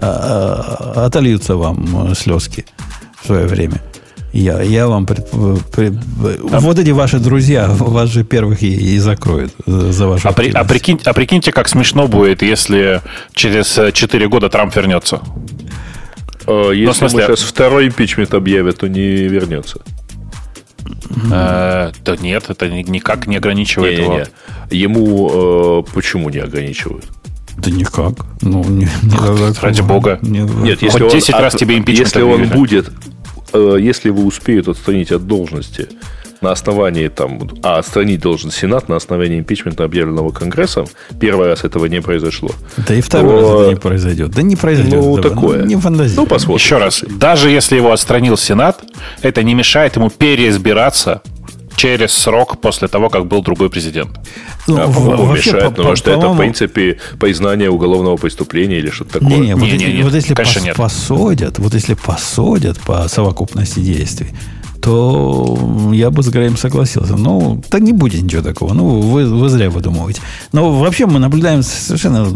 [0.00, 2.64] А, а, отольются вам э, слезки
[3.20, 3.80] в свое время.
[4.32, 5.06] Я, я вам...
[5.06, 5.30] Пред,
[5.72, 5.94] пред,
[6.52, 10.50] а, вот эти ваши друзья вас же первых и, и закроют за вашу а, при,
[10.50, 13.00] а, прикинь, а прикиньте, как смешно будет, если
[13.32, 15.20] через 4 года Трамп вернется.
[16.46, 17.26] Э, если ну, смысле...
[17.26, 19.80] сейчас второй импичмент объявят, то не вернется.
[21.32, 24.12] Э, да нет, это никак не ограничивает не, его.
[24.14, 24.24] Не,
[24.70, 24.78] не.
[24.78, 27.06] Ему э, почему не ограничивают?
[27.58, 28.14] Да никак.
[28.42, 30.18] Ну, не, не Ради бога.
[30.22, 32.90] Не, Нет, если Хоть 10 он, раз тебе импичмент Если он будет,
[33.52, 35.88] э, если его успеют отстранить от должности
[36.40, 40.86] на основании там, а отстранить должен Сенат на основании импичмента, объявленного Конгрессом,
[41.18, 42.50] первый раз этого не произошло.
[42.76, 44.30] Да и второй то, раз это не произойдет.
[44.30, 44.94] Да не произойдет.
[44.94, 45.60] Ну, да, такое.
[45.60, 46.24] Ну, не фантазируй.
[46.24, 46.64] Ну, посмотрим.
[46.64, 47.04] Еще раз.
[47.08, 48.82] Даже если его отстранил Сенат,
[49.22, 51.22] это не мешает ему переизбираться
[51.76, 54.10] через срок после того, как был другой президент.
[54.66, 58.90] Ну, а, по-моему, мешает, по, потому по, что это, в принципе, признание уголовного преступления или
[58.90, 59.36] что-то такое.
[59.36, 60.76] Не, не, вот, не, не, вот если пос, нет.
[60.76, 64.28] посадят, вот если посадят по совокупности действий,
[64.80, 67.16] то я бы с Греем согласился.
[67.16, 68.72] Ну, так не будет ничего такого.
[68.72, 70.20] Ну, вы, вы зря выдумываете.
[70.52, 72.28] Но вообще мы наблюдаем совершенно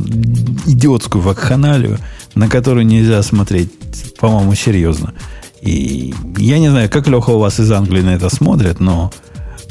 [0.66, 1.98] идиотскую вакханалию,
[2.34, 3.70] на которую нельзя смотреть,
[4.18, 5.14] по-моему, серьезно.
[5.62, 9.12] И я не знаю, как Леха у вас из Англии на это смотрит, но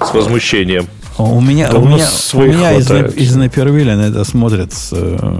[0.03, 0.87] с возмущением.
[1.17, 4.93] У меня, у, у меня, у меня из, из Напервилля на это смотрят с...
[4.93, 5.39] Э,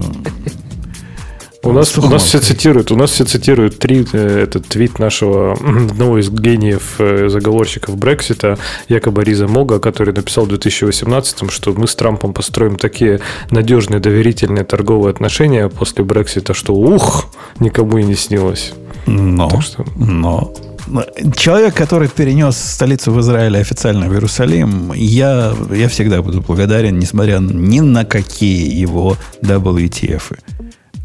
[1.62, 5.52] у нас, у нас все цитируют, у нас все цитируют три, э, этот твит нашего
[5.90, 8.58] одного из гениев э, заговорщиков Брексита,
[8.88, 14.64] якобы Риза Мога, который написал в 2018, что мы с Трампом построим такие надежные, доверительные
[14.64, 17.26] торговые отношения после Брексита, что ух,
[17.58, 18.72] никому и не снилось.
[19.06, 19.84] Но, что...
[19.96, 20.52] но
[21.36, 27.38] Человек, который перенес столицу в Израиле официально в Иерусалим, я, я всегда буду благодарен, несмотря
[27.38, 30.38] ни на какие его WTF.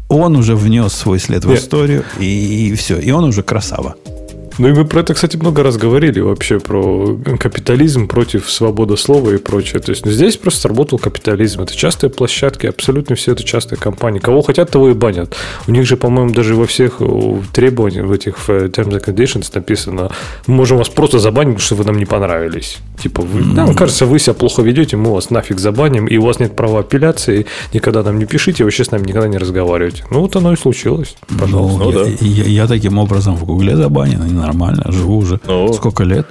[0.08, 2.98] Он уже внес свой след в историю, и, и все.
[2.98, 3.96] И он уже красава.
[4.58, 9.30] Ну и мы про это, кстати, много раз говорили вообще про капитализм против свободы слова
[9.30, 9.80] и прочее.
[9.80, 11.62] То есть ну, здесь просто сработал капитализм.
[11.62, 14.18] Это частые площадки, абсолютно все это частые компании.
[14.18, 15.36] Кого хотят, того и банят.
[15.66, 19.50] У них же, по-моему, даже во всех э, требованиях, в этих э, Terms and Conditions
[19.54, 20.10] написано,
[20.46, 22.78] мы можем вас просто забанить, потому что вы нам не понравились.
[23.02, 23.54] Типа, вы, mm-hmm.
[23.54, 26.80] нам кажется, вы себя плохо ведете, мы вас нафиг забаним, и у вас нет права
[26.80, 30.04] апелляции, никогда нам не пишите, вообще с нами никогда не разговариваете.
[30.10, 31.16] Ну, вот оно и случилось.
[31.38, 31.78] Пожалуйста.
[31.78, 32.10] Ну, ну, я, да.
[32.20, 35.40] я, я таким образом в Гугле забанен, нормально, живу уже.
[35.46, 36.26] Ну, Сколько лет?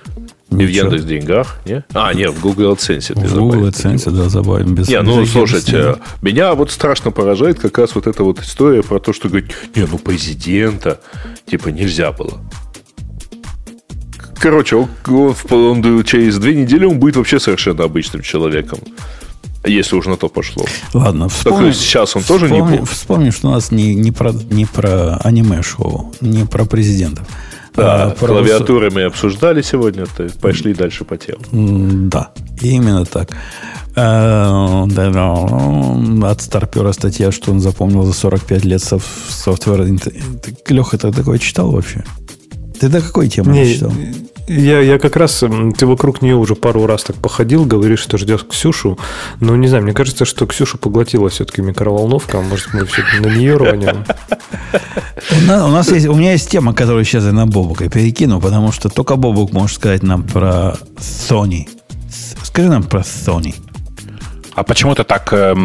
[0.51, 1.84] И в Яндекс деньгах, не?
[1.93, 4.76] А, нет, в Google AdSense ты В Google AdSense, да, забавим.
[4.76, 8.84] Без, не, ну, без слушайте, меня вот страшно поражает как раз вот эта вот история
[8.84, 10.99] про то, что говорит, не, ну, президента,
[11.45, 12.39] типа, нельзя было.
[14.38, 15.36] Короче, он, он,
[15.86, 18.80] он, через две недели он будет вообще совершенно обычным человеком.
[19.66, 20.66] Если уж на то пошло.
[20.93, 22.86] Ладно, вспомни, так сейчас он тоже вспомни, не был.
[22.86, 27.28] Вспомни, что у нас не, не, про, не про аниме-шоу, не про президентов.
[27.76, 31.41] Да, а, клавиатуры мы обсуждали сегодня, то пошли дальше по телу.
[31.51, 33.30] Да, именно так.
[33.95, 34.86] Э,
[36.23, 39.88] от старпера статья, что он запомнил за 45 лет софтвера.
[40.67, 42.03] Леха, ты такое читал вообще?
[42.80, 43.91] Ты до какой темы не, читал?
[44.48, 45.43] Я, я как раз,
[45.78, 49.00] ты вокруг нее уже пару раз так походил, говоришь, что ждешь Ксюшу,
[49.39, 53.28] но не знаю, мне кажется, что Ксюша поглотила все-таки микроволновка, а может мы все на
[53.28, 54.06] нее рванем.
[55.32, 58.39] У нас, у нас есть, у меня есть тема, которую сейчас я на Бобука перекину,
[58.39, 61.68] потому что только Бобук может сказать нам про Sony.
[62.43, 63.56] Скажи нам про Sony.
[64.54, 65.56] А почему ты так э,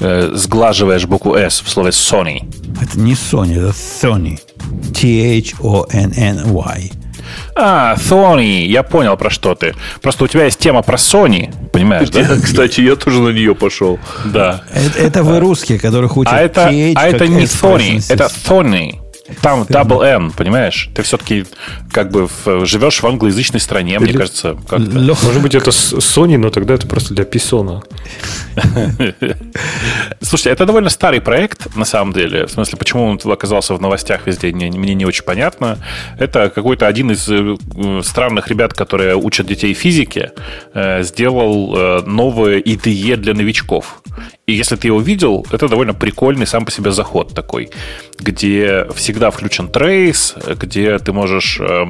[0.00, 2.48] э, сглаживаешь букву S в слове Sony?
[2.80, 4.38] Это не Sony, это Sony.
[4.94, 6.92] T-H-O-N-N-Y.
[7.54, 9.74] А, Sony, я понял, про что ты.
[10.00, 12.26] Просто у тебя есть тема про Sony, понимаешь, да?
[12.42, 13.98] Кстати, я тоже на нее пошел.
[14.24, 14.62] Да.
[14.72, 18.98] Это, это вы русские, которых учат а это, а это не Sony, это Sony.
[19.42, 20.90] Там double N, понимаешь?
[20.94, 21.44] Ты все-таки
[21.92, 24.56] как бы в, живешь в англоязычной стране, мне кажется.
[24.70, 27.82] Может быть, это Sony, но тогда это просто для Писона.
[30.20, 32.46] Слушайте, это довольно старый проект, на самом деле.
[32.46, 35.78] В смысле, почему он оказался в новостях везде, мне не очень понятно.
[36.18, 37.56] Это какой-то один из э,
[38.02, 40.32] странных ребят, которые учат детей физике,
[40.74, 44.02] э, сделал э, новое IDE для новичков.
[44.46, 47.70] И если ты его видел, это довольно прикольный сам по себе заход такой,
[48.18, 51.86] где всегда включен трейс, где ты можешь, э,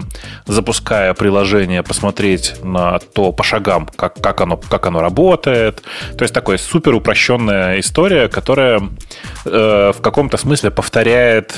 [0.47, 5.83] запуская приложение, посмотреть на то по шагам, как, как, оно, как оно работает.
[6.17, 8.83] То есть такая супер упрощенная история, которая
[9.45, 11.57] э, в каком-то смысле повторяет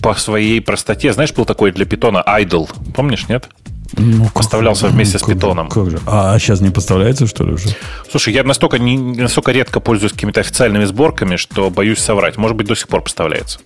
[0.00, 1.12] по своей простоте.
[1.12, 3.48] Знаешь, был такой для питона idle, помнишь, нет?
[3.96, 5.68] Ну, поставлялся как, вместе ну, с питоном.
[5.68, 5.98] Как же?
[6.06, 7.68] А сейчас не поставляется, что ли, уже?
[8.10, 12.36] Слушай, я настолько, не, настолько редко пользуюсь какими-то официальными сборками, что боюсь соврать.
[12.36, 13.60] Может быть, до сих пор поставляется.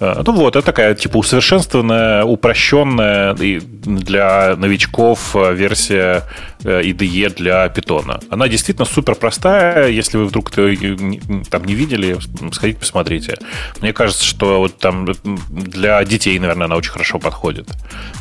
[0.00, 6.24] Э, ну вот, это такая типа усовершенствованная, упрощенная для новичков э, версия
[6.62, 8.20] IDE э, для питона.
[8.30, 9.88] Она действительно супер простая.
[9.88, 12.18] Если вы вдруг там не видели,
[12.52, 13.36] сходите посмотрите.
[13.80, 15.06] Мне кажется, что вот там
[15.50, 17.68] для детей, наверное, она очень хорошо подходит.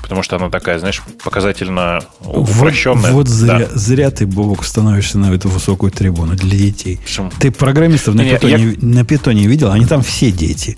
[0.01, 3.11] Потому что она такая, знаешь, показательно упрощенная.
[3.11, 3.67] Вот, вот зря, да.
[3.73, 6.99] зря ты, Бобок, становишься на эту высокую трибуну для детей.
[7.03, 7.31] Почему?
[7.39, 8.73] Ты программистов на, питоне, я...
[8.81, 9.71] на питоне видел?
[9.71, 10.77] Они там все дети.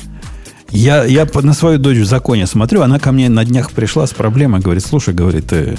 [0.72, 4.12] Я, я на свою дочь в законе смотрю, она ко мне на днях пришла с
[4.12, 5.76] проблемой, говорит, слушай, говорит, э,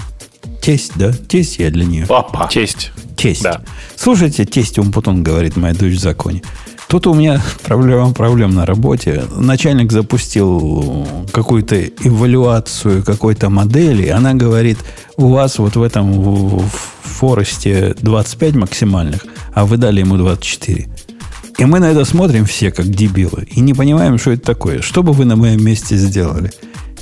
[0.61, 1.12] тесть, да?
[1.12, 2.07] Тесть я для нее.
[2.07, 2.49] Папа.
[2.51, 2.93] Тесть.
[3.16, 3.43] Тесть.
[3.43, 3.61] Да.
[3.97, 6.43] Слушайте, тесть Умпутун, говорит моя дочь в законе.
[6.88, 9.22] Тут у меня проблема проблем на работе.
[9.36, 14.09] Начальник запустил какую-то эвалюацию какой-то модели.
[14.09, 14.78] Она говорит,
[15.16, 19.24] у вас вот в этом в, в Форесте 25 максимальных,
[19.55, 20.88] а вы дали ему 24.
[21.61, 24.81] И мы на это смотрим все, как дебилы, и не понимаем, что это такое.
[24.81, 26.51] Что бы вы на моем месте сделали?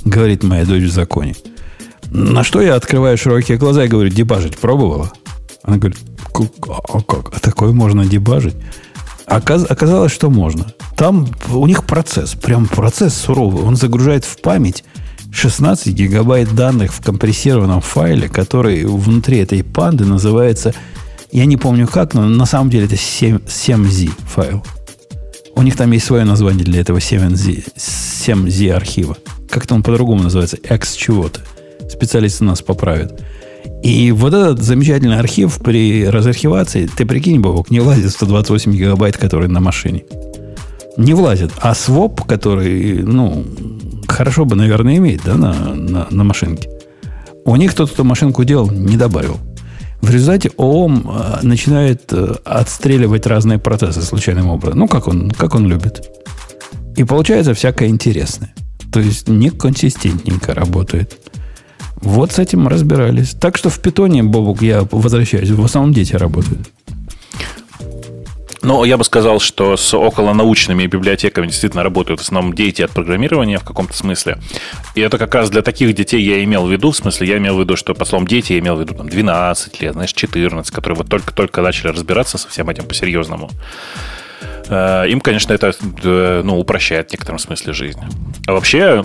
[0.05, 1.37] Говорит моя дочь в законе.
[2.11, 5.13] На что я открываю широкие глаза и говорю, дебажить пробовала?
[5.63, 5.99] Она говорит,
[6.67, 7.37] а как?
[7.37, 8.57] А такое можно дебажить?
[9.27, 10.67] Оказ, оказалось, что можно.
[10.97, 13.63] Там у них процесс, прям процесс суровый.
[13.63, 14.83] Он загружает в память
[15.31, 20.75] 16 гигабайт данных в компрессированном файле, который внутри этой панды называется
[21.31, 24.63] я не помню как, но на самом деле это 7, 7Z файл.
[25.55, 29.17] У них там есть свое название для этого 7Z, 7Z архива.
[29.51, 31.41] Как-то он по-другому называется, X чего-то.
[31.91, 33.21] Специалисты нас поправят.
[33.83, 39.49] И вот этот замечательный архив при разархивации, ты прикинь, Бобок, не влазит 128 гигабайт, который
[39.49, 40.05] на машине.
[40.97, 41.53] Не влазит.
[41.61, 43.45] А своп, который, ну,
[44.09, 46.71] хорошо бы, наверное, иметь, да, на, на, на машинке.
[47.45, 49.39] У них кто-то эту машинку делал, не добавил.
[50.01, 54.79] В результате ООМ э, начинает э, отстреливать разные процессы случайным образом.
[54.79, 56.09] Ну, как он, как он любит.
[56.97, 58.55] И получается всякое интересное.
[58.93, 61.19] То есть неконсистентненько работает.
[62.01, 63.31] Вот с этим разбирались.
[63.31, 66.71] Так что в питоне, Бобук, я возвращаюсь, в основном дети работают.
[68.63, 73.59] Но я бы сказал, что с околонаучными библиотеками действительно работают в основном дети от программирования
[73.59, 74.39] в каком-то смысле.
[74.95, 77.57] И это как раз для таких детей я имел в виду, в смысле, я имел
[77.57, 80.75] в виду, что по словам дети я имел в виду там 12 лет, знаешь, 14,
[80.75, 83.51] которые вот только-только начали разбираться со всем этим по-серьезному.
[84.69, 88.01] Э, им, конечно, это э, ну, упрощает в некотором смысле жизнь.
[88.47, 89.05] А вообще,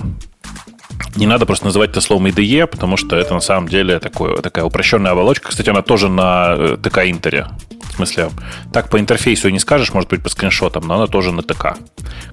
[1.15, 4.65] не надо просто называть это словом IDE, потому что это на самом деле такое, такая
[4.65, 5.49] упрощенная оболочка.
[5.49, 7.47] Кстати, она тоже на э, ТК Интере.
[7.93, 8.31] В смысле,
[8.71, 11.77] так по интерфейсу не скажешь, может быть, по скриншотам, но она тоже на ТК,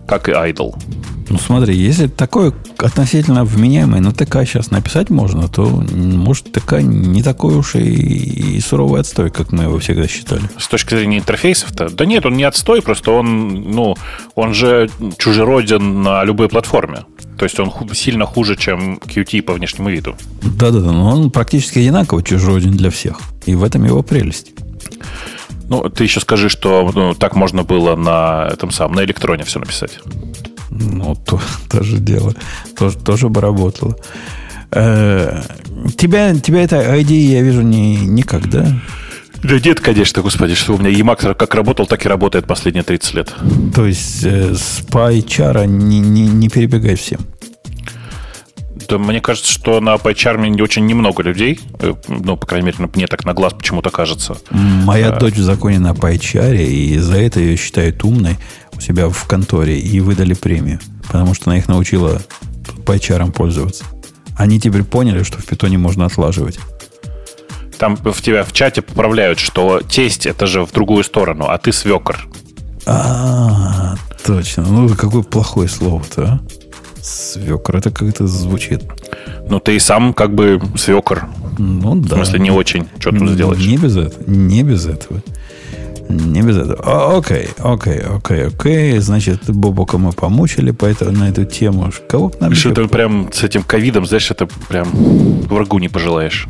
[0.08, 0.74] как и Idle.
[1.28, 7.22] Ну, смотри, если такое относительно вменяемое на ТК сейчас написать можно, то, может, ТК не
[7.22, 10.42] такой уж и, и суровый отстой, как мы его всегда считали.
[10.58, 11.90] С точки зрения интерфейсов-то?
[11.90, 13.96] Да нет, он не отстой, просто он, ну,
[14.34, 17.04] он же чужероден на любой платформе.
[17.40, 20.14] То есть он сильно хуже, чем Qt по внешнему виду.
[20.42, 23.18] Да-да-да, но он практически одинаково чужероден для всех.
[23.46, 24.52] И в этом его прелесть.
[25.70, 29.58] Ну, ты еще скажи, что ну, так можно было на этом самом, на электроне все
[29.58, 30.00] написать.
[30.68, 32.34] Ну, то, тоже дело.
[32.76, 33.96] Тоже, тоже бы работало.
[34.70, 35.40] Э,
[35.96, 38.66] тебя, тебя эта идея, я вижу, не, никак, да?
[39.42, 43.14] Да нет, конечно, господи, что у меня Emacs как работал, так и работает последние 30
[43.14, 43.34] лет.
[43.74, 47.20] То есть э, с PyChar не, не, не перебегай всем.
[48.88, 53.06] Да, мне кажется, что на PyCharm очень немного людей, э, ну, по крайней мере, мне
[53.06, 54.36] так на глаз почему-то кажется.
[54.50, 58.36] Моя дочь в законе на PyChar, и за это ее считают умной
[58.76, 60.80] у себя в конторе, и выдали премию.
[61.06, 62.20] Потому что она их научила
[62.84, 63.84] PyCharm пользоваться.
[64.36, 66.58] Они теперь поняли, что в питоне можно отлаживать.
[67.80, 71.72] Там в тебя в чате поправляют, что тесть это же в другую сторону, а ты
[71.72, 72.18] свекор.
[72.84, 74.64] А, точно.
[74.64, 76.40] Ну, какое плохое слово-то, а?
[77.02, 78.82] Свекр, это как-то звучит.
[79.48, 81.24] Ну, ты и сам как бы свекор.
[81.56, 82.16] Ну, да.
[82.16, 82.86] В смысле, не очень.
[82.98, 83.64] Что тут сделаешь?
[83.66, 84.24] Не без этого.
[84.26, 85.22] Не без этого.
[86.10, 87.16] Не без этого.
[87.16, 88.98] Окей, окей, окей, окей.
[88.98, 91.90] Значит, Бобока мы помучили по это, на эту тему.
[92.10, 94.90] Кого бы нам Что еще- ты прям с этим ковидом, знаешь, это прям
[95.48, 96.46] врагу не пожелаешь.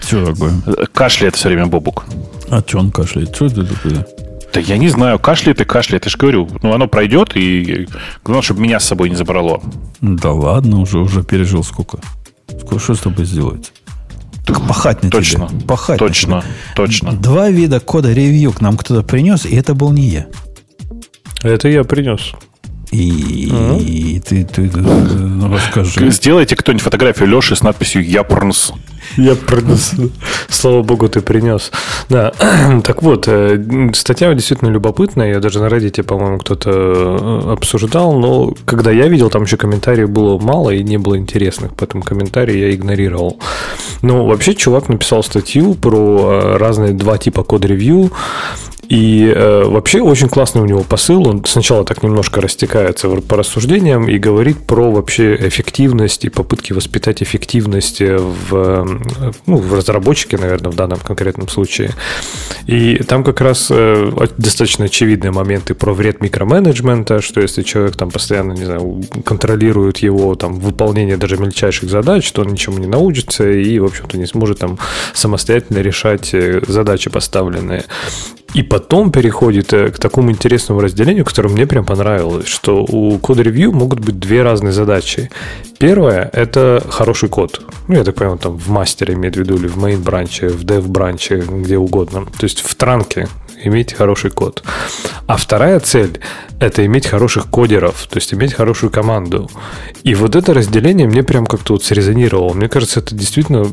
[0.00, 0.52] Что такое?
[0.92, 2.04] Кашляет все время Бобук.
[2.50, 3.34] А что он кашляет?
[3.34, 4.06] Что это такое?
[4.52, 6.04] Да я не знаю, кашляет и кашляет.
[6.06, 7.86] Я же говорю, ну оно пройдет, и
[8.24, 9.60] главное, чтобы меня с собой не забрало.
[10.00, 11.98] Да ладно, уже, уже пережил сколько.
[12.48, 13.72] Сколько, что с тобой сделать?
[14.46, 15.48] Так пахать на Точно.
[15.48, 15.60] тебе.
[15.66, 16.50] Пахать на Точно, тебе.
[16.76, 17.12] точно.
[17.12, 20.26] Два вида кода ревью к нам кто-то принес, и это был не я.
[21.42, 22.32] Это я принес.
[22.90, 23.48] И,
[23.80, 26.10] и ты, ты, ты, ну, расскажи.
[26.10, 28.72] Сделайте кто-нибудь фотографию Леши с надписью «Япорнс».
[29.16, 29.92] Я принес.
[30.48, 31.70] Слава богу, ты принес.
[32.08, 32.32] Да.
[32.84, 35.34] Так вот, э, статья действительно любопытная.
[35.34, 38.18] Я даже на Reddit, по-моему, кто-то э, обсуждал.
[38.18, 41.72] Но когда я видел, там еще комментариев было мало и не было интересных.
[41.76, 43.38] Поэтому комментарии я игнорировал.
[44.02, 48.12] Но вообще чувак написал статью про э, разные два типа код-ревью.
[48.88, 51.28] И э, вообще очень классный у него посыл.
[51.28, 57.22] Он сначала так немножко растекается по рассуждениям и говорит про вообще эффективность и попытки воспитать
[57.22, 58.84] эффективность в, э,
[59.46, 61.90] ну, в разработчике, наверное, в данном конкретном случае.
[62.66, 68.10] И там как раз э, достаточно очевидные моменты про вред микроменеджмента, что если человек там
[68.10, 73.50] постоянно, не знаю, контролирует его там выполнение даже мельчайших задач, то он ничему не научится
[73.50, 74.78] и, в общем-то, не сможет там
[75.12, 77.84] самостоятельно решать э, задачи поставленные.
[78.54, 83.72] И потом переходит э, к такому интересному разделению, которое мне прям понравилось, что у код-ревью
[83.72, 85.30] могут быть две разные задачи.
[85.78, 87.62] Первое– это хороший код.
[87.88, 90.62] Ну, я так понимаю, там в мастере имеет в виду, или в main бранче, в
[90.64, 92.26] dev бранче, где угодно.
[92.38, 93.28] То есть в транке
[93.64, 94.62] иметь хороший код.
[95.26, 96.20] А вторая цель–
[96.60, 99.50] это иметь хороших кодеров, то есть иметь хорошую команду.
[100.02, 102.52] И вот это разделение мне прям как-то вот срезонировало.
[102.52, 103.66] Мне кажется, это действительно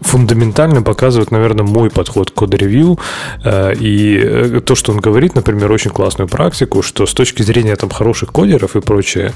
[0.00, 2.98] фундаментально показывает, наверное, мой подход к код-ревью.
[3.44, 7.76] Э, И э, то, что он говорит, например, очень классную практику, что с точки зрения
[7.76, 9.32] там хороших кодеров и прочее,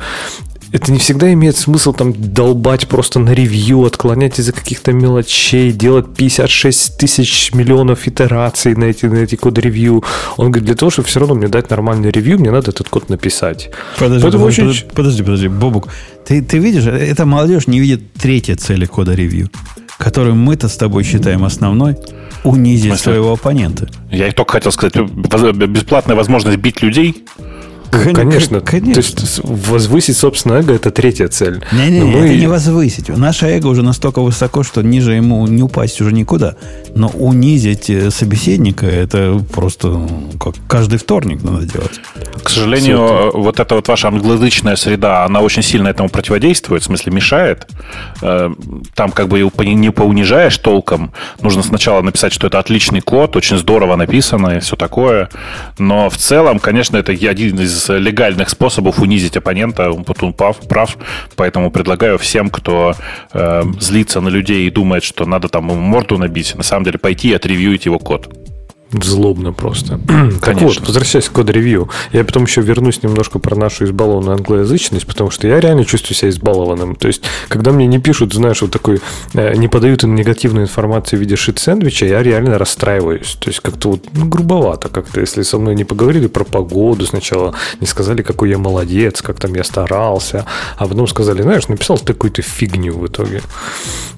[0.72, 6.06] это не всегда имеет смысл там долбать просто на ревью, отклонять из-за каких-то мелочей, делать
[6.16, 10.02] 56 тысяч миллионов итераций на эти, на эти код-ревью.
[10.38, 13.10] Он говорит, для того, чтобы все равно мне дать нормальный ревью, мне надо этот код
[13.10, 13.70] написать.
[13.98, 15.88] Подожди, Поэтому подожди, очень- подожди, подожди, Бобук,
[16.26, 19.50] ты, ты видишь, эта молодежь не видит третьей цели кода ревью,
[19.98, 21.96] которую мы-то с тобой считаем основной,
[22.44, 23.88] унизить своего оппонента.
[24.10, 27.24] Я и только хотел сказать, бесплатная возможность бить людей.
[27.90, 28.60] Кон- Конечно.
[28.62, 28.94] конечно.
[28.94, 31.62] То есть возвысить собственное эго– это третья цель.
[31.72, 33.10] Не-не, мы- это не возвысить.
[33.10, 36.56] Наше эго уже настолько высоко, что ниже ему не упасть уже никуда.
[36.94, 40.08] Но унизить э, собеседника, это просто ну,
[40.40, 42.00] как каждый вторник надо делать.
[42.42, 46.86] К сожалению, э, вот эта вот ваша англоязычная среда, она очень сильно этому противодействует, в
[46.86, 47.68] смысле мешает.
[48.20, 48.50] Э,
[48.94, 51.12] Там как бы не поунижаешь толком.
[51.40, 55.28] Нужно сначала написать, что это отличный код, очень здорово написано и все такое.
[55.78, 59.90] Но в целом, конечно, это один из легальных способов унизить оппонента.
[59.90, 60.96] Он прав, прав.
[61.36, 62.94] Поэтому предлагаю всем, кто
[63.32, 66.98] э, злится на людей и думает, что надо там ему морду набить, на самом деле
[66.98, 68.41] пойти и отревьюить его код.
[68.92, 69.98] Злобно просто.
[70.06, 70.66] так Конечно.
[70.66, 75.48] вот, возвращаясь к код-ревью, я потом еще вернусь немножко про нашу избалованную англоязычность, потому что
[75.48, 76.94] я реально чувствую себя избалованным.
[76.96, 79.00] То есть, когда мне не пишут, знаешь, вот такой,
[79.32, 83.36] э, не подают негативную информацию в виде шит-сэндвича, я реально расстраиваюсь.
[83.40, 87.54] То есть, как-то вот ну, грубовато как-то, если со мной не поговорили про погоду сначала,
[87.80, 90.44] не сказали, какой я молодец, как там я старался,
[90.76, 93.40] а потом сказали, знаешь, написал ты какую-то фигню в итоге.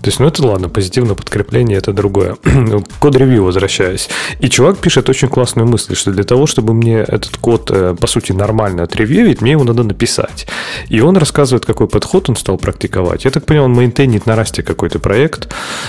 [0.03, 2.37] То есть, ну это ладно, позитивное подкрепление это другое.
[3.01, 4.09] Код-ревью возвращаясь.
[4.41, 7.95] И чувак чувак пишет очень классную мысль, что для того, чтобы мне этот код, э,
[8.01, 10.47] по сути, нормально отревьюить, мне его надо написать.
[10.89, 13.27] И он рассказывает, какой подход он стал практиковать.
[13.27, 15.49] Я так понял, он мейнтейнит на расте какой-то проект,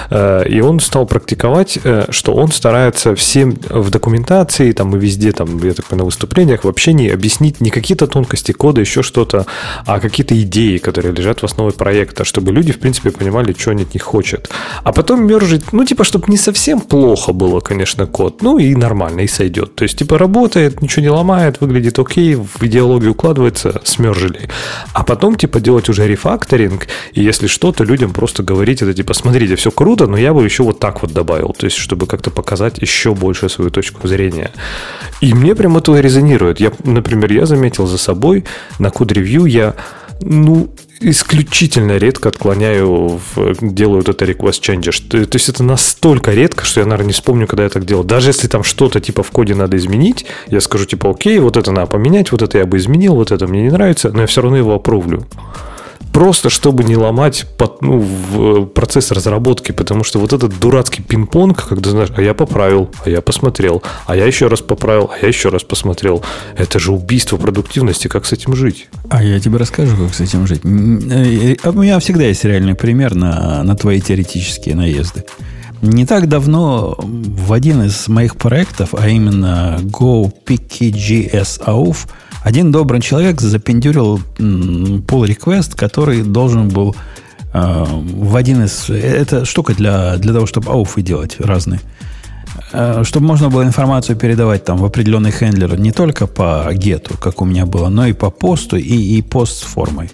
[0.09, 5.31] э, и он стал практиковать, э, что он старается всем в документации, там и везде,
[5.31, 9.45] там, я так понял, на выступлениях, в общении объяснить не какие-то тонкости кода, еще что-то,
[9.85, 13.83] а какие-то идеи, которые лежат в основе проекта, чтобы люди, в принципе, понимали, что они
[13.83, 14.49] от них хотят.
[14.83, 19.27] А потом мержить, ну, типа, чтобы не совсем плохо было, конечно, код, ну, нормально, и
[19.27, 19.75] сойдет.
[19.75, 24.49] То есть, типа, работает, ничего не ломает, выглядит окей, в идеологию укладывается, смержили.
[24.93, 29.13] А потом, типа, делать уже рефакторинг, и если что, то людям просто говорить это, типа,
[29.13, 32.31] смотрите, все круто, но я бы еще вот так вот добавил, то есть, чтобы как-то
[32.31, 34.51] показать еще больше свою точку зрения.
[35.21, 36.59] И мне прям это резонирует.
[36.59, 38.45] Я, например, я заметил за собой
[38.79, 39.75] на код-ревью я
[40.21, 40.69] ну,
[41.09, 45.01] исключительно редко отклоняю, в, делаю вот это request changes.
[45.07, 48.03] То, то есть это настолько редко, что я, наверное, не вспомню, когда я так делал.
[48.03, 51.71] Даже если там что-то типа в коде надо изменить, я скажу типа, окей, вот это
[51.71, 54.41] надо поменять, вот это я бы изменил, вот это мне не нравится, но я все
[54.41, 55.25] равно его опровлю
[56.15, 61.67] просто чтобы не ломать под, ну, в процесс разработки, потому что вот этот дурацкий пинг-понг,
[61.67, 65.27] когда знаешь, а я поправил, а я посмотрел, а я еще раз поправил, а я
[65.27, 66.23] еще раз посмотрел,
[66.55, 68.87] это же убийство продуктивности, как с этим жить?
[69.09, 70.61] А я тебе расскажу, как с этим жить.
[70.63, 75.25] Э, у меня всегда есть реальный пример на, на твои теоретические наезды.
[75.81, 81.97] Не так давно в один из моих проектов, а именно GoPKGS AUF,
[82.43, 86.95] один добрый человек запендюрил pull request, который должен был
[87.53, 88.89] э, в один из...
[88.89, 91.81] Это штука для, для того, чтобы ауфы делать разные.
[92.71, 97.41] Э, чтобы можно было информацию передавать там в определенный хендлер не только по гету, как
[97.41, 100.11] у меня было, но и по посту, и, и пост с формой.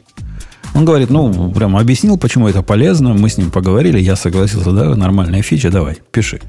[0.73, 3.13] Он говорит, ну, прям объяснил, почему это полезно.
[3.13, 6.41] Мы с ним поговорили, я согласился, да, нормальная фича, давай, пиши.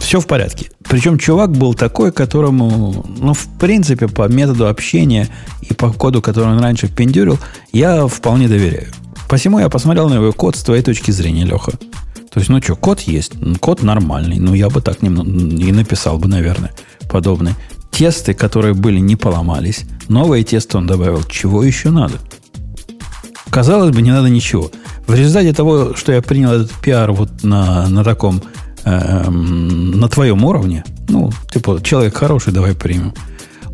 [0.00, 0.70] Все в порядке.
[0.82, 5.28] Причем чувак был такой, которому, ну, в принципе, по методу общения
[5.62, 7.38] и по коду, который он раньше пендюрил,
[7.72, 8.88] я вполне доверяю.
[9.28, 11.72] Посему я посмотрел на его код с твоей точки зрения, Леха.
[11.72, 14.38] То есть, ну что, код есть, код нормальный.
[14.40, 16.72] Ну, я бы так не, и написал бы, наверное,
[17.08, 17.52] подобный.
[17.92, 19.84] Тесты, которые были, не поломались.
[20.08, 21.22] Новые тесты он добавил.
[21.22, 22.18] Чего еще надо?
[23.54, 24.68] Казалось бы, не надо ничего.
[25.06, 28.42] В результате того, что я принял этот пиар вот на, на таком,
[28.84, 33.14] э, на твоем уровне, ну, типа, человек хороший, давай примем,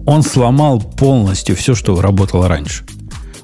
[0.05, 2.85] он сломал полностью все, что работало раньше.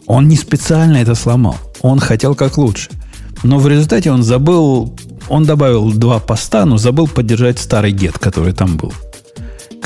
[0.07, 1.57] Он не специально это сломал.
[1.81, 2.91] Он хотел как лучше.
[3.43, 4.95] Но в результате он забыл,
[5.31, 8.93] он добавил два поста, но забыл поддержать старый гет, который там был.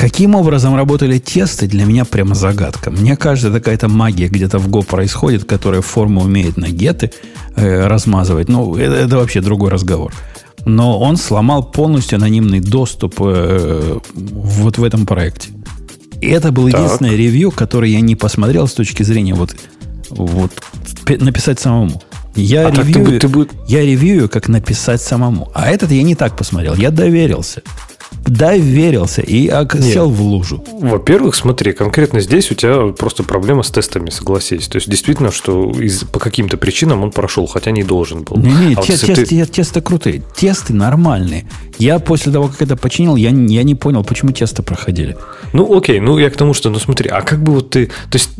[0.00, 2.90] Каким образом работали тесты, для меня прямо загадка.
[2.90, 7.12] Мне кажется, какая-то магия где-то в Go происходит, которая форму умеет на геты
[7.54, 8.48] э, размазывать.
[8.48, 10.14] Ну, это, это вообще другой разговор.
[10.64, 15.50] Но он сломал полностью анонимный доступ э, вот в этом проекте.
[16.22, 16.80] И это был так.
[16.80, 19.54] единственное ревью, которое я не посмотрел с точки зрения вот,
[20.08, 20.50] вот
[21.06, 22.00] написать самому.
[22.34, 23.48] Я, а ревью, ты, ты...
[23.68, 25.50] я ревью, как написать самому.
[25.52, 26.74] А этот я не так посмотрел.
[26.74, 27.60] Я доверился
[28.30, 29.50] доверился и
[29.80, 30.64] сел в лужу.
[30.80, 34.68] Во-первых, смотри, конкретно здесь у тебя просто проблема с тестами, согласись.
[34.68, 38.36] То есть, действительно, что из, по каким-то причинам он прошел, хотя не должен был.
[38.36, 39.46] Не, не, а те, вот тест, ты...
[39.46, 40.22] тесты крутые.
[40.36, 41.46] Тесты нормальные.
[41.78, 45.16] Я после того, как это починил, я, я не понял, почему тесты проходили.
[45.52, 48.18] Ну, окей, ну я к тому, что, ну смотри, а как бы вот ты, то
[48.18, 48.30] есть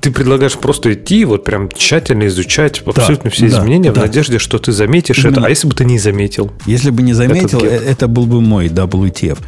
[0.00, 4.00] ты предлагаешь просто идти, вот прям тщательно изучать абсолютно да, все да, изменения да.
[4.00, 5.38] в надежде, что ты заметишь Именно.
[5.38, 5.46] это.
[5.46, 6.50] А если бы ты не заметил?
[6.66, 8.68] Если бы не заметил, это, это был бы мой
[9.22, 9.38] WTF.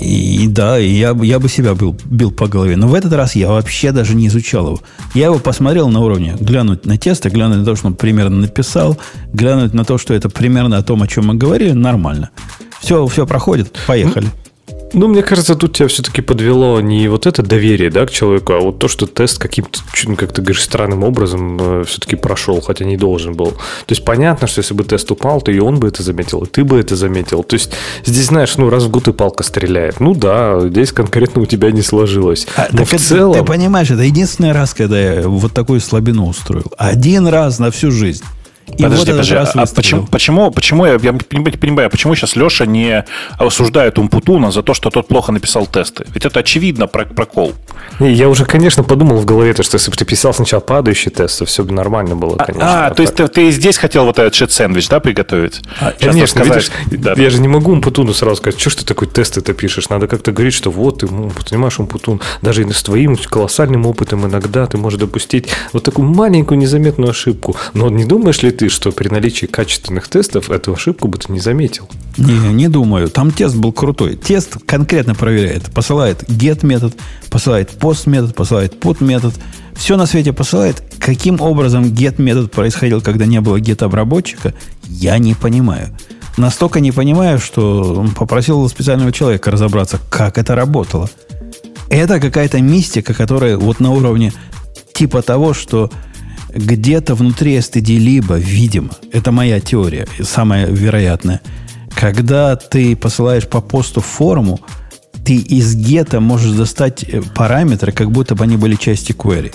[0.00, 2.76] И да, я, я бы себя бил, бил по голове.
[2.76, 4.80] Но в этот раз я вообще даже не изучал его.
[5.14, 8.98] Я его посмотрел на уровне, глянуть на тесты, глянуть на то, что он примерно написал,
[9.32, 12.30] глянуть на то, что это примерно о том, о чем мы говорили, нормально.
[12.80, 14.28] Все, все проходит, поехали.
[14.92, 18.60] Ну, мне кажется, тут тебя все-таки подвело не вот это доверие да, к человеку, а
[18.60, 19.80] вот то, что тест каким-то,
[20.16, 23.50] как ты говоришь, странным образом э, все-таки прошел, хотя не должен был.
[23.50, 26.46] То есть понятно, что если бы тест упал, то и он бы это заметил, и
[26.46, 27.42] ты бы это заметил.
[27.44, 27.72] То есть
[28.04, 30.00] здесь, знаешь, ну, раз в год и палка стреляет.
[30.00, 32.46] Ну да, здесь конкретно у тебя не сложилось.
[32.56, 33.38] А, Но в целом...
[33.38, 36.72] Ты понимаешь, это единственный раз, когда я вот такую слабину устроил.
[36.76, 38.24] Один раз на всю жизнь.
[38.76, 42.66] И подожди, вот подожди, а почему, почему, почему я, я не понимаю, почему сейчас Леша
[42.66, 43.04] не
[43.38, 46.06] осуждает Умпутуна за то, что тот плохо написал тесты?
[46.14, 47.52] Ведь это очевидно про, прокол.
[47.98, 51.38] Не, я уже, конечно, подумал в голове, что если бы ты писал сначала падающий тест,
[51.38, 52.84] то все бы нормально было, а, конечно.
[52.84, 55.60] А, а то есть ты, ты здесь хотел вот этот шит-сэндвич, да, приготовить?
[55.80, 59.08] А, конечно, видишь, да, я же не могу Умпутуну сразу сказать, что ж ты такой
[59.08, 59.88] тест это пишешь?
[59.88, 64.78] Надо как-то говорить, что вот ты, понимаешь, Умпутун, даже с твоим колоссальным опытом иногда ты
[64.78, 67.56] можешь допустить вот такую маленькую незаметную ошибку.
[67.74, 71.40] Но не думаешь ли ты, что при наличии качественных тестов эту ошибку бы ты не
[71.40, 71.88] заметил?
[72.18, 73.08] Не, не думаю.
[73.08, 74.16] Там тест был крутой.
[74.16, 75.70] Тест конкретно проверяет.
[75.72, 76.94] Посылает get метод,
[77.30, 79.32] посылает post метод, посылает put метод.
[79.72, 80.82] Все на свете посылает.
[80.98, 84.52] Каким образом get метод происходил, когда не было get обработчика,
[84.86, 85.88] я не понимаю.
[86.36, 91.08] Настолько не понимаю, что попросил специального человека разобраться, как это работало.
[91.88, 94.34] Это какая-то мистика, которая вот на уровне
[94.92, 95.90] типа того, что
[96.54, 101.40] где-то внутри STD либо, видимо, это моя теория, самая вероятная,
[101.94, 104.60] когда ты посылаешь по посту форму,
[105.24, 109.52] ты из гета можешь достать э, параметры, как будто бы они были части query.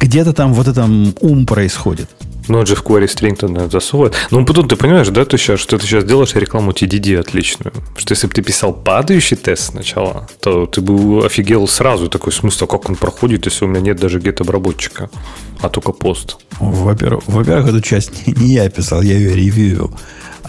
[0.00, 2.08] Где-то там вот этом ум происходит.
[2.48, 4.14] Ну, он же в query string засовывает.
[4.30, 7.72] Ну, потом ты понимаешь, да, ты сейчас, что ты сейчас делаешь рекламу TDD отличную.
[7.96, 12.66] Что если бы ты писал падающий тест сначала, то ты бы офигел сразу такой смысл,
[12.66, 15.10] как он проходит, если у меня нет даже get-обработчика,
[15.60, 16.38] а только пост.
[16.58, 19.92] Во-первых, во-первых, эту часть не я писал, я ее ревьюил.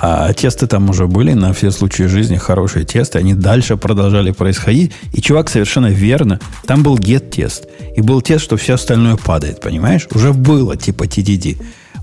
[0.01, 4.93] А тесты там уже были на все случаи жизни, хорошие тесты, они дальше продолжали происходить.
[5.11, 7.67] И чувак совершенно верно, там был get-тест.
[7.97, 10.07] И был тест, что все остальное падает, понимаешь?
[10.13, 11.57] Уже было типа TDD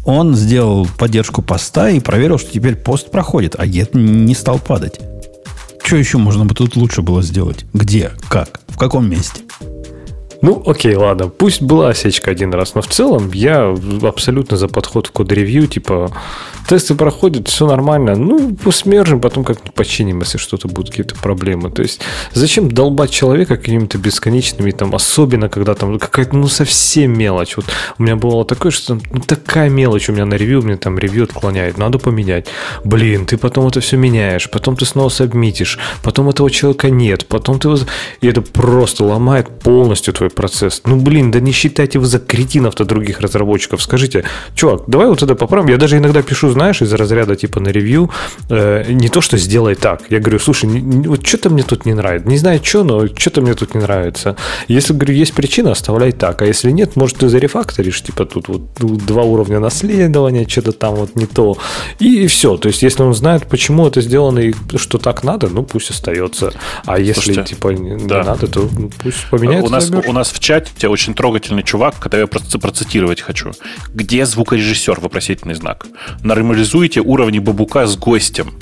[0.07, 5.01] он сделал поддержку поста и проверил, что теперь пост проходит, а get не стал падать.
[5.83, 7.67] Что еще можно бы тут лучше было сделать?
[7.75, 8.13] Где?
[8.29, 8.61] Как?
[8.69, 9.43] В каком месте?
[10.47, 11.27] Ну, окей, ладно.
[11.29, 16.13] Пусть была осечка один раз, но в целом я абсолютно за подход в код-ревью, типа,
[16.69, 21.73] тесты проходят, все нормально, ну, посмержим, потом как-нибудь починим, если что-то будут какие-то проблемы.
[21.73, 22.01] То есть,
[22.33, 27.57] зачем долбать человека какими-то бесконечными, там, особенно, когда там какая-то, ну, совсем мелочь.
[27.57, 27.67] Вот
[27.99, 30.97] у меня было такое, что там, ну, такая мелочь у меня на ревью, мне там
[30.97, 32.47] ревью отклоняет, надо поменять.
[32.85, 37.59] Блин, ты потом это все меняешь, потом ты снова сабмитишь, потом этого человека нет, потом
[37.59, 37.69] ты...
[38.21, 40.83] И это просто ломает полностью твой процесс.
[40.85, 43.83] Ну, блин, да не считайте вы за кретинов-то других разработчиков.
[43.83, 44.25] Скажите,
[44.55, 45.69] чувак, давай вот это поправим.
[45.69, 48.11] Я даже иногда пишу, знаешь, из разряда типа на ревью,
[48.49, 50.03] э, не то, что сделай так.
[50.11, 52.29] Я говорю, слушай, не, не, вот что-то мне тут не нравится.
[52.29, 54.37] Не знаю, что, но что-то мне тут не нравится.
[54.69, 56.43] Если, говорю, есть причина, оставляй так.
[56.43, 58.63] А если нет, может, ты зарефакторишь, типа тут вот
[59.07, 61.57] два уровня наследования, что-то там вот не то.
[61.99, 62.57] И, и все.
[62.57, 66.53] То есть, если он знает, почему это сделано и что так надо, ну, пусть остается.
[66.85, 68.23] А если, Слушайте, типа, не да.
[68.23, 68.69] надо, то
[69.03, 69.67] пусть поменяется.
[69.67, 73.53] У нас, у нас в чате очень трогательный чувак, который я просто процитировать хочу.
[73.95, 75.01] Где звукорежиссер?
[75.01, 75.87] Вопросительный знак.
[76.23, 78.55] Нормализуйте уровни бабука с гостем.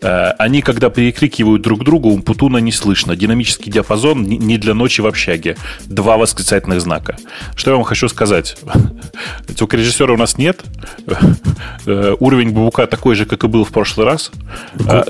[0.00, 3.16] Э, они, когда перекрикивают друг друга, у Путуна не слышно.
[3.16, 5.56] Динамический диапазон не для ночи в общаге.
[5.86, 7.16] Два восклицательных знака.
[7.56, 8.56] Что я вам хочу сказать?
[9.48, 10.62] Звукорежиссера у нас нет.
[11.86, 14.30] Э, уровень бабука такой же, как и был в прошлый раз.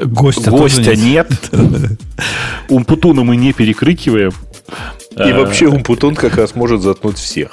[0.00, 1.30] Гостя, Гостя нет.
[2.68, 4.32] Умпутуна мы не перекрикиваем.
[5.16, 7.52] И вообще Умпутун как раз может заткнуть всех.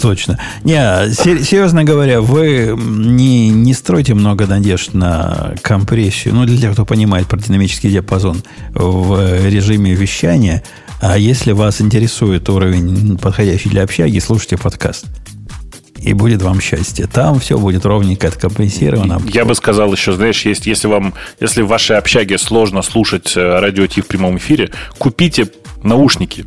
[0.00, 0.38] Точно.
[0.64, 6.34] Не, серьезно говоря, вы не, не стройте много надежд на компрессию.
[6.34, 8.42] Ну, для тех, кто понимает про динамический диапазон
[8.72, 10.62] в режиме вещания.
[11.00, 15.06] А если вас интересует уровень, подходящий для общаги, слушайте подкаст.
[15.98, 17.06] И будет вам счастье.
[17.06, 19.20] Там все будет ровненько откомпенсировано.
[19.26, 23.58] Я бы сказал еще, знаешь, есть, если вам, если в вашей общаге сложно слушать э,
[23.60, 25.48] радио Ти в прямом эфире, купите
[25.82, 26.44] наушники.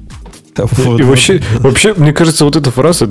[0.58, 3.10] Вот, и вообще, вообще, мне кажется, вот эта фраза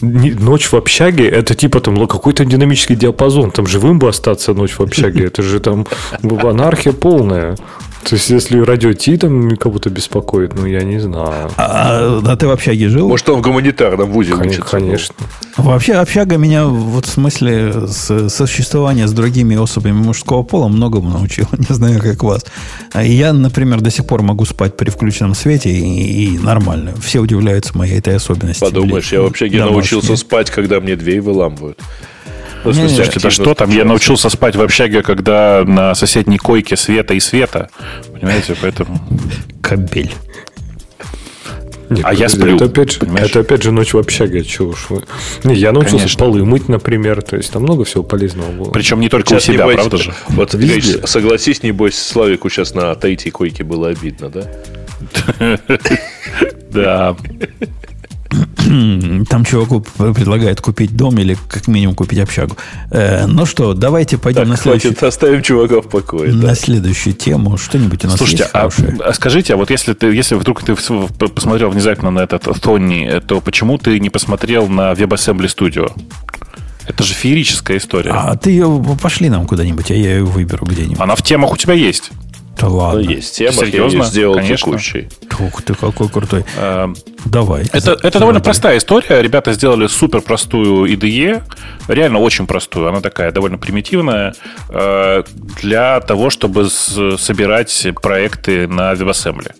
[0.00, 3.50] «ночь в общаге» это типа там какой-то динамический диапазон.
[3.50, 5.24] Там живым бы остаться ночь в общаге.
[5.26, 5.86] Это же там
[6.22, 7.56] анархия полная.
[8.04, 11.50] То есть, если радио Ти там кого-то беспокоит, ну, я не знаю.
[11.56, 13.08] А, а ты в общаге жил?
[13.08, 14.64] Может, он в гуманитарном вузе Конечно.
[14.64, 15.14] конечно.
[15.56, 21.48] Вообще, общага меня вот в смысле с, существования с другими особями мужского пола многому научила.
[21.68, 22.46] Не знаю, как вас.
[22.92, 26.94] А я, например, до сих пор могу спать при включенном свете и, и нормально.
[27.02, 28.60] Все удивляются моей этой особенности.
[28.60, 31.78] Подумаешь, я в общаге научился спать, когда мне дверь выламывают.
[32.64, 33.70] Не, слушайте, да что там?
[33.70, 37.70] Я научился спать в общаге, когда на соседней койке света и света.
[38.12, 39.00] Понимаете, поэтому...
[39.62, 40.12] Кабель.
[41.90, 42.56] Нет, а я сплю.
[42.56, 45.04] Это опять, же, это опять же ночь в общаге, чего уж вы.
[45.44, 46.18] Не, я научился Конечно.
[46.18, 47.22] полы мыть, например.
[47.22, 48.70] То есть там много всего полезного было.
[48.70, 50.14] Причем не только сейчас, у себя, небось, правда же?
[50.28, 51.06] Вот Везде.
[51.06, 54.42] согласись, небось, Славику сейчас на третьей койке было обидно, да?
[56.70, 57.16] Да.
[59.28, 62.56] Там чуваку предлагают купить дом или как минимум купить общагу.
[62.90, 64.92] Э, ну что, давайте пойдем так, на следующую...
[64.92, 66.32] Хватит, оставим чувака в покое.
[66.32, 66.54] На да.
[66.54, 67.56] следующую тему.
[67.56, 68.68] Что-нибудь у нас Слушайте, есть а,
[69.04, 73.40] а скажите, а вот если ты, если вдруг ты посмотрел внезапно на этот Tony, то
[73.40, 75.92] почему ты не посмотрел на WebAssembly Studio?
[76.86, 78.10] Это же феерическая история.
[78.12, 80.98] А ты ее пошли нам куда-нибудь, а я ее выберу где-нибудь.
[80.98, 82.10] Она в темах у тебя есть.
[82.60, 83.02] Да ладно.
[83.02, 83.98] Ну, есть тема, Серьезно?
[83.98, 84.72] я сделал Конечно.
[84.72, 85.08] текущий.
[85.38, 86.44] Ух ты, какой крутой.
[86.56, 86.88] Э,
[87.24, 87.62] Давай.
[87.66, 88.44] Это, За- это довольно заводи.
[88.44, 89.20] простая история.
[89.22, 91.42] Ребята сделали супер простую IDE,
[91.88, 92.88] реально очень простую.
[92.88, 94.34] Она такая довольно примитивная
[94.70, 95.22] э,
[95.62, 99.52] для того, чтобы с- собирать проекты на WebAssembly.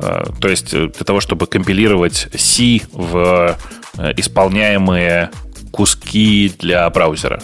[0.00, 3.56] Э, То есть э, для того, чтобы компилировать C в
[3.98, 5.30] э, исполняемые
[5.76, 7.40] куски для браузера.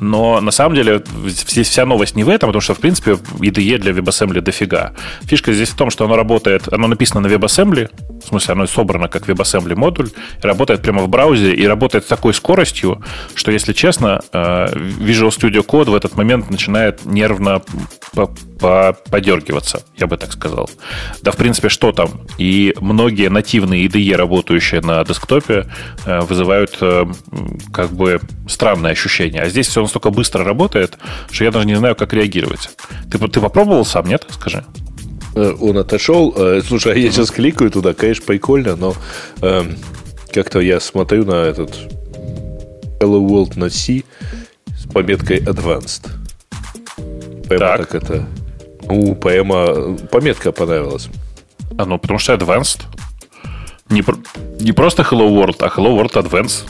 [0.00, 3.78] Но на самом деле здесь вся новость не в этом, потому что, в принципе, IDE
[3.78, 4.92] для WebAssembly дофига.
[5.22, 7.88] Фишка здесь в том, что оно работает, оно написано на WebAssembly,
[8.22, 10.10] в смысле, оно собрано как WebAssembly модуль,
[10.42, 13.02] работает прямо в браузере, и работает с такой скоростью,
[13.34, 14.66] что, если честно, э,
[15.00, 17.62] Visual Studio Code в этот момент начинает нервно
[18.14, 18.26] по-
[18.60, 20.68] по- подергиваться, я бы так сказал.
[21.22, 22.10] Да, в принципе, что там?
[22.36, 25.66] И многие нативные IDE, работающие на десктопе,
[26.04, 27.06] э, вызывают э,
[27.72, 29.42] как бы странное ощущение.
[29.42, 30.98] А здесь все настолько быстро работает,
[31.30, 32.70] что я даже не знаю, как реагировать.
[33.10, 34.26] Ты, ты попробовал сам, нет?
[34.30, 34.64] Скажи.
[35.36, 36.34] Э, Он отошел.
[36.36, 38.94] Э, Слушай, а я сейчас кликаю туда, конечно, прикольно, но
[39.42, 39.76] эм,
[40.32, 41.70] как-то я смотрю на этот
[43.00, 44.02] Hello World на C
[44.76, 46.08] с пометкой Advanced.
[47.48, 47.78] Прямо Так.
[47.90, 48.26] так, это...
[48.82, 51.08] Ну, прямо пометка понравилась.
[51.78, 52.82] А ну, потому что Advanced.
[53.88, 54.02] Не,
[54.60, 56.64] не просто Hello World, а Hello World Advanced.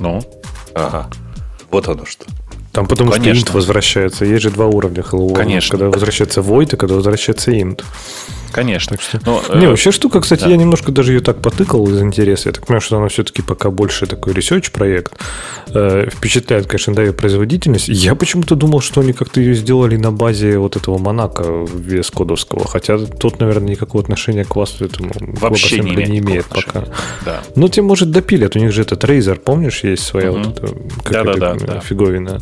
[0.00, 0.22] Ну,
[0.74, 1.08] Ага.
[1.70, 2.26] Вот оно что.
[2.74, 3.40] Там потому Конечно.
[3.40, 4.24] что int возвращается.
[4.24, 5.36] Есть же два уровня Hello World.
[5.36, 5.70] Конечно.
[5.78, 7.82] Когда возвращается void, и когда возвращается int.
[8.52, 8.96] конечно.
[8.96, 10.48] Так что- Ну, Не, э, вообще штука, кстати, да.
[10.50, 12.48] я немножко даже ее так потыкал из интереса.
[12.48, 15.12] Я так понимаю, что она все-таки пока больше такой research проект.
[15.72, 17.88] Э, впечатляет, конечно, да, ее производительность.
[17.88, 22.66] Я почему-то думал, что они как-то ее сделали на базе вот этого Монако вес кодовского.
[22.66, 26.60] Хотя тот, наверное, никакого отношения к вас этому вообще не имеет, не имеет пока.
[26.80, 26.96] отношения.
[27.24, 27.40] Да.
[27.56, 28.54] Ну, тебе, может, допилят.
[28.56, 30.42] У них же этот Razer, помнишь, есть своя Мгм.
[30.44, 31.80] вот эта какая-то Да-да-да, да.
[31.80, 32.40] фиговина.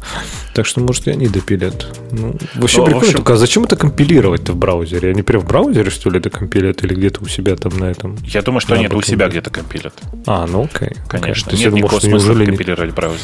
[0.54, 1.86] Так что, может, и они допилят.
[2.10, 2.96] Ну, вообще Ну, в прикольно.
[2.98, 5.10] общем- Только а зачем это компилировать-то в браузере?
[5.10, 8.16] Они прям в браузере, что ли, это компилят или где-то у себя там на этом?
[8.24, 9.94] Я думаю, что они это у себя где-то компилят.
[10.26, 10.90] А, ну окей.
[11.08, 11.50] Конечно.
[11.50, 13.20] Есть Нет никакого смысла неужели компилировать браузер.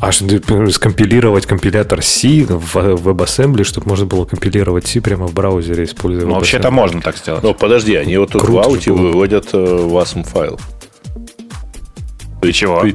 [0.00, 5.26] А что, ты, скомпилировать компилятор C в в WebAssembly, чтобы можно было компилировать C прямо
[5.26, 7.42] в браузере, используя Ну, вообще-то можно так сделать.
[7.42, 10.60] Но подожди, они вот тут Круто в ауте выводят э, WASM файл.
[12.42, 12.82] И чего?
[12.82, 12.94] Ты-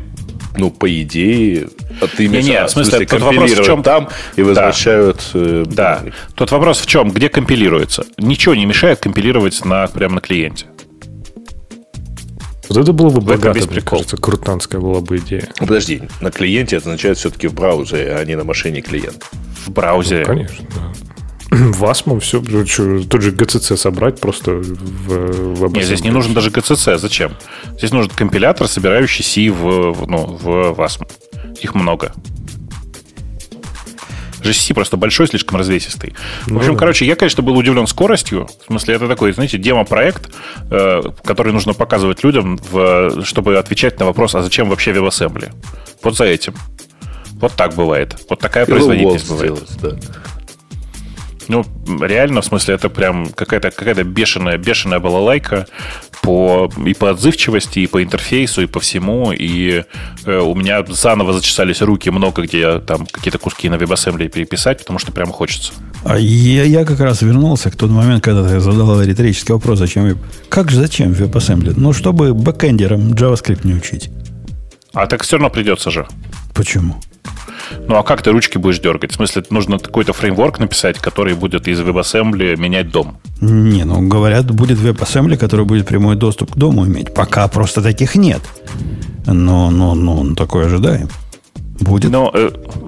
[0.57, 1.67] ну, по идее,
[2.01, 3.83] от имени Не-не, в смысле, тут вопрос в чем?
[3.83, 5.21] там и возвращают...
[5.33, 6.03] э, Да.
[6.35, 7.11] Тут вопрос в чем?
[7.11, 8.05] Где компилируется?
[8.17, 10.67] Ничего не мешает компилировать на, прямо на клиенте.
[12.69, 15.49] Вот это было бы В этом богато, мне кажется, крутанская была бы идея.
[15.59, 19.25] Ну, Подожди, на клиенте это означает все-таки в браузере, а не на машине клиента.
[19.65, 20.25] В браузере.
[20.25, 20.93] Конечно, да.
[21.73, 24.63] В ASM все, тот же GCC собрать просто в,
[25.69, 26.97] в Нет, здесь не нужен даже GCC.
[26.97, 27.33] Зачем?
[27.77, 30.47] Здесь нужен компилятор, собирающий C в, в- ну, в
[30.79, 31.07] WASM.
[31.61, 32.13] Их много.
[34.41, 36.15] GCC просто большой, слишком развесистый.
[36.43, 36.79] В Ну общем, да.
[36.79, 38.47] короче, я, конечно, был удивлен скоростью.
[38.63, 40.31] В смысле, это такой, знаете, демо-проект,
[40.69, 45.51] э, который нужно показывать людям, в- чтобы отвечать на вопрос, а зачем вообще WebAssembly?
[46.01, 46.55] Вот за этим.
[47.35, 48.15] Вот так бывает.
[48.29, 49.69] Вот такая производительность Hello World бывает.
[49.69, 50.13] сделать, да.
[51.49, 51.65] Ну,
[52.01, 55.67] реально, в смысле, это прям какая-то какая бешеная, бешеная балалайка
[56.21, 59.31] по, и по отзывчивости, и по интерфейсу, и по всему.
[59.31, 59.83] И
[60.25, 64.79] э, у меня заново зачесались руки много, где я там какие-то куски на WebAssembly переписать,
[64.79, 65.73] потому что прямо хочется.
[66.05, 70.17] А я, я как раз вернулся к тот момент, когда ты задал риторический вопрос, зачем
[70.49, 71.73] Как же зачем WebAssembly?
[71.77, 74.09] Ну, чтобы бэкэндерам JavaScript не учить.
[74.93, 76.07] А так все равно придется же.
[76.53, 76.95] Почему?
[77.87, 79.11] Ну, а как ты ручки будешь дергать?
[79.11, 83.17] В смысле, нужно какой-то фреймворк написать, который будет из WebAssembly менять дом.
[83.41, 87.13] Не, ну, говорят, будет WebAssembly, который будет прямой доступ к дому иметь.
[87.13, 88.41] Пока просто таких нет.
[89.25, 91.09] Но, но, но такое ожидаем.
[91.79, 92.11] Будет.
[92.11, 92.31] Но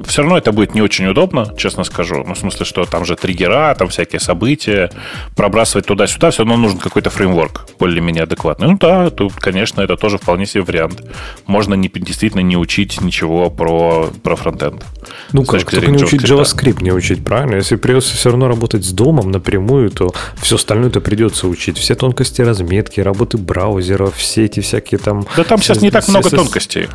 [0.05, 2.23] все равно это будет не очень удобно, честно скажу.
[2.25, 4.91] Ну, в смысле, что там же триггера, там всякие события,
[5.35, 8.67] пробрасывать туда-сюда, все равно нужен какой-то фреймворк более-менее адекватный.
[8.67, 11.01] Ну да, тут, конечно, это тоже вполне себе вариант.
[11.47, 14.85] Можно не, действительно не учить ничего про, про фронтенд.
[15.33, 16.75] Ну как, только не учить JavaScript.
[16.75, 17.55] JavaScript, не учить, правильно?
[17.55, 21.77] Если придется все равно работать с домом напрямую, то все остальное-то придется учить.
[21.77, 25.25] Все тонкости разметки, работы браузеров, все эти всякие там...
[25.35, 26.87] Да там сейчас не так много тонкостей.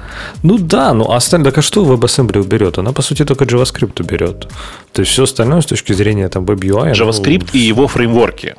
[0.43, 2.78] Ну да, ну а остальное, так а что WebAssembly уберет?
[2.78, 4.48] Она, по сути, только JavaScript уберет.
[4.93, 6.82] То есть все остальное с точки зрения там WebUI...
[6.82, 8.55] оно- JavaScript и его фреймворки.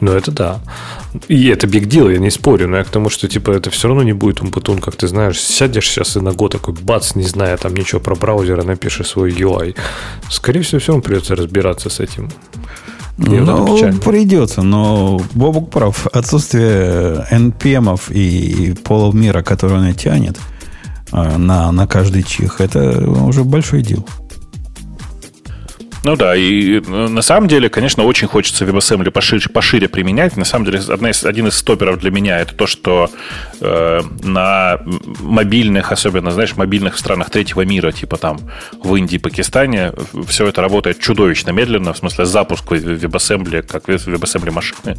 [0.00, 0.60] Ну, это да.
[1.28, 3.88] И это big deal, я не спорю, но я к тому, что, типа, это все
[3.88, 5.40] равно не будет умпутун, как ты знаешь.
[5.40, 9.30] Сядешь сейчас и на год такой, бац, не зная там ничего про браузера, напишешь свой
[9.32, 9.74] UI.
[10.28, 12.30] Скорее всего, все равно придется разбираться с этим.
[13.18, 14.00] И вот Ну, печально.
[14.00, 16.06] придется, но Бобук прав.
[16.12, 20.36] Отсутствие NPM и полумира, который он и тянет
[21.16, 24.06] на, на каждый чих, это уже большой дел.
[26.06, 30.36] Ну да, и э, на самом деле, конечно, очень хочется WebAssembly пошире, пошире применять.
[30.36, 33.10] На самом деле, одна из, один из стоперов для меня это то, что
[33.60, 34.78] э, на
[35.20, 38.38] мобильных, особенно, знаешь, мобильных странах третьего мира, типа там
[38.84, 39.94] в Индии, Пакистане,
[40.28, 44.96] все это работает чудовищно медленно, в смысле запуск WebAssembly, как WebAssembly машины,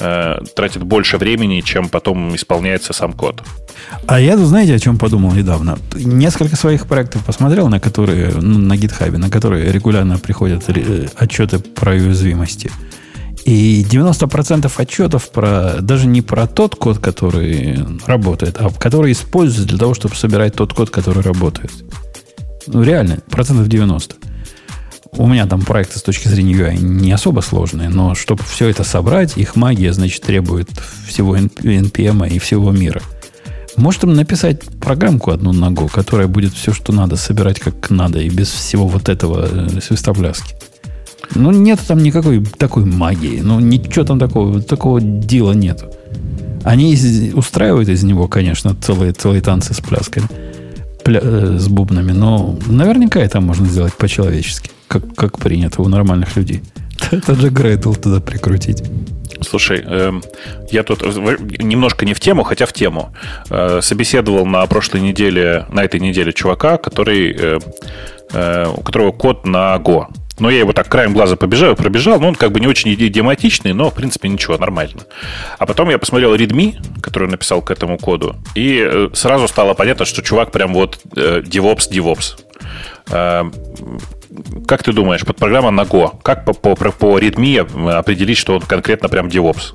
[0.00, 3.42] э, тратит больше времени, чем потом исполняется сам код.
[4.06, 5.78] А я, знаете, о чем подумал недавно?
[5.94, 11.58] Несколько своих проектов посмотрел, на которые, ну, на GitHub, на которые регулярно приходят э, отчеты
[11.58, 12.70] про уязвимости.
[13.44, 19.78] И 90% отчетов про, даже не про тот код, который работает, а который используется для
[19.78, 21.72] того, чтобы собирать тот код, который работает.
[22.66, 24.16] Ну, реально, процентов 90.
[25.18, 28.84] У меня там проекты с точки зрения UI не особо сложные, но чтобы все это
[28.84, 30.70] собрать, их магия, значит, требует
[31.06, 33.02] всего NPM и всего мира.
[33.76, 38.28] Может им написать программку одну ногу, которая будет все, что надо, собирать как надо, и
[38.28, 40.54] без всего вот этого э, свистопляски.
[41.34, 43.40] Ну, нет там никакой такой магии.
[43.42, 45.86] Ну, ничего там такого, такого дела нету.
[46.64, 50.28] Они из, устраивают из него, конечно, целые, целые танцы с плясками,
[51.02, 56.36] пля, э, с бубнами, но наверняка это можно сделать по-человечески, как, как принято у нормальных
[56.36, 56.62] людей.
[57.10, 58.84] Это же Грейдл туда прикрутить.
[59.42, 60.12] Слушай, э,
[60.70, 63.14] я тут немножко не в тему, хотя в тему.
[63.50, 67.58] Э, собеседовал на прошлой неделе, на этой неделе чувака, который, э,
[68.32, 70.06] э, у которого код на Go.
[70.38, 73.74] Но я его так краем глаза побежал, пробежал, но он как бы не очень идиоматичный,
[73.74, 75.02] но в принципе ничего, нормально.
[75.58, 80.04] А потом я посмотрел readme, который написал к этому коду, и э, сразу стало понятно,
[80.04, 82.38] что чувак прям вот DevOps, DevOps.
[83.10, 83.44] Э,
[84.66, 88.62] как ты думаешь, под программа на Go, как по, по, по readme определить, что он
[88.62, 89.74] конкретно прям DevOps?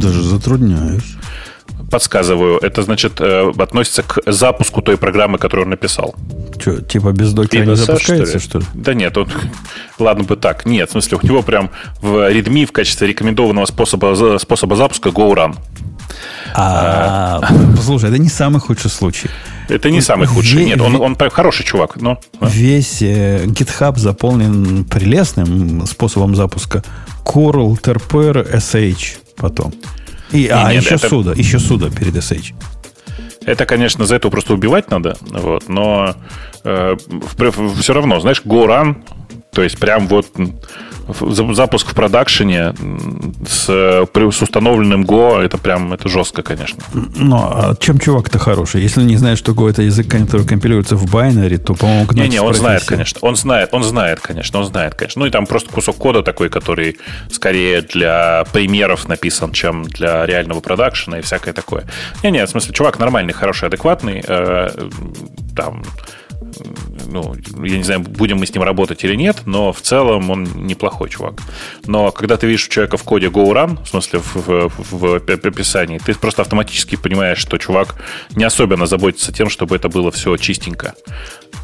[0.00, 1.16] Даже затрудняюсь.
[1.90, 6.14] Подсказываю, это значит э, относится к запуску той программы, которую он написал.
[6.58, 8.64] Что, типа без докера не запускается, что ли?
[8.64, 8.82] что ли?
[8.82, 9.28] Да нет, он,
[9.98, 10.64] ладно бы так.
[10.64, 15.54] Нет, в смысле, у него прям в readme в качестве рекомендованного способа, способа запуска GoRun.
[16.54, 17.42] А,
[17.82, 19.28] слушай, это не самый худший случай.
[19.72, 20.64] Это не самый худший.
[20.64, 21.96] Нет, он, он хороший чувак.
[21.96, 26.82] Но, Весь э, GitHub заполнен прелестным способом запуска.
[27.24, 29.72] Coral, Terper, SH потом.
[30.30, 31.08] И, а, нет, еще это...
[31.08, 32.54] суда, еще суда перед SH.
[33.44, 36.14] Это, конечно, за это просто убивать надо, вот, но
[36.64, 36.96] э,
[37.80, 39.02] все равно, знаешь, GoRun,
[39.52, 40.28] то есть прям вот
[41.54, 42.74] запуск в продакшене
[43.48, 46.82] с, с установленным Go, это прям это жестко, конечно.
[46.92, 48.82] Но а чем чувак-то хороший?
[48.82, 52.54] Если не знает, что Go это язык, который компилируется в байнере, то, по-моему, Не-не, он
[52.54, 53.18] знает, конечно.
[53.22, 55.20] Он знает, он знает, конечно, он знает, конечно.
[55.20, 56.98] Ну и там просто кусок кода такой, который
[57.30, 61.84] скорее для примеров написан, чем для реального продакшена и всякое такое.
[62.22, 64.70] Не-не, в смысле, чувак нормальный, хороший, адекватный, э,
[65.54, 65.82] там
[67.10, 70.44] ну, я не знаю, будем мы с ним работать или нет, но в целом он
[70.66, 71.40] неплохой чувак.
[71.86, 75.46] Но когда ты видишь у человека в коде GoRun, в смысле в, в, в, в
[75.46, 77.96] описании, ты просто автоматически понимаешь, что чувак
[78.34, 80.94] не особенно заботится тем, чтобы это было все чистенько.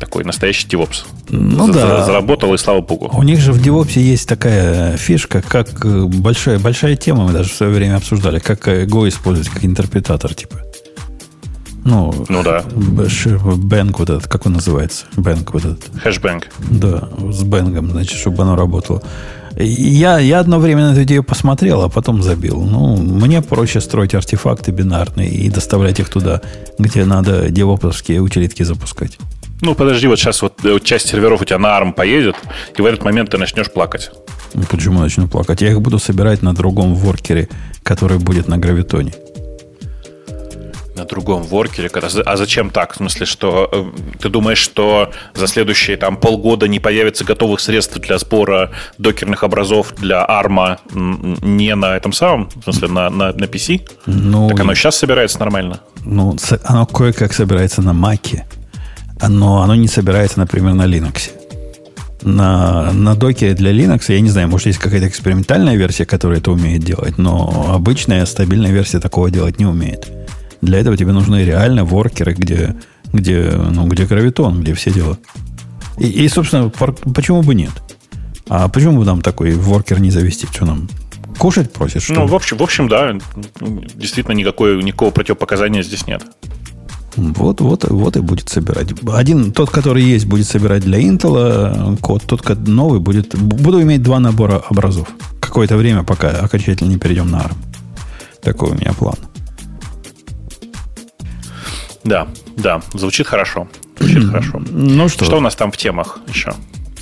[0.01, 1.05] Такой настоящий DevOps.
[1.31, 2.05] Ну да.
[2.05, 3.11] Заработал, и слава богу.
[3.13, 7.49] У них же в DevOps есть такая фишка, как э, большая, большая тема, мы даже
[7.51, 10.68] в свое время обсуждали, как э, Go использовать как интерпретатор, типа.
[11.85, 12.63] Ну, ну да.
[12.75, 15.07] Бэнк вот этот, как он называется?
[15.17, 15.91] Бэнк вот этот.
[16.03, 16.49] Хэшбэнк.
[16.71, 19.03] Да, с бэнгом, значит, чтобы оно работало.
[19.57, 22.63] Я, я одно время на эту идею посмотрел, а потом забил.
[22.63, 26.43] Ну, мне проще строить артефакты бинарные и доставлять их туда,
[26.79, 29.19] где надо девоповские утилитки запускать.
[29.61, 32.37] Ну, подожди, вот сейчас вот э, часть серверов у тебя на ARM поедет,
[32.77, 34.13] и в этот момент ты начнешь плакать.
[34.55, 35.61] Ну, почему начну плакать?
[35.61, 37.49] Я их буду собирать на другом воркере,
[37.83, 39.13] который будет на гравитоне
[40.99, 41.91] на другом воркере.
[42.27, 42.93] А зачем так?
[42.93, 43.85] В смысле, что э,
[44.21, 49.95] ты думаешь, что за следующие там полгода не появится готовых средств для сбора докерных образов
[49.97, 50.79] для ARM
[51.43, 53.89] не на этом самом, в смысле, на, на, на PC?
[54.07, 55.81] Ну, так оно сейчас собирается нормально?
[56.05, 58.43] Ну, оно кое-как собирается на Mac,
[59.29, 61.31] но оно не собирается, например, на Linux.
[62.23, 66.51] На, на доке для Linux, я не знаю, может, есть какая-то экспериментальная версия, которая это
[66.51, 70.18] умеет делать, но обычная стабильная версия такого делать не умеет.
[70.61, 72.77] Для этого тебе нужны реально воркеры, где,
[73.13, 75.19] где, ну, где гравитон, где все дела.
[75.99, 77.73] И, и, собственно, почему бы нет?
[78.49, 80.47] А почему бы нам такой воркер не завести?
[80.51, 80.89] Что нам
[81.39, 82.03] кушать просит?
[82.03, 83.17] Что ну, в общем, в общем, да.
[83.95, 86.23] Действительно, никакой, никакого противопоказания здесь нет.
[87.17, 88.89] Вот, вот, вот и будет собирать.
[89.13, 93.37] Один, тот, который есть, будет собирать для Intel код, тот новый будет...
[93.37, 95.09] Буду иметь два набора образов.
[95.41, 97.57] Какое-то время, пока окончательно не перейдем на ARM.
[98.43, 99.17] Такой у меня план.
[102.09, 102.27] Да,
[102.57, 103.69] да, звучит хорошо.
[103.99, 104.63] Звучит хорошо.
[104.71, 105.25] Ну что?
[105.25, 106.53] Что у нас там в темах еще?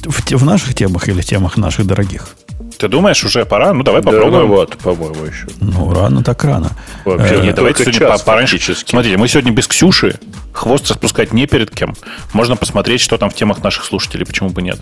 [0.05, 2.37] В, в наших темах или в темах наших дорогих?
[2.79, 3.73] Ты думаешь, уже пора?
[3.73, 4.49] Ну, давай Да, попробуем.
[4.49, 5.47] вот, по-моему, еще.
[5.61, 6.73] Ну, рано так рано.
[7.05, 8.59] Вообще, Нет, не давайте сегодня час по- пораньше.
[8.59, 8.91] фактически.
[8.91, 10.19] Смотрите, мы сегодня без Ксюши,
[10.53, 11.95] хвост распускать не перед кем.
[12.35, 14.79] Можно посмотреть, что там в темах наших слушателей, почему бы нет.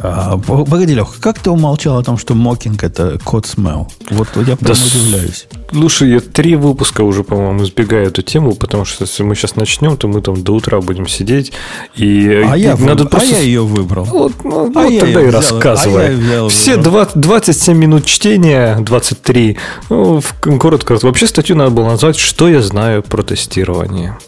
[0.00, 3.92] А, погоди, Леха, как ты умолчал о том, что мокинг это код смел?
[4.10, 5.46] Вот я прям Да удивляюсь.
[5.70, 9.96] Слушай, я три выпуска уже, по-моему, избегаю эту тему, потому что если мы сейчас начнем,
[9.96, 11.52] то мы там до утра будем сидеть.
[11.94, 13.28] И А, и я, надо выб- просто...
[13.34, 14.04] а я ее выбрал.
[14.04, 16.06] Вот, ну, А вот я тогда и взял, рассказывай.
[16.06, 16.84] а я взял, Все взял.
[16.92, 19.56] 20 27 минут чтения, 23.
[19.90, 20.98] Ну, в- коротко.
[21.02, 24.18] Вообще статью надо было назвать «Что я знаю про тестирование».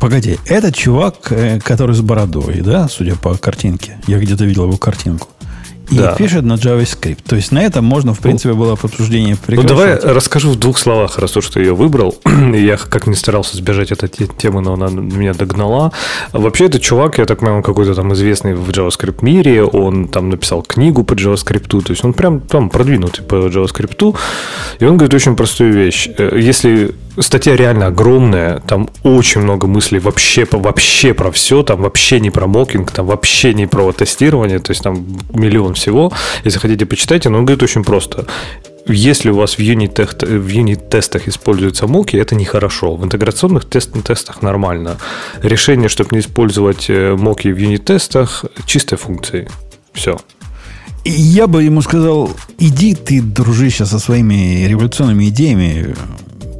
[0.00, 4.78] Погоди, этот чувак, э, который с бородой, да, судя по картинке, я где-то видел его
[4.78, 5.28] картинку,
[5.90, 6.14] и Да.
[6.14, 7.18] пишет на JavaScript.
[7.26, 9.68] То есть на этом можно, в принципе, было обсуждение Ну, прекращать.
[9.68, 12.16] давай расскажу в двух словах, раз уж ты ее выбрал.
[12.54, 15.90] я как ни старался сбежать от этой темы, но она меня догнала.
[16.32, 19.64] Вообще, этот чувак, я так понимаю, какой-то там известный в JavaScript мире.
[19.64, 21.68] Он там написал книгу по JavaScript.
[21.82, 24.16] То есть он прям там продвинутый по JavaScript.
[24.78, 26.08] И он говорит очень простую вещь.
[26.16, 32.20] Э, Если статья реально огромная, там очень много мыслей вообще, вообще про все, там вообще
[32.20, 36.12] не про мокинг, там вообще не про тестирование, то есть там миллион всего.
[36.44, 38.26] Если хотите, почитайте, но он говорит очень просто.
[38.86, 42.96] Если у вас в юнит-тестах используются моки, это нехорошо.
[42.96, 44.96] В интеграционных тест- тестах нормально.
[45.42, 49.48] Решение, чтобы не использовать э, моки в юнит-тестах, чистые функции.
[49.92, 50.18] Все.
[51.04, 55.94] Я бы ему сказал, иди ты, дружище, со своими революционными идеями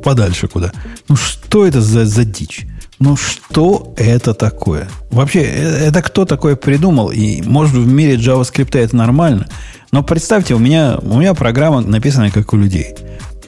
[0.02, 0.72] подальше куда.
[1.08, 2.66] Ну что это за, за дичь?
[2.98, 4.88] Ну что это такое?
[5.10, 7.10] Вообще, э- это кто такое придумал?
[7.10, 9.46] И может в мире JavaScript это нормально?
[9.90, 12.94] Но представьте, у меня, у меня программа написана как у людей.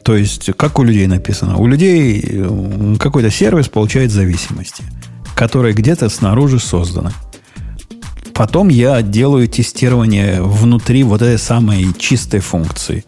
[0.02, 1.58] То есть, как у людей написано?
[1.58, 4.82] У людей э, какой-то сервис получает зависимости,
[5.36, 7.12] которые где-то снаружи созданы.
[8.34, 13.04] Потом я делаю тестирование внутри вот этой самой чистой функции.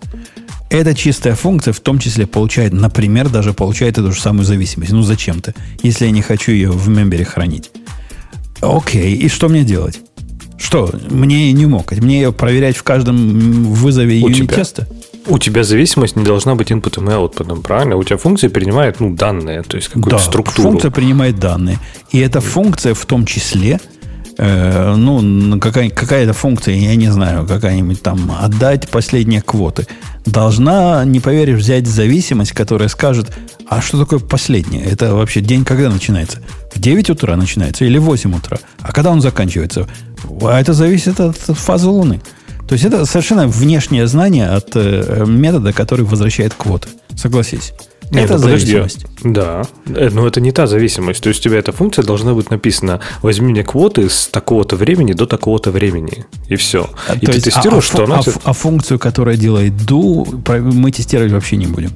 [0.74, 4.90] Эта чистая функция в том числе получает, например, даже получает эту же самую зависимость.
[4.90, 7.70] Ну, зачем-то, если я не хочу ее в мембере хранить.
[8.60, 10.00] Окей, и что мне делать?
[10.58, 10.92] Что?
[11.08, 12.00] Мне не мокать?
[12.00, 14.88] Мне ее проверять в каждом вызове юнит-теста?
[15.28, 17.94] У тебя зависимость не должна быть инпутом и аутпутом, правильно?
[17.94, 20.70] У тебя функция принимает ну, данные, то есть какую-то Да, структуру.
[20.70, 21.78] функция принимает данные.
[22.10, 23.78] И эта функция в том числе,
[24.38, 29.86] э, ну, какая, какая-то функция, я не знаю, какая-нибудь там отдать последние квоты,
[30.26, 33.30] должна, не поверишь, взять зависимость, которая скажет,
[33.68, 34.84] а что такое последнее?
[34.84, 36.42] Это вообще день когда начинается?
[36.74, 38.58] В 9 утра начинается или в 8 утра?
[38.80, 39.86] А когда он заканчивается?
[40.42, 42.20] А это зависит от фазы Луны.
[42.68, 46.88] То есть это совершенно внешнее знание от э, метода, который возвращает квоты.
[47.14, 47.72] Согласись.
[48.14, 48.66] Не, это ну подожди.
[48.72, 49.06] зависимость.
[49.22, 51.22] Да, Э, но это не та зависимость.
[51.22, 55.12] То есть у тебя эта функция должна быть написана возьми мне квоты с такого-то времени
[55.12, 56.24] до такого-то времени.
[56.48, 56.88] И все.
[57.08, 58.16] А, И ты есть, а- тестируешь, а, что она...
[58.16, 60.24] а, а функцию, которая делает do,
[60.60, 61.90] мы тестировать вообще не будем.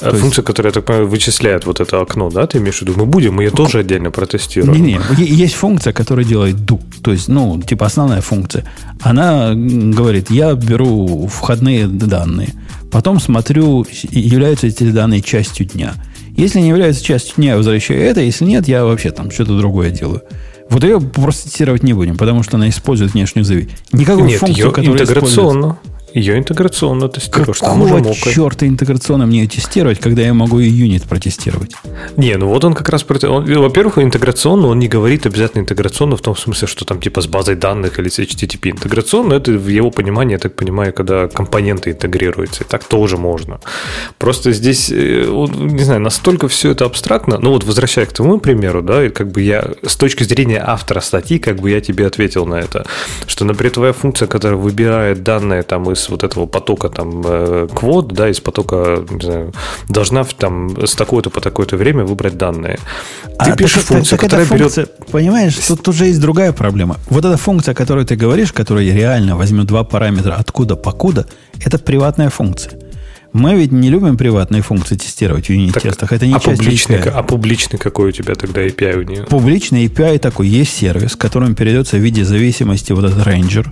[0.00, 2.78] а то есть- функция, которая, я так понимаю, вычисляет вот это окно, да, ты имеешь
[2.78, 2.94] в виду?
[2.96, 4.80] Мы будем ее тоже отдельно протестируем.
[4.80, 6.80] Не-не, есть функция, которая делает do.
[7.02, 8.64] То есть, ну, типа основная функция.
[9.00, 12.54] Она говорит, я беру входные данные,
[12.90, 15.94] потом смотрю, являются эти данные частью дня.
[16.36, 18.20] Если не являются частью дня, я возвращаю это.
[18.20, 20.22] Если нет, я вообще там что-то другое делаю.
[20.70, 23.82] Вот ее просто тестировать не будем, потому что она использует внешнюю зависимость.
[23.92, 25.34] Никакую Нет, функцию, которая использует-
[26.14, 26.14] интеграционно.
[26.14, 27.58] Ее интеграционно тестируешь.
[27.60, 28.16] Там уже мокает.
[28.34, 31.72] черта интеграционно мне ее тестировать, когда я могу и юнит протестировать?
[32.16, 33.04] Не, ну вот он как раз...
[33.22, 37.26] он- Во-первых, интеграционно он не говорит обязательно интеграционно в том смысле, что там типа с
[37.26, 38.70] базой данных или с HTTP.
[38.70, 42.64] Интеграционно это в его понимании, я так понимаю, когда компоненты интегрируются.
[42.64, 43.60] И так тоже можно.
[44.18, 45.24] Просто здесь, э,
[45.56, 47.38] не знаю, настолько все это абстрактно.
[47.40, 51.00] Ну вот возвращаясь к твоему примеру, да, и как бы я с точки зрения автора
[51.00, 52.84] статьи, как бы я тебе ответил на это,
[53.26, 58.08] что, например, твоя функция, которая выбирает данные там из вот этого потока там э, квот,
[58.12, 59.52] да, из потока, не знаю,
[59.88, 62.78] должна там с такое-то по такое-то время выбрать данные.
[63.24, 64.72] Ты А, пишешь так- так- функцию, так эта которая берет...
[64.74, 66.96] функция, Понимаешь, тут, тут же есть другая проблема.
[67.10, 71.26] Вот эта функция, о которой ты говоришь, которая реально возьмет два параметра откуда покуда,
[71.64, 72.78] это приватная функция.
[73.34, 76.12] Мы ведь не любим приватные функции тестировать в unit-тестах.
[76.14, 77.10] Это не а, часть публичный, API.
[77.10, 79.24] а публичный какой у тебя тогда API у нее?
[79.24, 80.48] Публичный API такой.
[80.48, 83.70] Есть сервис, которым передается в виде зависимости вот этот рейнджер,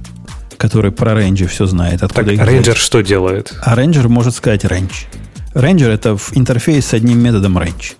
[0.56, 2.02] который про range и все знает.
[2.02, 2.48] Откуда Так, взять.
[2.48, 3.54] рейнджер что делает?
[3.62, 5.06] А рейнджер может сказать range.
[5.54, 7.94] Ranger это интерфейс с одним методом range.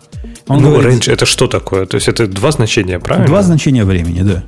[0.49, 1.87] Он ну, говорит, range это что такое?
[1.87, 3.27] То есть это два значения, правильно?
[3.27, 4.45] два значения времени, да.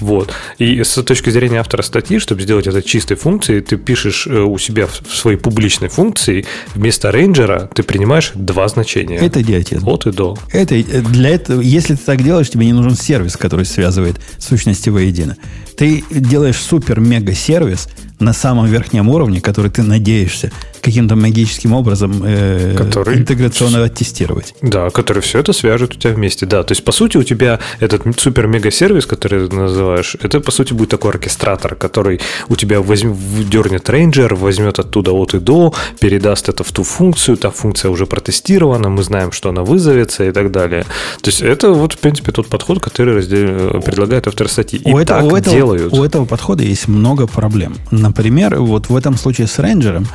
[0.00, 0.32] Вот.
[0.58, 4.58] И с точки зрения автора статьи, чтобы сделать это чистой функцией, ты пишешь э, у
[4.58, 9.16] себя в своей публичной функции, вместо рейнджера ты принимаешь два значения.
[9.16, 9.88] Это идиотизм.
[9.88, 10.36] От и до.
[10.52, 14.90] Это, э, для этого, если ты так делаешь, тебе не нужен сервис, который связывает сущности
[14.90, 15.36] воедино.
[15.76, 20.52] Ты делаешь супер-мега-сервис на самом верхнем уровне, который ты надеешься
[20.86, 24.54] каким-то магическим образом э, Который- интеграционно оттестировать.
[24.62, 26.46] Да, который все это свяжет у тебя вместе.
[26.46, 30.72] Да, то есть, по сути, у тебя этот супер-мега-сервис, который ты называешь, это, по сути,
[30.74, 33.14] будет такой оркестратор, который у тебя возьм,
[33.50, 38.06] дернет рейнджер, возьмет оттуда от и до, передаст это в ту функцию, та функция уже
[38.06, 40.84] протестирована, мы знаем, что она вызовется и так далее.
[41.20, 44.78] То есть, это вот, в принципе, тот подход, который раздел- предлагает автор статьи.
[44.84, 45.92] И у, этого, так у, этого, делают.
[45.92, 47.76] у этого подхода есть много проблем.
[47.90, 50.06] Например, вот в этом случае с рейнджером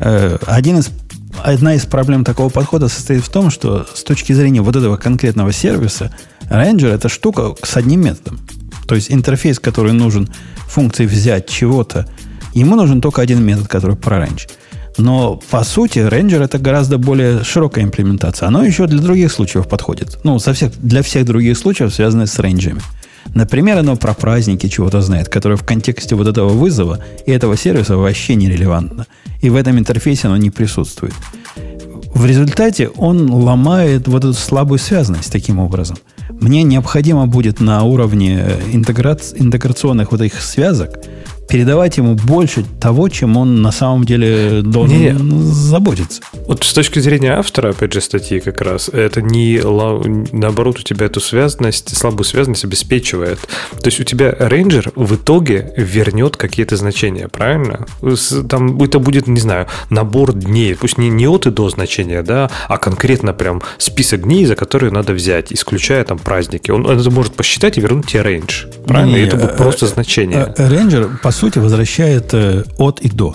[0.00, 0.90] один из,
[1.42, 5.52] одна из проблем такого подхода состоит в том, что с точки зрения вот этого конкретного
[5.52, 6.12] сервиса,
[6.48, 8.40] рейнджер это штука с одним методом.
[8.88, 10.28] То есть интерфейс, который нужен
[10.66, 12.06] функции взять чего-то,
[12.54, 14.48] ему нужен только один метод, который про range.
[14.98, 18.48] Но по сути, Ranger это гораздо более широкая имплементация.
[18.48, 20.18] Оно еще для других случаев подходит.
[20.24, 22.80] Ну, со всех, для всех других случаев, связанных с рейнджами.
[23.34, 27.96] Например, оно про праздники чего-то знает, которое в контексте вот этого вызова и этого сервиса
[27.96, 29.06] вообще нерелевантно.
[29.40, 31.14] И в этом интерфейсе оно не присутствует.
[32.14, 35.96] В результате он ломает вот эту слабую связанность таким образом.
[36.28, 40.98] Мне необходимо будет на уровне э, интеграц- интеграционных вот этих связок
[41.50, 45.42] передавать ему больше того, чем он на самом деле должен Не.
[45.52, 46.22] заботиться.
[46.46, 49.60] Вот с точки зрения автора, опять же, статьи как раз, это не
[50.32, 53.40] наоборот у тебя эту связанность, слабую связанность обеспечивает.
[53.82, 57.86] То есть у тебя рейнджер в итоге вернет какие-то значения, правильно?
[58.48, 62.50] Там это будет, не знаю, набор дней, пусть не, не от и до значения, да,
[62.68, 66.70] а конкретно прям список дней, за которые надо взять, исключая там праздники.
[66.70, 69.16] Он, это может посчитать и вернуть тебе range, правильно?
[69.16, 70.54] Не, и это будет э, просто э, значение.
[70.56, 73.34] Э, Рейнджер, по сути, возвращает э, от и до.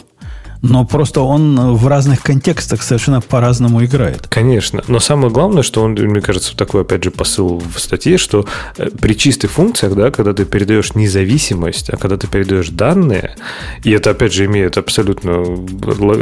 [0.69, 4.27] Но просто он в разных контекстах совершенно по-разному играет.
[4.27, 4.83] Конечно.
[4.87, 8.45] Но самое главное, что он, мне кажется, такой, опять же, посыл в статье, что
[8.77, 13.35] э, при чистых функциях, да, когда ты передаешь независимость, а когда ты передаешь данные,
[13.83, 15.43] и это, опять же, имеет абсолютно,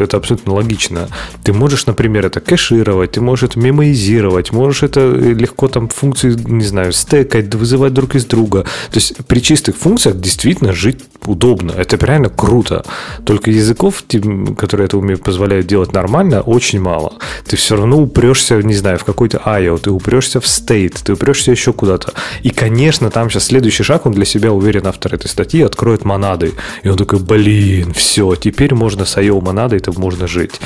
[0.02, 1.08] это абсолютно логично,
[1.44, 6.66] ты можешь, например, это кэшировать, ты можешь это мемоизировать, можешь это легко там функции, не
[6.66, 8.64] знаю, стекать, вызывать друг из друга.
[8.64, 11.72] То есть при чистых функциях действительно жить удобно.
[11.72, 12.84] Это реально круто.
[13.26, 17.14] Только языков, тем, которые это умеют, позволяют делать нормально, очень мало.
[17.46, 21.52] Ты все равно упрешься, не знаю, в какой-то IO, ты упрешься в state, ты упрешься
[21.52, 22.14] еще куда-то.
[22.42, 26.54] И, конечно, там сейчас следующий шаг, он для себя уверен, автор этой статьи, откроет монады.
[26.84, 30.60] И он такой, блин, все, теперь можно с IO монадой, это можно жить.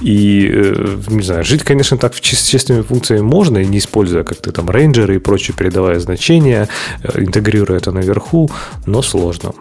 [0.00, 4.52] И, э, не знаю, жить, конечно, так в чистыми функциями можно, и не используя как-то
[4.52, 6.68] там рейнджеры и прочее, передавая значения,
[7.02, 8.50] э, интегрируя это наверху,
[8.86, 9.52] но сложно.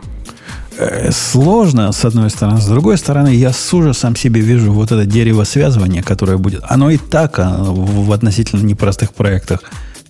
[0.79, 2.61] Э, Сложно, с одной стороны.
[2.61, 6.61] С другой стороны, я с ужасом себе вижу вот это дерево связывания, которое будет.
[6.67, 9.61] Оно и так а, в относительно непростых проектах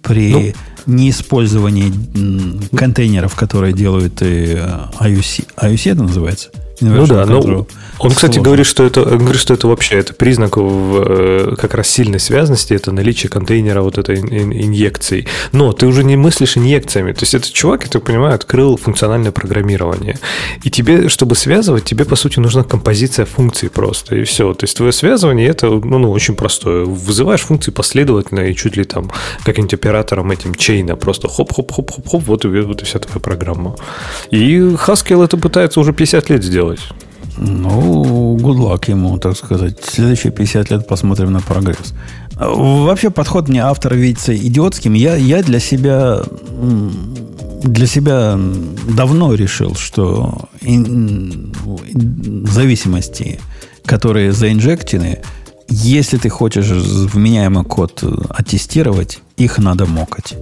[0.01, 0.93] при Ну.
[0.95, 1.91] неиспользовании
[2.75, 5.47] контейнеров, которые делают э, IUC.
[5.57, 6.49] IUC это называется?
[6.81, 7.67] Ну да, но Control.
[7.99, 8.43] он, кстати, Сложно.
[8.43, 12.19] говорит, что это, он говорит, что это вообще это признак в, э, как раз сильной
[12.19, 15.27] связанности, это наличие контейнера вот этой ин- ин- инъекции.
[15.51, 17.11] Но ты уже не мыслишь инъекциями.
[17.13, 20.17] То есть этот чувак, я так понимаю, открыл функциональное программирование.
[20.63, 24.53] И тебе, чтобы связывать, тебе, по сути, нужна композиция функций просто, и все.
[24.53, 26.85] То есть твое связывание, это ну, ну, очень простое.
[26.85, 29.11] Вызываешь функции последовательно, и чуть ли там
[29.43, 33.75] каким-нибудь оператором этим чейна, просто хоп-хоп-хоп-хоп-хоп, вот и, вот и вся твоя программа.
[34.31, 36.68] И Haskell это пытается уже 50 лет сделать.
[37.37, 39.77] Ну, good luck ему, так сказать.
[39.83, 41.93] Следующие 50 лет посмотрим на прогресс.
[42.37, 44.93] Вообще подход мне автора видится идиотским.
[44.93, 46.21] Я, я для себя
[47.63, 48.39] для себя
[48.95, 51.53] давно решил, что ин-
[52.49, 53.39] зависимости,
[53.85, 55.19] которые заинжектены,
[55.69, 60.35] если ты хочешь вменяемый код оттестировать, их надо мокать.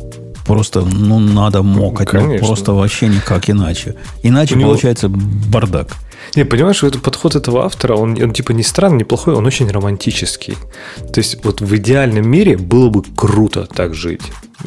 [0.46, 2.14] Просто, ну, надо мокать.
[2.14, 2.48] ну, Конечно.
[2.48, 3.96] просто вообще никак иначе.
[4.24, 5.96] Иначе У него- получается бардак.
[6.36, 9.70] Не, понимаешь, этот подход этого автора, он, он типа не странный, не плохой, он очень
[9.70, 10.58] романтический.
[11.14, 14.22] То есть вот в идеальном мире было бы круто так жить.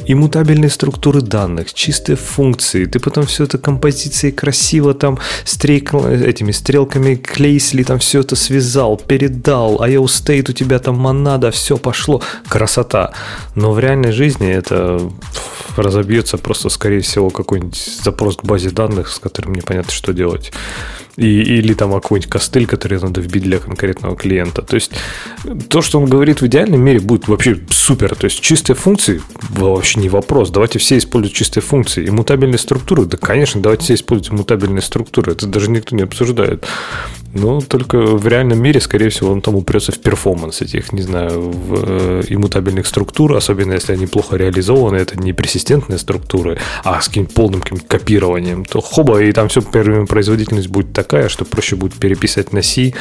[0.06, 7.16] Иммутабельные структуры данных, чистые функции, ты потом все это композицией красиво там стрейк, этими стрелками
[7.16, 13.12] клейсли, там все это связал, передал, IO state у тебя там монада, все пошло, красота.
[13.56, 15.10] Но в реальной жизни это
[15.76, 20.52] разобьется просто, скорее всего, какой-нибудь запрос к базе данных, с которым непонятно, что делать.
[21.16, 24.62] И, или там какой-нибудь костыль, который надо вбить для конкретного клиента.
[24.62, 24.92] То есть
[25.68, 28.14] то, что он говорит в идеальном мире, будет вообще супер.
[28.14, 29.20] То есть чистые функции
[29.80, 30.50] вообще не вопрос.
[30.50, 32.04] Давайте все используют чистые функции.
[32.04, 35.32] И мутабельные структуры, да, конечно, давайте все используют мутабельные структуры.
[35.32, 36.66] Это даже никто не обсуждает.
[37.32, 41.40] Но только в реальном мире, скорее всего, он там упрется в перформанс этих, не знаю,
[41.40, 47.06] в э, иммутабельных структур, особенно если они плохо реализованы, это не персистентные структуры, а с
[47.06, 51.94] каким-то полным каким копированием, то хоба, и там все производительность будет такая, что проще будет
[51.94, 52.94] переписать на C,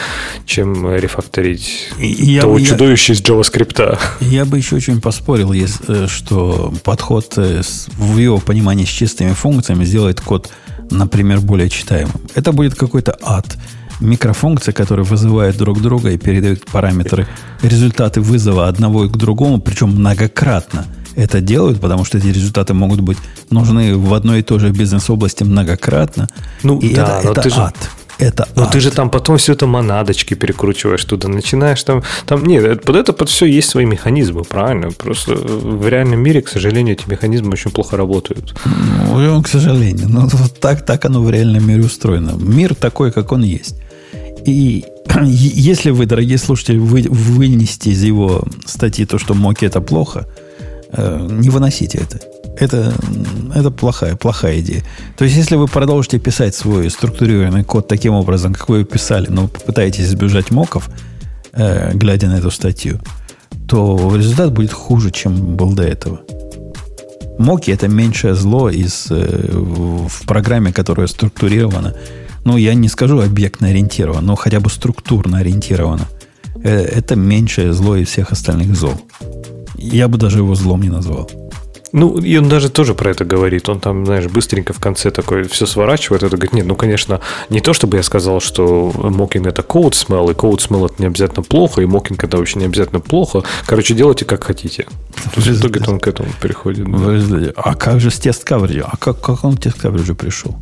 [0.46, 3.98] чем рефакторить я, того я, чудовища из JavaScript.
[4.22, 7.62] Я бы еще очень поспорил, если, э, что подход э,
[7.98, 10.50] в его понимании с чистыми функциями сделает код,
[10.90, 12.22] например, более читаемым.
[12.36, 13.58] Это будет какой-то ад
[14.00, 17.28] микрофункции, которые вызывают друг друга и передают параметры,
[17.62, 20.86] результаты вызова одного к другому, причем многократно
[21.16, 23.18] это делают, потому что эти результаты могут быть
[23.50, 26.30] нужны в одной и той же бизнес-области многократно.
[26.64, 27.76] Ну, и да, это, это ад.
[27.78, 27.90] Же...
[28.20, 28.74] Это Но арт.
[28.74, 32.04] ты же там потом все это монадочки перекручиваешь туда, начинаешь там...
[32.26, 34.92] там нет, под это под все есть свои механизмы, правильно?
[34.92, 38.54] Просто в реальном мире, к сожалению, эти механизмы очень плохо работают.
[39.12, 40.10] Ну, к сожалению.
[40.10, 42.34] Но вот так, так оно в реальном мире устроено.
[42.38, 43.76] Мир такой, как он есть.
[44.46, 44.84] И
[45.24, 50.28] если вы, дорогие слушатели, вы, вынести из его статьи то, что моки это плохо,
[50.92, 52.20] э, не выносите это.
[52.60, 52.94] Это,
[53.56, 54.84] это плохая, плохая идея.
[55.18, 59.28] То есть, если вы продолжите писать свой структурированный код таким образом, как вы его писали,
[59.30, 60.90] но попытаетесь избежать моков,
[61.54, 63.00] э, глядя на эту статью,
[63.68, 66.20] то результат будет хуже, чем был до этого.
[67.38, 71.96] Моки это меньшее зло из, э, в программе, которая структурирована
[72.46, 76.08] ну, я не скажу объектно ориентировано, но хотя бы структурно ориентировано.
[76.64, 79.00] Э, это меньшее зло из всех остальных зол.
[79.76, 81.30] Я бы даже его злом не назвал.
[81.92, 83.70] Ну, и он даже тоже про это говорит.
[83.70, 86.24] Он там, знаешь, быстренько в конце такой все сворачивает.
[86.24, 90.32] Это говорит, нет, ну, конечно, не то, чтобы я сказал, что мокинг это code smell,
[90.32, 93.44] и code smell это не обязательно плохо, и мокинг это вообще не обязательно плохо.
[93.66, 94.86] Короче, делайте как хотите.
[95.34, 96.86] То есть, в итоге он к этому переходит.
[96.86, 97.52] Да.
[97.56, 98.86] А как же с тест каверджем?
[98.92, 100.56] А как, как он к тест каверджу пришел?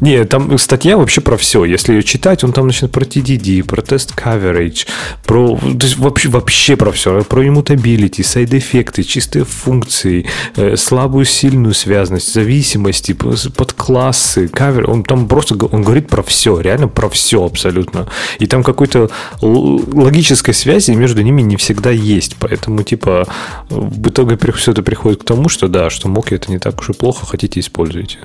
[0.00, 1.64] Не, там статья вообще про все.
[1.64, 4.86] Если ее читать, он там начинает про TDD, про тест coverage,
[5.24, 7.22] про, то есть вообще, вообще про все.
[7.24, 10.26] Про immutability, сайд-эффекты, чистые функции,
[10.56, 14.90] э, слабую, сильную связность, зависимости, подклассы, кавер.
[14.90, 18.06] Он там просто он говорит про все, реально про все абсолютно.
[18.38, 19.10] И там какой-то
[19.40, 22.36] логической связи между ними не всегда есть.
[22.38, 23.26] Поэтому, типа,
[23.70, 26.90] в итоге все это приходит к тому, что да, что моки это не так уж
[26.90, 28.18] и плохо, хотите, используйте.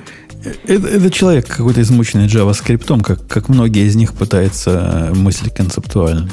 [0.65, 6.29] Это, это человек какой-то измученный JavaScript, как, как многие из них пытаются мыслить концептуально.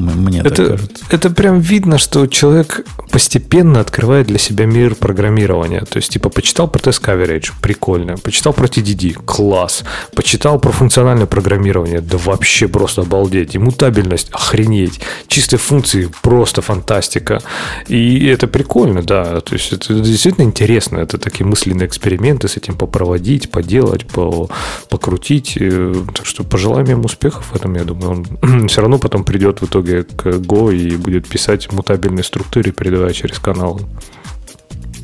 [0.00, 1.04] Мне это, так кажется.
[1.10, 5.80] Это прям видно, что человек постепенно открывает для себя мир программирования.
[5.80, 8.16] То есть, типа, почитал про Test Coverage, прикольно.
[8.16, 9.84] Почитал про TDD, класс.
[10.14, 13.56] Почитал про функциональное программирование, да вообще просто обалдеть.
[13.56, 15.00] Иммутабельность, охренеть.
[15.26, 17.40] Чистые функции, просто фантастика.
[17.88, 19.40] И это прикольно, да.
[19.40, 20.98] То есть, это действительно интересно.
[20.98, 24.48] Это такие мысленные эксперименты с этим попроводить, поделать, по,
[24.88, 25.56] покрутить.
[25.60, 28.24] Э, так что пожелаем ему успехов в этом, я думаю.
[28.42, 32.24] Он все равно потом придет в итоге итоге к Go и будет писать в мутабельной
[32.24, 33.80] структуре, передавая через канал.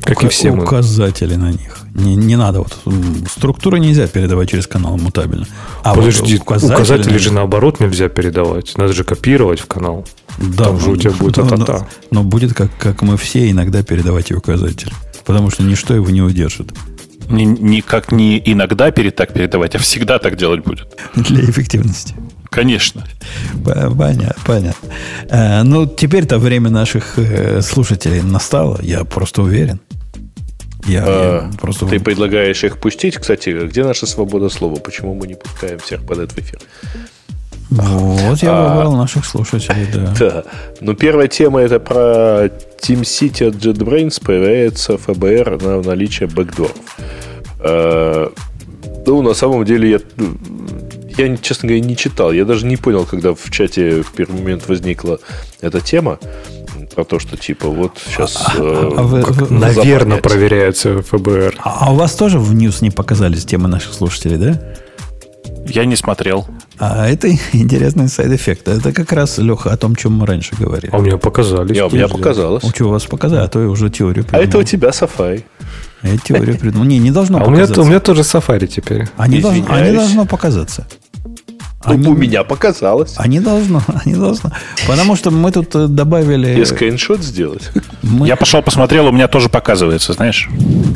[0.03, 1.45] Как Ука- и все Указатели мы.
[1.45, 1.77] на них.
[1.95, 2.59] Не, не надо.
[2.59, 2.77] Вот,
[3.31, 5.47] структуру нельзя передавать через канал мутабельно.
[5.81, 8.77] А Подожди, вот указатели, указатели же наоборот нельзя передавать.
[8.77, 10.05] Надо же копировать в канал.
[10.37, 13.81] Да, Там же у тебя будет но, но, но будет, как, как мы все, иногда
[13.81, 14.91] передавать и указатель.
[15.25, 16.71] Потому что ничто его не удержит.
[17.29, 20.87] Не, не как не иногда перед так передавать, а всегда так делать будет.
[21.15, 22.13] Для эффективности.
[22.55, 23.03] Конечно.
[23.63, 24.89] Понятно, понятно.
[25.29, 29.79] Э, ну, теперь-то время наших э, слушателей настало, я просто уверен.
[30.87, 31.85] Я, а, я просто...
[31.85, 33.17] Ты предлагаешь их пустить?
[33.17, 34.75] Кстати, где наша свобода слова?
[34.75, 36.59] Почему мы не пускаем всех под этот эфир?
[37.69, 40.13] Вот я а, выбрал наших слушателей, да.
[40.19, 40.43] Да.
[40.81, 42.45] Ну, первая тема это про
[42.79, 46.77] Team City от JetBrains появляется ФБР на наличие бэкдоров.
[47.59, 48.29] Э,
[49.05, 50.37] ну, на самом деле, я ну,
[51.17, 52.31] я, честно говоря, не читал.
[52.31, 55.19] Я даже не понял, когда в чате в первый момент возникла
[55.61, 56.19] эта тема
[56.93, 58.35] про то, что типа вот сейчас...
[58.37, 61.55] А, э, а вы, вы, наверное, проверяется ФБР.
[61.59, 64.59] А, а у вас тоже в News не показались темы наших слушателей, да?
[65.67, 66.45] Я не смотрел.
[66.77, 68.67] А это интересный side effect.
[68.67, 70.91] Это как раз, Леха, о том, чем мы раньше говорили.
[70.93, 71.75] А у меня показались.
[71.75, 72.63] Я, у меня показалось.
[72.63, 73.41] У чего у вас показали?
[73.41, 74.43] А то я уже теорию придумал.
[74.43, 74.91] А это у тебя
[76.05, 76.11] Safari.
[76.11, 76.85] Я теорию придумал.
[76.85, 77.73] Не, не должно а показаться.
[77.73, 79.07] У меня, у меня тоже Safari теперь.
[79.17, 80.87] А не, должно, а не должно показаться.
[81.85, 83.13] Они- У меня показалось.
[83.17, 84.51] А не должно, не должно.
[84.87, 86.59] Потому что мы тут э, добавили...
[86.59, 87.69] И скриншот сделать.
[88.01, 90.49] мы- Я пошел посмотрел, у меня тоже показывается, знаешь.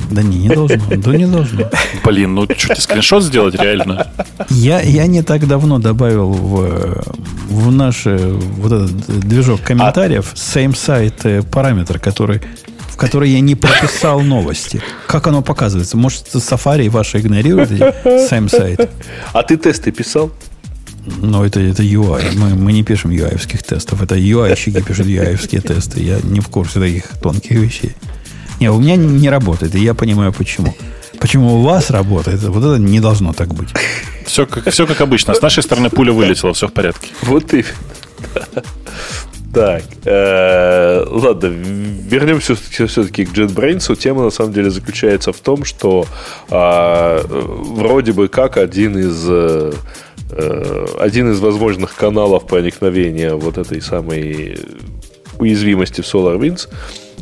[0.10, 0.78] Да не, не должно.
[0.90, 1.70] Да не должно.
[2.04, 4.08] Блин, ну что, тебе скриншот сделать реально?
[4.50, 7.04] Я, я не так давно добавил в,
[7.50, 12.42] в наш вот этот движок комментариев same site э, параметр, который,
[13.00, 14.82] в который я не прописал новости.
[15.08, 15.96] Как оно показывается?
[15.96, 17.82] Может, Safari ваши игнорирует эти
[18.30, 18.90] same site?
[19.32, 20.32] А ты тесты писал?
[21.06, 22.38] Но это, это UI.
[22.38, 24.02] Мы, мы не пишем UI-евских тестов.
[24.02, 26.04] Это UI-щики пишут UI-евские тесты.
[26.04, 27.96] Я не в курсе таких тонких вещей.
[28.60, 30.76] Не, у меня не, не работает, и я понимаю, почему.
[31.22, 33.70] Почему у вас работает, вот это не должно так быть.
[34.26, 35.34] Все как, все как обычно.
[35.34, 37.08] С нашей стороны пуля вылетела, все в порядке.
[37.22, 37.64] Вот и.
[39.54, 43.96] Так, э, ладно, вернемся все-таки к JetBrains.
[43.96, 46.06] Тема на самом деле заключается в том, что
[46.50, 49.72] а, вроде бы как один из э,
[50.32, 54.60] э, один из возможных каналов проникновения вот этой самой
[55.40, 56.70] уязвимости в SolarWinds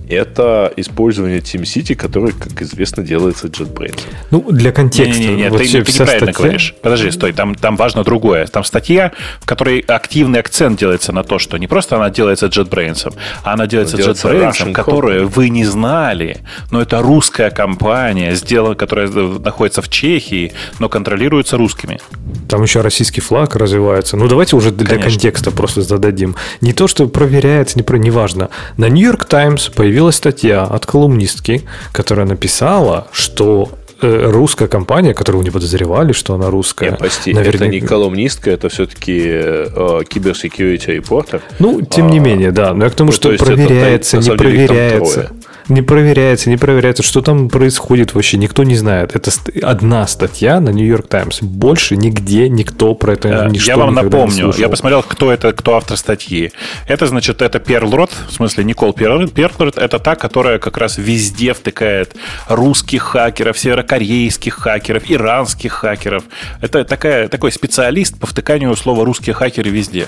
[0.09, 3.99] это использование TeamCity, который, как известно, делается JetBrains.
[4.31, 5.21] Ну, для контекста.
[5.21, 6.75] Не-не-не, вот ты, все- ты вся неправильно статья- говоришь.
[6.81, 8.45] Подожди, стой, там, там важно другое.
[8.47, 9.11] Там статья,
[9.41, 13.13] в которой активный акцент делается на то, что не просто она делается JetBrains,
[13.43, 16.37] а она делается делается JetBrains, Russian которую вы не знали,
[16.71, 21.99] но это русская компания, сделана, которая находится в Чехии, но контролируется русскими.
[22.47, 24.15] Там еще российский флаг развивается.
[24.15, 25.09] Ну, давайте уже для Конечно.
[25.11, 26.35] контекста просто зададим.
[26.61, 28.49] Не то, что проверяется, не про, неважно.
[28.77, 33.69] На New York Times появилась статья от колумнистки, которая написала, что
[34.01, 36.91] э, русская компания, которую не подозревали, что она русская.
[36.91, 41.41] Нет, прости, наверняка- это не колумнистка, это все-таки э, киберсекьюрити репортер.
[41.59, 42.73] Ну, тем не А, менее, да.
[42.73, 45.13] Но я к тому, ну, что это проверяется, на не деле проверяется.
[45.13, 45.29] трое.
[45.69, 47.03] Не проверяется, не проверяется.
[47.03, 49.15] Что там происходит вообще, никто не знает.
[49.15, 49.31] Это
[49.61, 51.41] одна статья на New York Times.
[51.41, 55.53] Больше нигде никто про это Э, ничто Я вам не напомню, я посмотрел, кто это,
[55.53, 56.51] кто автор статьи.
[56.87, 59.19] Это, значит, это Перл Рот, в смысле Никол Перл
[59.57, 62.15] Рот, это та, которая как раз везде втыкает
[62.47, 66.23] русских хакеров, северокорейских хакеров, иранских хакеров.
[66.61, 70.07] Это такая, такой специалист по втыканию слова «русские хакеры» везде.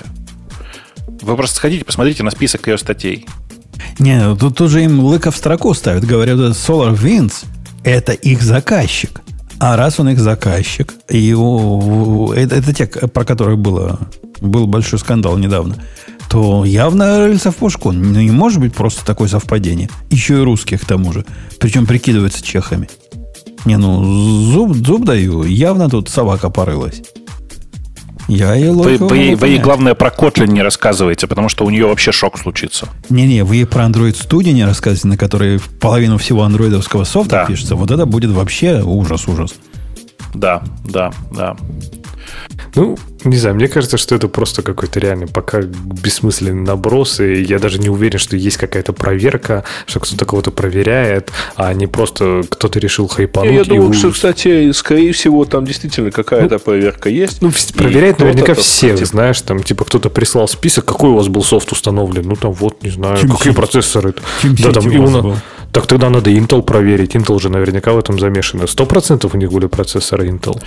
[1.22, 3.26] Вы просто сходите, посмотрите на список ее статей.
[3.98, 6.04] Не, ну тут, тут же им лыка в строку ставят.
[6.04, 7.44] Говорят, SolarWinds–
[7.84, 9.20] это их заказчик.
[9.58, 13.98] А раз он их заказчик, и у- это, это те, про которых было,
[14.40, 15.76] был большой скандал недавно,
[16.30, 17.92] то явно рыльца в пушку.
[17.92, 19.90] Ну, не может быть просто такое совпадение.
[20.10, 21.26] Еще и русских к тому же.
[21.58, 22.88] Причем прикидываются чехами.
[23.66, 24.02] Не, ну,
[24.50, 25.42] зуб, зуб даю.
[25.42, 27.02] Явно тут собака порылась.
[28.30, 31.70] Я и Вы, вы ей- вы ей, главное, про Kotlin не рассказывайте, потому что у
[31.70, 32.88] нее вообще шок случится.
[33.08, 37.44] Не-не, вы ей про Android Studio не рассказываете, на которой половину всего андроидовского софта Да.
[37.46, 37.74] пишется.
[37.74, 39.54] Вот это будет вообще ужас-ужас.
[40.32, 41.56] Да, да, да.
[42.74, 47.58] Ну, не знаю, мне кажется, что это просто какой-то реально пока бессмысленный наброс, и я
[47.58, 52.78] даже не уверен, что есть какая-то проверка, что кто-то кого-то проверяет, а не просто кто-то
[52.78, 53.52] решил хайпануть.
[53.52, 57.42] Я думаю, вы- что, кстати, скорее всего, там действительно какая-то проверка есть.
[57.42, 61.42] Ну, проверяет наверняка всех, сказать, знаешь, там, типа, кто-то прислал список, какой у вас был
[61.42, 63.56] софт установлен, ну, там, вот, не знаю, Team какие City.
[63.56, 64.14] процессоры.
[64.42, 65.36] Team да, там, и у у вас на- был.
[65.72, 68.66] Так тогда надо Intel проверить, Intel же наверняка в этом замешаны.
[68.66, 70.60] Сто процентов у них были процессоры Intel.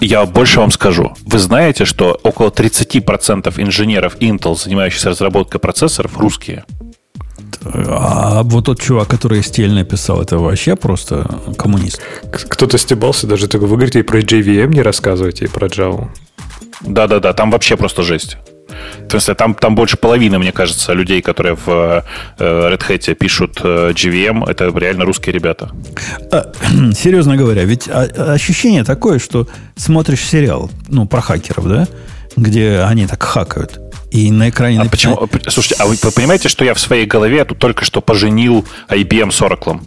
[0.00, 1.14] Я больше вам скажу.
[1.24, 6.64] Вы знаете, что около 30% инженеров Intel, занимающихся разработкой процессоров, русские.
[7.64, 11.26] А вот тот чувак, который STL написал, это вообще просто
[11.56, 12.00] коммунист.
[12.30, 16.08] Кто-то стебался даже такой, вы говорите, и про JVM не рассказывайте, и про Java.
[16.80, 18.36] Да-да-да, там вообще просто жесть.
[19.08, 22.02] В смысле, там, там больше половины, мне кажется, людей, которые в э,
[22.38, 25.70] Red Hat пишут э, GVM, это реально русские ребята.
[26.30, 26.52] А,
[26.94, 31.88] серьезно говоря, ведь а- ощущение такое, что смотришь сериал, ну, про хакеров, да,
[32.36, 33.80] где они так хакают.
[34.10, 35.50] И на экране А написано- почему?
[35.50, 39.40] Слушайте, а вы, понимаете, что я в своей голове тут только что поженил IBM с
[39.42, 39.80] Oracle?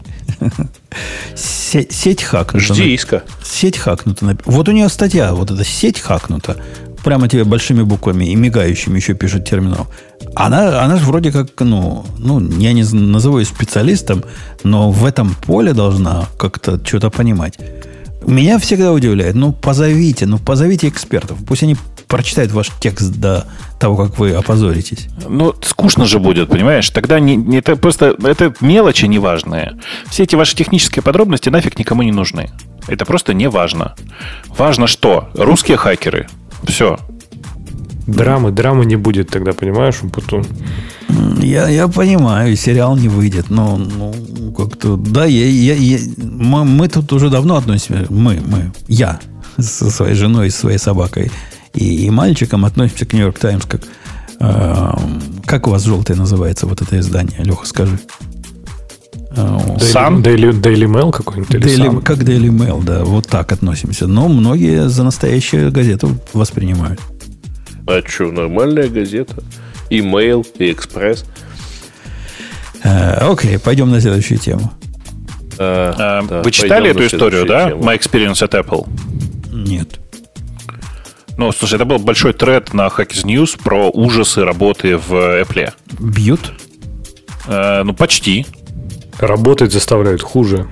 [1.35, 2.73] Се- сеть хакнута.
[2.73, 3.23] Жди иска.
[3.43, 4.38] Сеть хакнута.
[4.45, 6.57] Вот у нее статья, вот эта сеть хакнута.
[7.03, 9.88] Прямо тебе большими буквами и мигающими еще пишет терминал.
[10.35, 14.23] Она, она же вроде как, ну, ну, я не назову ее специалистом,
[14.64, 17.57] но в этом поле должна как-то что-то понимать.
[18.26, 21.38] Меня всегда удивляет, ну, позовите, ну, позовите экспертов.
[21.48, 21.76] Пусть они
[22.07, 23.48] прочитают ваш текст до
[23.80, 25.07] того, как вы опозоритесь.
[25.27, 26.89] Ну, скучно же будет, понимаешь?
[26.89, 29.80] Тогда не, не- это просто это мелочи неважные.
[30.10, 32.52] Все эти ваши технические подробности нафиг никому не нужны.
[32.88, 33.95] Это просто не важно.
[34.57, 35.30] Важно что?
[35.34, 36.27] Русские хакеры.
[36.64, 36.99] Все.
[38.07, 40.43] Драмы, драмы не будет тогда, понимаешь, потом.
[41.41, 44.13] Я, я понимаю, сериал не выйдет, но ну,
[44.57, 49.19] как-то, да, я, я, я- мы, мы тут уже давно относимся, мы, мы, я
[49.59, 51.31] со своей женой и своей собакой
[51.73, 53.81] и, и мальчикам относимся к Нью-Йорк Таймс как...
[54.39, 54.93] Э,
[55.45, 57.43] как у вас желтое называется вот это издание?
[57.43, 57.99] Леха, скажи.
[59.35, 60.21] Sun?
[60.21, 61.55] Daily, Daily Mail какой-нибудь?
[61.55, 64.07] Daily, как Daily Mail, да, вот так относимся.
[64.07, 66.99] Но многие за настоящую газету воспринимают.
[67.97, 69.43] А что, нормальная газета?
[69.89, 71.26] И Mail, и Экспресс.
[72.84, 74.72] Окей, пойдем на следующую тему.
[75.59, 77.69] А, да, Вы читали эту историю, да?
[77.69, 77.84] Тему.
[77.84, 78.88] My Experience at Apple?
[79.51, 79.99] Нет.
[81.38, 85.73] Ну, слушай, это был большой тред на Hackers News про ужасы работы в Apple.
[85.99, 86.51] Бьют?
[87.47, 88.45] Э, ну, почти.
[89.19, 90.68] Работать заставляют хуже.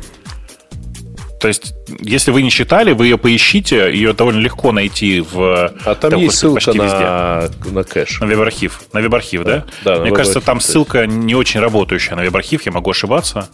[1.40, 5.74] То есть, если вы не читали, вы ее поищите, ее довольно легко найти в...
[5.86, 7.72] А там, там есть ссылка на, везде.
[7.72, 8.20] на кэш.
[8.20, 8.82] На веб-архив.
[8.91, 9.66] На веб-архив, да?
[9.86, 9.95] Да.
[9.95, 13.49] да Мне кажется, там ссылка не очень работающая на веб-архив, я могу ошибаться.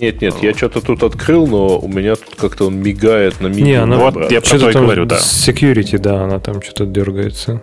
[0.00, 3.58] Нет, нет, я что-то тут открыл, но у меня тут как-то он мигает на миг.
[3.58, 5.18] Не, она вот я про то и говорю, да.
[5.18, 7.62] Security, да, она там что-то дергается.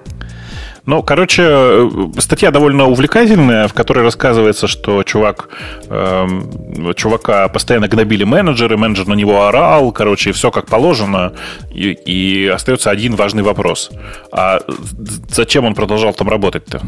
[0.87, 1.89] Ну, короче, э,
[2.19, 5.49] статья довольно увлекательная, в которой рассказывается, что чувак,
[5.89, 6.27] э,
[6.95, 11.33] чувака постоянно гнобили менеджеры, менеджер на него орал, короче, и все как положено,
[11.69, 13.91] и, и остается один важный вопрос.
[14.31, 14.61] А
[15.29, 16.81] зачем он продолжал там работать-то?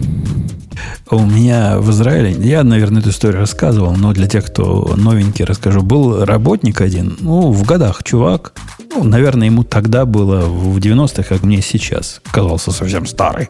[1.12, 5.82] У меня в Израиле, я, наверное, эту историю рассказывал, но для тех, кто новенький, расскажу.
[5.82, 8.54] Был работник один, ну, в годах чувак,
[8.90, 13.50] ну, наверное, ему тогда было в 90-х, как мне сейчас, казался совсем старый.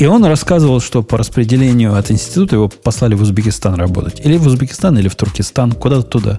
[0.00, 4.22] И он рассказывал, что по распределению от института его послали в Узбекистан работать.
[4.24, 6.38] Или в Узбекистан, или в Туркестан, куда-то туда.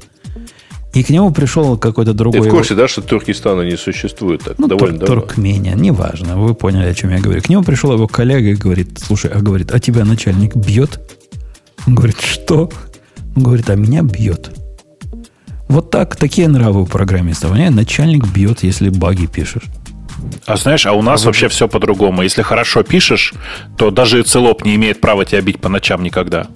[0.95, 2.41] И к нему пришел какой-то другой...
[2.41, 5.21] Ты в курсе, да, что Туркестана не существует так ну, довольно тур- давно?
[5.21, 6.37] Туркмения, неважно.
[6.37, 7.39] Вы поняли, о чем я говорю.
[7.39, 10.99] К нему пришел его коллега и говорит, слушай, а говорит, а тебя начальник бьет?
[11.85, 12.71] Он говорит, что?
[13.35, 14.49] Он говорит, а меня бьет.
[15.67, 17.53] Вот так, такие нравы у программистов.
[17.53, 19.65] Меня начальник бьет, если баги пишешь.
[20.45, 21.49] А знаешь, а у нас а вообще вы...
[21.49, 22.21] все по-другому.
[22.21, 23.33] Если хорошо пишешь,
[23.77, 26.47] то даже целоп не имеет права тебя бить по ночам никогда.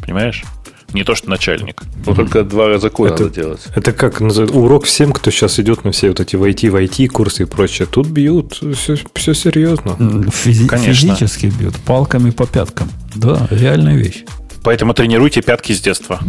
[0.00, 0.44] Понимаешь?
[0.92, 1.82] Не то, что начальник.
[2.06, 3.60] Ну, только два раза код это, надо делать.
[3.74, 7.46] Это как урок всем, кто сейчас идет на все вот эти войти, войти курсы и
[7.46, 7.88] прочее.
[7.90, 9.96] Тут бьют, все, все серьезно.
[9.98, 10.92] Физи- Конечно.
[10.92, 12.88] Физически бьют, палками по пяткам.
[13.14, 14.24] Да, реальная вещь.
[14.62, 16.20] Поэтому тренируйте пятки с детства.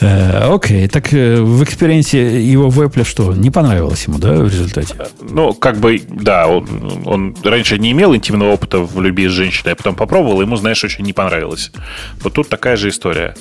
[0.00, 4.48] Э, окей, так э, в эксперименте его в Apple что, не понравилось ему, да, в
[4.48, 4.94] результате?
[5.20, 9.72] Ну, как бы, да, он, он раньше не имел интимного опыта в любви с женщиной,
[9.72, 11.70] а потом попробовал, и ему, знаешь, очень не понравилось.
[12.22, 13.34] Вот тут такая же история.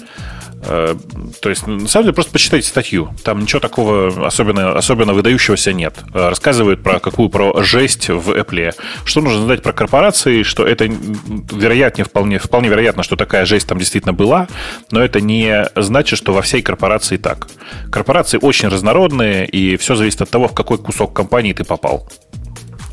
[0.69, 0.95] Э,
[1.41, 3.09] то есть, на самом деле, просто почитайте статью.
[3.23, 5.95] Там ничего такого особенно, особенно выдающегося нет.
[6.13, 8.73] Э, рассказывают про какую про жесть в Apple.
[9.03, 13.79] Что нужно знать про корпорации, что это вероятнее, вполне, вполне вероятно, что такая жесть там
[13.79, 14.47] действительно была,
[14.91, 17.47] но это не значит, что во всей корпорации так.
[17.91, 22.07] Корпорации очень разнородные, и все зависит от того, в какой кусок компании ты попал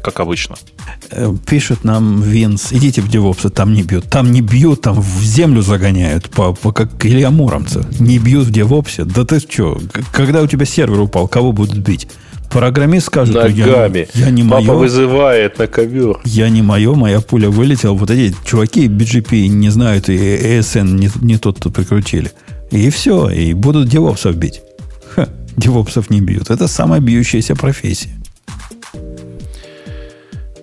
[0.06, 0.54] как обычно.
[1.10, 4.04] Э, пишут нам Винс, идите в девопсы, там не бьют.
[4.08, 7.84] Там не бьют, там в землю загоняют, по, по, как Илья Муромца.
[7.98, 9.04] Не бьют в девопсе.
[9.04, 9.80] Да ты что,
[10.12, 12.06] когда у тебя сервер упал, кого будут бить?
[12.50, 14.06] Программист скажет, Ногами.
[14.14, 14.76] Я, я не Папа мое.
[14.78, 16.20] вызывает на ковер.
[16.24, 17.94] Я не мое, моя пуля вылетела.
[17.94, 22.30] Вот эти чуваки BGP не знают, и ASN не, не тот тут прикрутили.
[22.70, 24.62] И все, и будут девопсов бить.
[25.16, 26.50] Ха, девопсов не бьют.
[26.50, 28.10] Это самая бьющаяся профессия.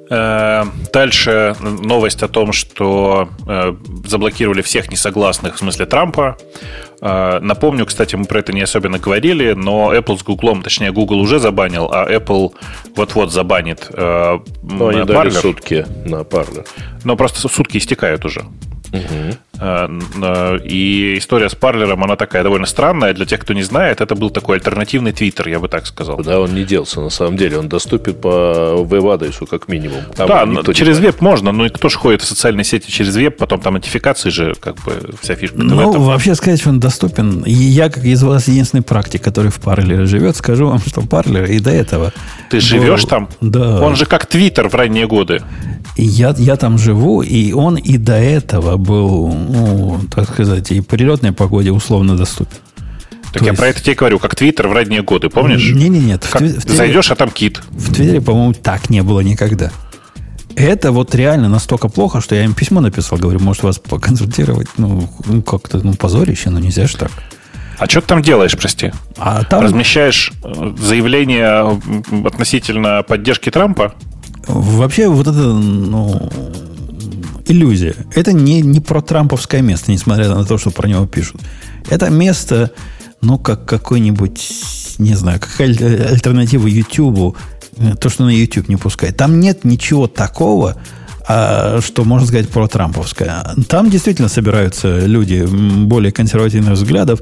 [0.10, 3.76] Э, дальше новость о том, что э,
[4.06, 6.38] заблокировали всех несогласных в смысле Трампа.
[7.02, 11.20] Э, напомню, кстати, мы про это не особенно говорили, но Apple с Google, точнее, Google
[11.20, 12.54] уже забанил, а Apple
[12.96, 16.66] вот-вот забанит они дали сутки на парлер.
[17.04, 18.42] Но просто сутки истекают уже.
[18.92, 19.53] Угу.
[19.62, 23.14] И история с Парлером, она такая довольно странная.
[23.14, 26.18] Для тех, кто не знает, это был такой альтернативный твиттер, я бы так сказал.
[26.18, 27.60] Да, он не делся, на самом деле.
[27.60, 30.02] Он доступен по веб-адресу, как минимум.
[30.16, 33.62] Там да, через веб можно, но кто же ходит в социальные сети через веб, потом
[33.62, 35.58] там нотификации же, как бы вся фишка.
[35.58, 37.44] Ну, вообще сказать, что он доступен.
[37.44, 41.46] И я, как из вас единственный практик, который в Парлере живет, скажу вам, что Парлер
[41.46, 42.12] и до этого...
[42.50, 42.62] Ты был...
[42.62, 43.30] живешь там?
[43.40, 43.82] Да.
[43.82, 45.42] Он же как твиттер в ранние годы.
[45.96, 50.82] И я, я там живу, и он и до этого был, ну, так сказать, и
[50.82, 52.58] при летной погоде условно доступен.
[53.34, 53.60] Так То я есть...
[53.60, 55.72] про это тебе говорю, как Твиттер в ранние годы, помнишь?
[55.72, 56.28] Не, не, нет.
[56.32, 57.62] Как в Твиттере, зайдешь, а там кит.
[57.72, 59.72] В Твиттере, по-моему, так не было никогда.
[60.56, 65.10] Это вот реально настолько плохо, что я им письмо написал, говорю, может вас поконсультировать, ну,
[65.26, 67.12] ну как-то, ну, позорище, ну, нельзя же так.
[67.80, 68.92] А что ты там делаешь, прости?
[69.18, 69.64] А там...
[69.64, 71.82] Размещаешь э, заявление
[72.26, 73.96] относительно поддержки Трампа?
[74.48, 76.30] Вообще вот это, ну,
[77.54, 77.96] иллюзия.
[78.16, 81.42] Это не, не про трамповское место, несмотря на то, что про него пишут.
[81.90, 82.72] Это место,
[83.22, 84.50] ну, как какой-нибудь,
[84.98, 87.38] не знаю, как альтернатива YouTube
[88.00, 89.18] То, что на YouTube не пускает.
[89.18, 90.76] Там нет ничего такого,
[91.28, 93.46] а, что можно сказать про трамповское.
[93.68, 97.22] Там действительно собираются люди более консервативных взглядов,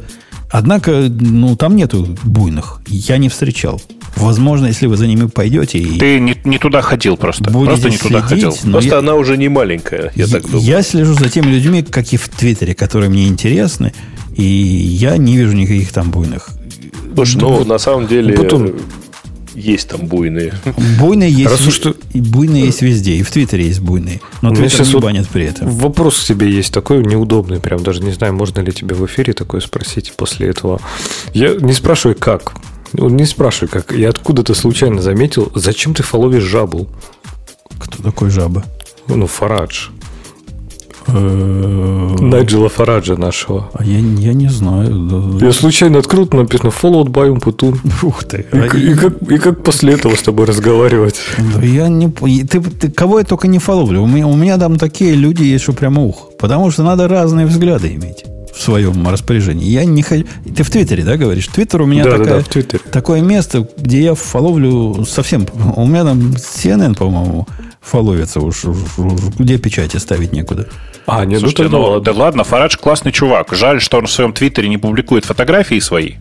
[0.51, 2.81] однако ну, там нету буйных.
[2.87, 3.81] Я не встречал.
[4.15, 5.97] Возможно, если вы за ними пойдете и...
[5.97, 7.49] Ты не, не туда ходил просто.
[7.49, 8.53] Просто не туда ходил.
[8.53, 10.61] Просто я, она уже не маленькая, я, я так думаю.
[10.63, 13.93] Я слежу за теми людьми, как и в Твиттере, которые мне интересны,
[14.35, 16.49] и я не вижу никаких там буйных.
[17.15, 18.33] Слушай, ну, на самом деле...
[18.35, 18.73] Потом
[19.55, 20.53] есть там буйные.
[20.99, 21.95] Буйные есть, Раз что...
[22.13, 23.15] буйные есть везде.
[23.15, 24.21] И в Твиттере есть буйные.
[24.41, 25.69] Но Твиттер не банят при этом.
[25.69, 27.59] Вопрос к тебе есть такой неудобный.
[27.59, 30.81] Прям даже не знаю, можно ли тебе в эфире такое спросить после этого.
[31.33, 32.53] Я не спрашиваю, как.
[32.93, 33.91] Не спрашивай, как.
[33.91, 36.89] Я откуда-то случайно заметил, зачем ты фоловишь жабу?
[37.79, 38.65] Кто такой жаба?
[39.07, 39.89] Ну, Фарадж.
[41.07, 43.69] Э, Найджела Фараджа нашего.
[43.73, 45.37] А я, я не знаю.
[45.41, 47.79] Я случайно открыл, там написано Followed by Умпутун.
[48.03, 48.45] Ух ты.
[48.51, 51.19] И, а и, как, и как после этого с тобой разговаривать?
[51.61, 52.09] Я не...
[52.09, 54.03] Ты, ты кого я только не фоловлю.
[54.03, 56.29] У меня, у меня там такие люди есть, что прямо ух.
[56.39, 59.65] Потому что надо разные взгляды иметь в своем распоряжении.
[59.65, 60.25] Я не хочу...
[60.55, 61.47] Ты в Твиттере, да, говоришь?
[61.47, 65.45] Твиттер у меня да, такая, да, да, такое место, где я фоловлю совсем...
[65.75, 67.47] У меня там CNN, по-моему,
[67.81, 70.67] фоловится уж, уж, уж, где печати ставить некуда.
[71.07, 73.53] А, не, ну Слушайте, ну, ну да ладно, Фарадж классный чувак.
[73.53, 76.13] Жаль, что он в своем твиттере не публикует фотографии свои.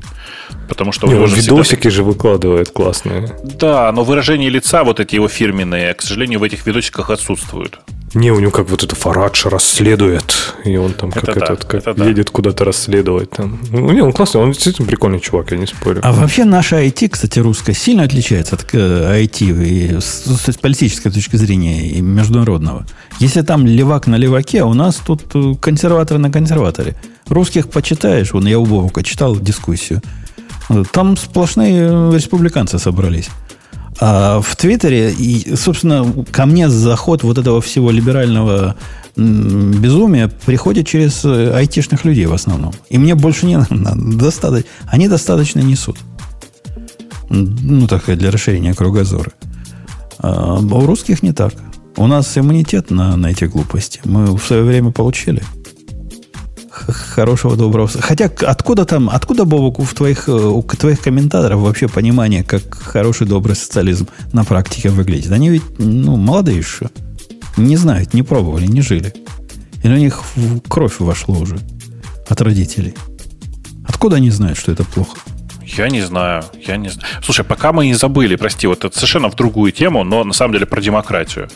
[0.69, 1.91] Потому что у него же видосики всегда...
[1.91, 3.37] же выкладывает классные.
[3.45, 7.79] Да, но выражение лица, вот эти его фирменные, к сожалению, в этих видосиках отсутствуют.
[8.13, 11.87] Не, у него как вот это Фарадж расследует, и он там как это этот, как
[11.87, 12.33] это едет да.
[12.33, 13.31] куда-то расследовать.
[13.31, 13.61] Там.
[13.71, 16.01] Ну, не, он классный, он действительно прикольный чувак, я не спорю.
[16.03, 21.11] А вообще наша IT, кстати, русская, сильно отличается от IT э, и с, с политической
[21.11, 22.85] точки зрения и международного.
[23.21, 26.97] Если там левак на леваке, а у нас тут э, консерваторы на консерваторе.
[27.29, 30.03] Русских почитаешь, вон я у Бобука читал дискуссию.
[30.93, 33.29] Там сплошные э, республиканцы собрались.
[34.01, 38.77] А в Твиттере, и, собственно, ко мне заход вот этого всего либерального
[39.15, 42.73] безумия приходит через э, айтишных людей в основном.
[42.89, 43.95] И мне больше не надо.
[43.95, 45.99] Достаточно, они достаточно несут.
[47.29, 49.33] Ну, так для расширения кругозора.
[50.19, 51.53] А у русских не так.
[51.97, 54.01] У нас иммунитет на, на эти глупости.
[54.05, 55.43] Мы в свое время получили
[56.71, 57.89] хорошего, доброго.
[57.89, 63.27] Хотя откуда там, откуда, Бобок, в твоих, э, у твоих комментаторов вообще понимание, как хороший,
[63.27, 65.33] добрый социализм на практике выглядит?
[65.33, 66.91] Они ведь, ну, молодые еще.
[67.57, 69.13] Не знают, не пробовали, не жили.
[69.83, 70.23] Или у них
[70.69, 71.59] кровь вошло уже
[72.29, 72.95] от родителей.
[73.87, 75.19] Откуда они знают, что это плохо?
[75.77, 77.09] Я не знаю, я не знаю.
[77.23, 80.55] Слушай, пока мы не забыли, прости, вот это совершенно в другую тему, но на самом
[80.55, 81.49] деле про демократию.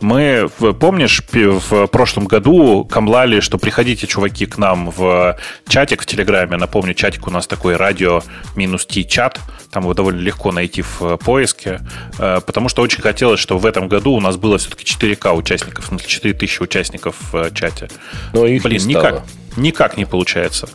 [0.00, 0.50] Мы,
[0.80, 5.38] помнишь, в прошлом году камлали, что приходите, чуваки, к нам в
[5.68, 6.56] чатик в Телеграме.
[6.56, 8.22] Напомню, чатик у нас такой радио
[8.54, 9.40] минус Ти чат.
[9.70, 11.80] Там его довольно легко найти в поиске.
[12.18, 15.90] Э, потому что очень хотелось, что в этом году у нас было все-таки 4К участников,
[16.06, 17.88] 4000 участников в чате.
[18.32, 19.24] Но их Блин, не никак,
[19.56, 20.68] никак не получается.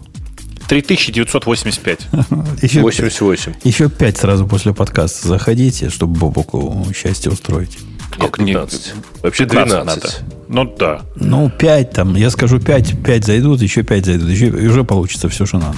[0.70, 2.08] 3985.
[2.62, 3.54] Еще 88.
[3.64, 7.80] Еще 5 сразу после подкаста заходите, чтобы Бобуку счастье устроить.
[8.20, 8.94] Как 15.
[9.24, 9.86] Вообще 12.
[9.86, 10.10] Надо.
[10.48, 11.02] Ну да.
[11.16, 12.16] Ну, 5 там.
[12.16, 14.30] Я скажу 5, 5 зайдут, еще 5 зайдут.
[14.30, 15.78] Еще, и уже получится все, что надо.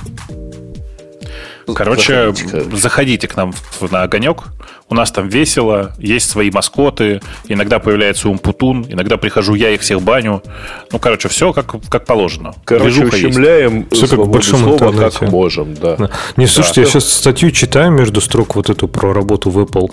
[1.73, 3.53] Короче, заходите, заходите к нам
[3.91, 4.43] на огонек.
[4.91, 7.21] У нас там весело, есть свои маскоты.
[7.47, 10.43] Иногда появляется умпутун, иногда прихожу я, их всех баню.
[10.91, 12.53] Ну, короче, все как, как положено.
[12.65, 15.19] Короче, Движуха ущемляем все как в большом слова, интернете.
[15.19, 15.95] как можем, да.
[15.95, 16.09] да.
[16.35, 16.87] Не, слушайте, да.
[16.87, 19.89] я сейчас статью читаю между строк вот эту про работу в Apple.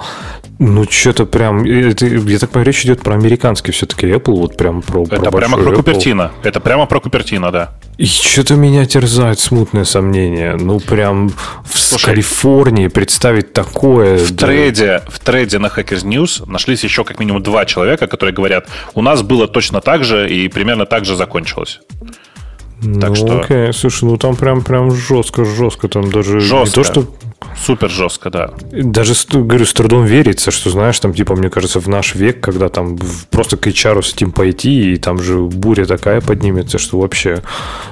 [0.58, 1.64] Ну, что-то прям...
[1.64, 5.30] Это, я так понимаю, речь идет про американский все-таки Apple, вот прям про, про Это
[5.30, 6.32] прямо про Купертино.
[6.42, 7.70] Это прямо про Купертино, да.
[7.98, 10.56] И что-то меня терзает смутное сомнение.
[10.56, 11.30] Ну, прям
[11.64, 14.18] в Слушай, Калифорнии представить такое...
[14.18, 14.46] В да.
[14.46, 19.02] трейде, в трейде на Hackers News нашлись еще как минимум два человека, которые говорят, у
[19.02, 21.80] нас было точно так же и примерно так же закончилось.
[22.82, 23.40] Ну, так что...
[23.40, 26.66] окей, слушай, ну там прям, прям жестко, жестко, там даже жестко.
[26.66, 27.06] не то, что
[27.56, 28.50] Супер жестко, да.
[28.70, 32.68] Даже, говорю, с трудом верится, что, знаешь, там, типа, мне кажется, в наш век, когда
[32.68, 32.98] там
[33.30, 37.42] просто к HR с этим пойти, и там же буря такая поднимется, что вообще,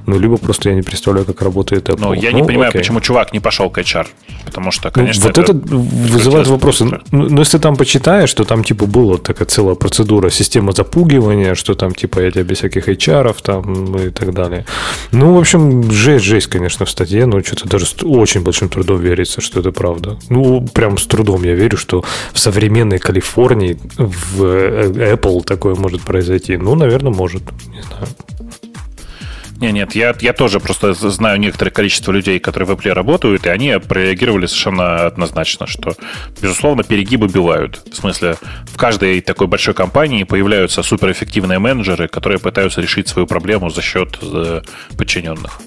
[0.06, 1.98] ну, либо просто я не представляю, как работает Apple.
[2.00, 2.80] Ну, я ну, не понимаю, окей.
[2.80, 4.06] почему чувак не пошел к HR,
[4.44, 6.84] потому что, конечно, ну, Вот это, это вызывает вопросы.
[6.84, 11.74] Ну, ну, если там почитаешь, что там, типа, была такая целая процедура, система запугивания, что
[11.74, 14.64] там, типа, я тебя без всяких HR, там, и так далее.
[15.12, 19.00] Ну, в общем, жесть, жесть, конечно, в статье, но что-то даже с очень большим трудом
[19.00, 20.18] верится, что это правда.
[20.28, 26.02] Ну, прям с трудом я верю, что в современной Калифорнии в э, Apple такое может
[26.02, 26.56] произойти.
[26.56, 27.42] Ну, наверное, может.
[27.66, 28.06] Не знаю.
[29.58, 33.48] Не, нет, я, я тоже просто знаю некоторое количество людей, которые в Apple работают, и
[33.48, 35.94] они прореагировали совершенно однозначно, что,
[36.42, 37.80] безусловно, перегибы бивают.
[37.90, 38.36] В смысле,
[38.66, 44.18] в каждой такой большой компании появляются суперэффективные менеджеры, которые пытаются решить свою проблему за счет
[44.20, 44.60] э,
[44.98, 45.58] подчиненных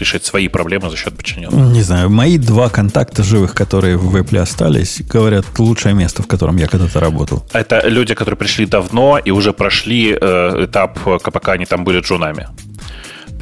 [0.00, 1.72] решить свои проблемы за счет подчиненных.
[1.72, 6.56] Не знаю, мои два контакта живых, которые в Apple остались, говорят, лучшее место, в котором
[6.56, 7.44] я когда-то работал.
[7.52, 12.48] Это люди, которые пришли давно и уже прошли э, этап, пока они там были джунами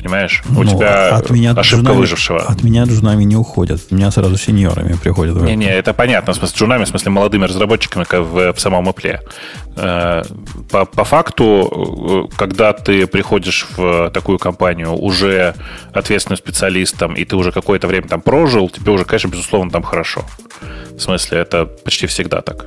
[0.04, 0.42] понимаешь?
[0.50, 2.42] У ну, тебя от меня ошибка джунами, выжившего.
[2.42, 3.80] От меня джунами не уходят.
[3.90, 5.36] У меня сразу сеньорами приходят.
[5.36, 6.32] Не-не, это понятно.
[6.32, 9.18] В смысле, джунами, в смысле, молодыми разработчиками как в, в самом Apple.
[9.76, 10.22] Э,
[10.70, 15.54] по, по факту, э, когда ты приходишь в такую компанию уже
[15.92, 20.24] ответственным специалистом, и ты уже какое-то время там прожил, тебе уже, конечно, безусловно, там хорошо.
[20.92, 22.66] В смысле, это почти всегда так.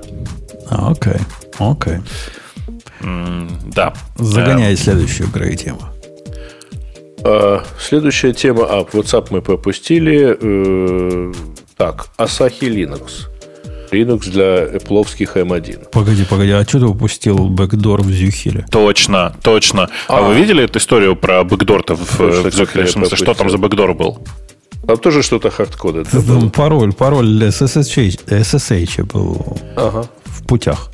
[0.69, 1.21] А, окей,
[1.59, 1.99] окей.
[2.99, 3.93] Да.
[4.17, 5.81] Загоняй э, следующую Грей тему.
[7.23, 8.65] А, следующая тема.
[8.69, 10.37] А, WhatsApp мы пропустили.
[10.39, 11.33] Э,
[11.75, 13.27] так, Asahi Linux.
[13.91, 15.89] Linux для Apple M1.
[15.91, 18.65] Погоди, погоди, а что ты упустил backdoor в Zyxel е?
[18.69, 19.89] Точно, точно.
[20.07, 22.85] А, а вы видели эту историю про backdoor-то в, в Zyxel е?
[22.85, 24.19] В смысле, что там за бэкдор был?
[24.85, 26.05] Там тоже что-то hardcode а.
[26.05, 30.07] Там пароль, пароль SSH, SSH был ага.
[30.25, 30.89] в путях.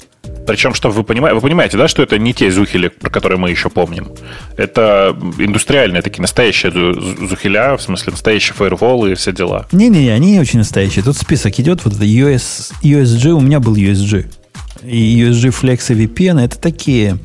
[0.45, 3.49] Причем, что вы понимаете, вы понимаете, да, что это не те зухили, про которые мы
[3.49, 4.09] еще помним.
[4.57, 9.67] Это индустриальные такие настоящие зухиля, в смысле настоящие фаерволы и все дела.
[9.71, 11.03] Не-не, они не очень настоящие.
[11.03, 14.25] Тут список идет, вот это US, USG, у меня был USG.
[14.83, 17.17] И USG Flex и VPN это такие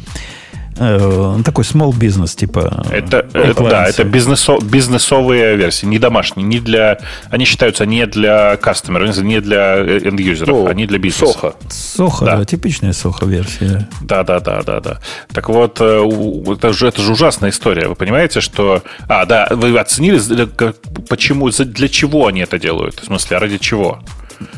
[0.78, 2.86] такой small business, типа.
[2.90, 6.98] Это, это да, это бизнесо, бизнесовые версии, не домашние, не для.
[7.30, 11.32] Они считаются не для кастомеров, не для end-юзеров, ну, они для бизнеса.
[11.32, 11.54] Соха.
[11.68, 12.36] Соха, да.
[12.36, 13.88] да, типичная соха-версия.
[14.00, 15.00] Да, да, да, да, да.
[15.32, 16.08] Так вот, э,
[16.52, 17.88] это же, это же ужасная история.
[17.88, 18.82] Вы понимаете, что.
[19.08, 20.20] А, да, вы оценили,
[21.08, 23.00] почему, для чего они это делают?
[23.00, 24.00] В смысле, а ради чего?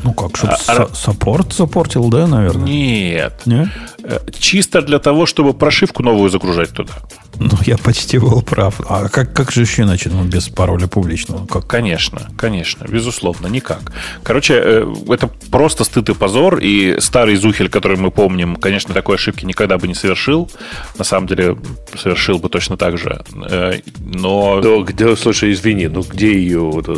[0.04, 2.66] Ну как, чтобы а, саппорт запортил, да, наверное?
[2.66, 3.42] Нет.
[3.46, 3.68] Нет.
[4.02, 6.92] Э, чисто для того, чтобы прошивку новую загружать туда.
[7.38, 8.80] Ну, я почти был прав.
[8.88, 11.46] А как, как же еще иначе, ну, без пароля публичного?
[11.46, 11.66] Как?
[11.66, 13.92] Конечно, конечно, безусловно, никак.
[14.22, 19.16] Короче, э, это просто стыд и позор, и старый Зухель, который мы помним, конечно, такой
[19.16, 20.50] ошибки никогда бы не совершил.
[20.98, 21.56] На самом деле,
[21.96, 23.22] совершил бы точно так же.
[23.50, 24.60] Э, но...
[24.60, 26.88] Да, где, слушай, извини, ну где ее вот,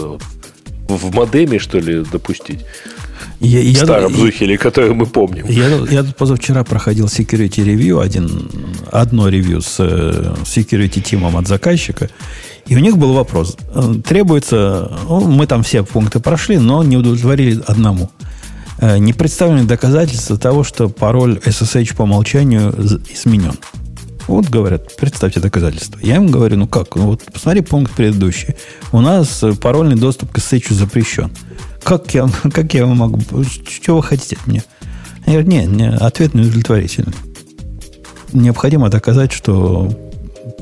[0.88, 2.60] в модеме, что ли, допустить?
[3.40, 5.46] Я, в я, старом Зухеле, который мы помним.
[5.48, 8.48] Я, я позавчера проходил security review, один,
[8.90, 12.08] одно ревью с э, security тимом от заказчика,
[12.66, 13.56] и у них был вопрос.
[13.74, 18.10] Э, требуется, ну, мы там все пункты прошли, но не удовлетворили одному.
[18.78, 22.72] Э, не представлены доказательства того, что пароль SSH по умолчанию
[23.12, 23.54] изменен.
[24.26, 25.98] Вот говорят, представьте доказательства.
[26.02, 28.54] Я им говорю, ну как, ну вот посмотри пункт предыдущий.
[28.92, 31.30] У нас парольный доступ к SSH запрещен.
[31.82, 33.20] Как я, как я могу...
[33.44, 34.62] Что вы хотите от меня?
[35.26, 37.14] Я говорю, нет, не, ответ не удовлетворительный.
[38.32, 39.90] Необходимо доказать, что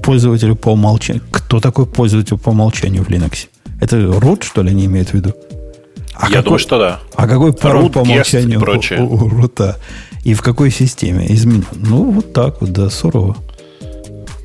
[0.02, 1.22] пользователю по умолчанию...
[1.30, 3.48] Кто такой пользователь по умолчанию в Linux?
[3.80, 5.34] Это root, что ли, они имеют в виду?
[6.14, 7.00] А Я какой, думаю, что да.
[7.14, 9.78] А какой пароль root, по умолчанию у, у, у рута?
[10.24, 11.64] И в какой системе изменен?
[11.72, 13.36] Ну, вот так вот, да, сурово.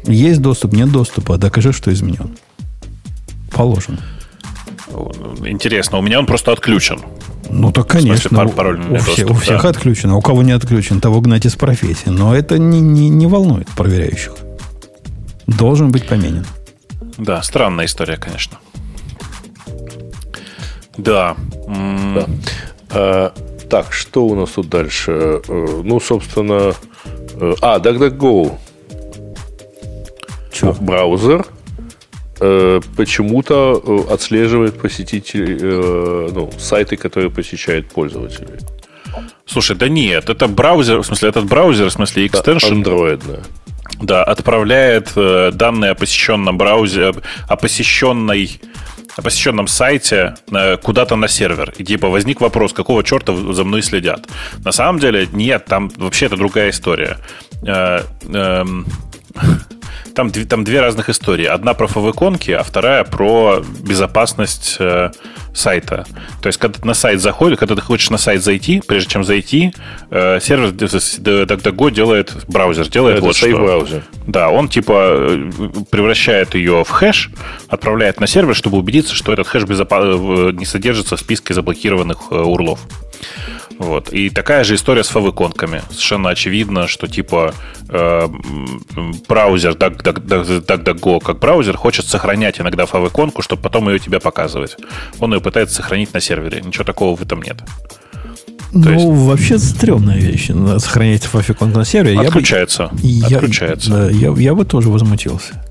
[0.08, 2.38] Есть доступ, нет доступа, докажи, что изменен.
[3.52, 4.00] Положено.
[5.46, 7.02] Интересно, у меня он просто отключен.
[7.50, 8.30] Ну, так, конечно.
[8.30, 9.70] Смысле, пароль у, все, доступ, у всех да.
[9.70, 10.12] отключен.
[10.12, 12.10] А у кого не отключен, того гнать из профессии.
[12.10, 14.34] Но это не, не, не волнует проверяющих.
[15.48, 16.46] Должен быть поменен.
[17.18, 18.58] Да, странная история, конечно.
[20.98, 21.36] Да.
[21.68, 22.26] да.
[22.90, 23.34] А,
[23.70, 25.42] так, что у нас тут дальше?
[25.48, 26.74] Э, ну, собственно...
[27.36, 28.58] Э, а, DuckDuckGo.
[30.56, 30.74] Че?
[30.80, 31.46] Браузер
[32.42, 38.60] Э, почему-то э, отслеживает посетителей, э, ну, сайты, которые посещают пользователи.
[39.46, 42.74] Слушай, да нет, это браузер, в смысле, этот браузер, в смысле, экстеншн.
[42.74, 43.40] Android, да.
[44.02, 47.14] Да, отправляет данные о посещенном браузере,
[47.48, 48.60] о посещенной
[49.16, 50.36] о посещенном сайте
[50.84, 51.74] куда-то на сервер.
[51.78, 54.28] И типа возник вопрос, какого черта за мной следят.
[54.66, 57.20] На самом деле, нет, там вообще это другая история.
[60.16, 61.46] Там, там две разных истории.
[61.46, 65.12] Одна про фавиконки, а вторая про безопасность э,
[65.54, 66.06] сайта.
[66.42, 69.26] То есть, когда ты на сайт заходишь, когда ты хочешь на сайт зайти, прежде чем
[69.26, 69.74] зайти,
[70.10, 73.50] э, сервер DuckDuckGo делает, браузер делает Это вот что.
[73.58, 74.04] браузер.
[74.26, 75.52] Да, он типа э,
[75.92, 77.30] превращает ее в хэш,
[77.68, 82.20] отправляет на сервер, чтобы убедиться, что этот хэш безопа- э, не содержится в списке заблокированных
[82.32, 82.80] э, урлов.
[83.78, 84.14] Вот.
[84.14, 85.82] И такая же история с фавиконками.
[85.90, 87.54] Совершенно очевидно, что типа
[87.90, 88.28] э,
[89.28, 94.78] браузер DuckDuckGo как браузер хочет сохранять иногда фавиконку, чтобы потом ее тебе показывать.
[95.20, 96.62] Он ее пытается сохранить на сервере.
[96.62, 97.58] Ничего такого в этом нет.
[98.72, 99.06] Ну, есть...
[99.06, 100.50] вообще стрёмная вещь.
[100.80, 102.20] Сохранять фавиконку на сервере.
[102.20, 102.90] Отключается.
[103.02, 103.90] Я бы, Отключается.
[103.90, 105.62] Я, да, я, я бы тоже возмутился.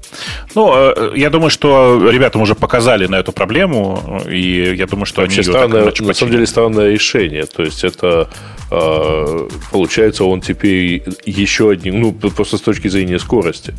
[0.55, 5.23] Ну, э, я думаю, что ребятам уже показали на эту проблему, и я думаю, что
[5.23, 7.47] Вообще они странное, ее На самом деле странное решение.
[7.47, 8.29] То есть это
[8.71, 13.75] э, получается он теперь еще один, ну, просто с точки зрения скорости.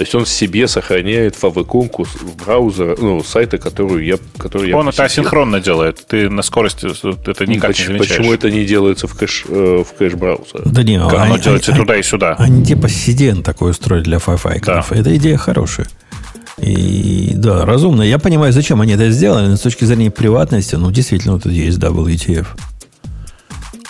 [0.00, 2.08] То есть он себе сохраняет favicon
[2.42, 6.06] браузера, ну, сайта, которую я, который Он я это асинхронно делает.
[6.08, 6.86] Ты на скорости
[7.28, 8.16] это никак почему, не замечаешь.
[8.16, 10.62] Почему это не делается в кэш, э, в кэш браузера?
[10.64, 12.34] Да не, как они, оно делается они, туда и сюда.
[12.38, 14.88] Они типа CDN такой устроили для файфайков.
[14.88, 14.96] Да.
[14.96, 15.86] Эта идея хорошая.
[16.56, 18.00] И да, разумно.
[18.00, 21.78] Я понимаю, зачем они это сделали, но с точки зрения приватности, ну, действительно, тут есть
[21.78, 22.46] WTF.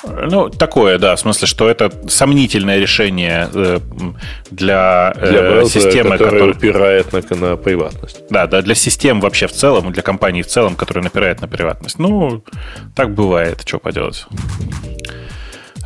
[0.02, 3.80] Ну, такое, да, в смысле, что это сомнительное решение э,
[4.50, 8.22] для, э, для браузера, системы, которая упирает на, на приватность.
[8.30, 11.98] Да, да, для систем вообще в целом, для компаний в целом, которые напирают на приватность.
[11.98, 12.42] Ну,
[12.94, 14.26] так бывает, что поделать.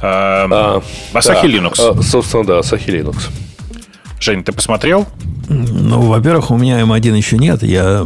[0.00, 0.82] А, а,
[1.18, 1.98] Asahi да, Linux.
[1.98, 3.30] А, собственно, да, Asahi Linux.
[4.24, 5.06] Жень, ты посмотрел?
[5.50, 7.62] Ну, во-первых, у меня М1 еще нет.
[7.62, 7.98] Я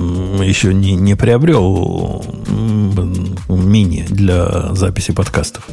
[0.42, 2.24] еще не, не приобрел
[3.48, 5.64] мини для записи подкастов.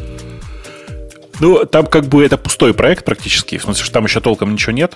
[1.40, 4.72] Ну, там как бы это пустой проект практически, в смысле, что там еще толком ничего
[4.72, 4.96] нет,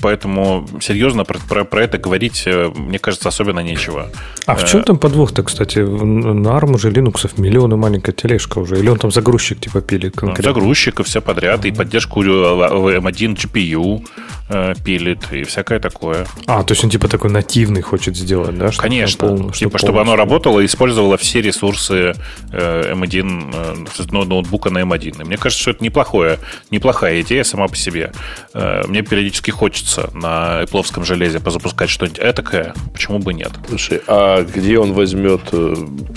[0.00, 4.08] поэтому серьезно про, про, про это говорить, э, мне кажется, особенно нечего.
[4.46, 5.80] А в чем э, там подвох-то, кстати?
[5.80, 10.52] На ARM уже Linux миллионы маленькая тележка уже, или он там загрузчик типа пилит конкретно?
[10.52, 14.06] Ну, загрузчик и все подряд, и поддержку M1 GPU,
[14.48, 16.26] э, пилит и всякое такое.
[16.46, 18.72] А, то есть он типа такой нативный хочет сделать, да?
[18.72, 19.28] Чтобы Конечно.
[19.28, 22.14] Пол, типа, чтобы оно работало и использовало все ресурсы
[22.52, 25.22] э, M1, э, ноутбука на M1.
[25.22, 26.38] И мне кажется, что это неплохое,
[26.70, 28.12] неплохая идея сама по себе.
[28.52, 32.74] Э, мне периодически хочется на Apple железе позапускать что-нибудь этакое.
[32.92, 33.52] Почему бы нет?
[33.68, 35.42] Слушай, а где он возьмет,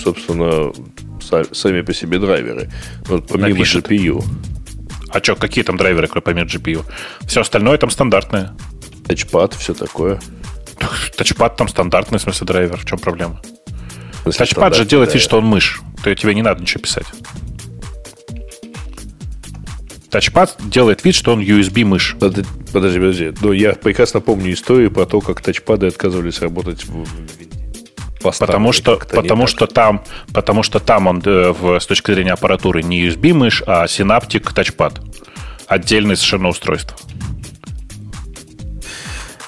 [0.02, 0.72] собственно,
[1.52, 2.70] сами по себе драйверы?
[3.06, 3.90] Вот помимо Напишет.
[3.90, 4.24] GPU.
[5.10, 6.84] А что, какие там драйверы, кроме GPU?
[7.26, 8.54] Все остальное там стандартное.
[9.06, 10.20] Тачпад, все такое.
[11.16, 12.76] Тачпад там стандартный, в смысле драйвер.
[12.76, 13.40] В чем проблема?
[14.24, 15.80] В Тачпад же делает вид, что он мышь.
[16.02, 17.06] То тебе не надо ничего писать.
[20.10, 22.16] Тачпад делает вид, что он USB мышь.
[22.18, 23.32] Подожди, подожди.
[23.40, 27.06] Но я прекрасно помню историю про то, как тачпады отказывались работать в
[28.20, 32.82] потому что, потому что там, потому что там он э, в, с точки зрения аппаратуры
[32.82, 35.00] не USB мышь, а Synaptic тачпад.
[35.66, 36.96] Отдельное совершенно устройство.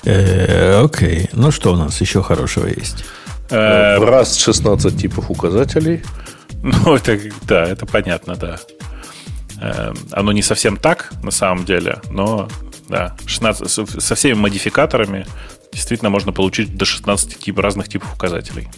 [0.05, 1.29] Э, окей.
[1.33, 3.05] Ну что у нас еще хорошего есть?
[3.51, 6.03] Э, раз 16 типов указателей.
[6.63, 8.59] Ну, это, да, это понятно, да.
[10.13, 12.51] Оно не совсем так, на самом деле, но
[12.91, 15.25] да, 16, со всеми модификаторами
[15.73, 18.69] действительно можно получить до 16 тип, разных типов указателей.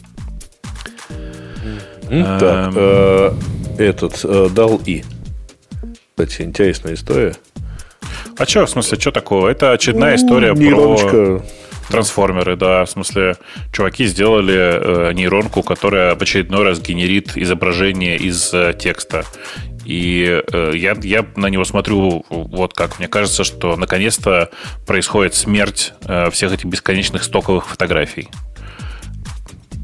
[2.09, 3.33] Так, э,
[3.79, 5.03] этот э, дал и.
[6.11, 7.35] Кстати, интересная история.
[8.37, 9.49] А что, в смысле, что такого?
[9.49, 11.43] Это очередная история про
[11.89, 12.85] трансформеры, да.
[12.85, 13.37] В смысле,
[13.73, 19.25] чуваки сделали э, нейронку, которая в очередной раз генерит изображение из э, текста.
[19.85, 22.99] И э, я, я на него смотрю вот как.
[22.99, 24.51] Мне кажется, что наконец-то
[24.87, 28.29] происходит смерть э, всех этих бесконечных стоковых фотографий.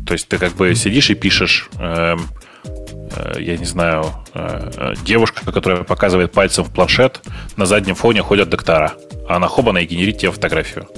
[0.06, 2.16] То есть ты как бы сидишь и пишешь, э,
[2.64, 7.20] э, я не знаю, э, э, девушка, которая показывает пальцем в планшет,
[7.56, 8.94] на заднем фоне ходят доктора.
[9.28, 10.88] А она хобана и генерит тебе фотографию.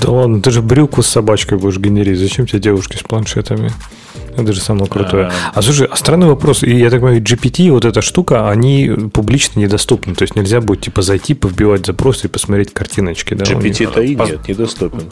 [0.00, 2.18] Да ладно, ты же брюку с собачкой будешь генерить.
[2.18, 3.70] Зачем тебе девушки с планшетами?
[4.36, 5.30] Это же самое крутое.
[5.54, 6.62] А слушай, а странный вопрос.
[6.62, 10.14] И я так понимаю, GPT, вот эта штука, они публично недоступны.
[10.14, 13.34] То есть нельзя будет типа зайти, повбивать запросы и посмотреть картиночки.
[13.34, 15.10] Да, GPT-то и нет, недоступен.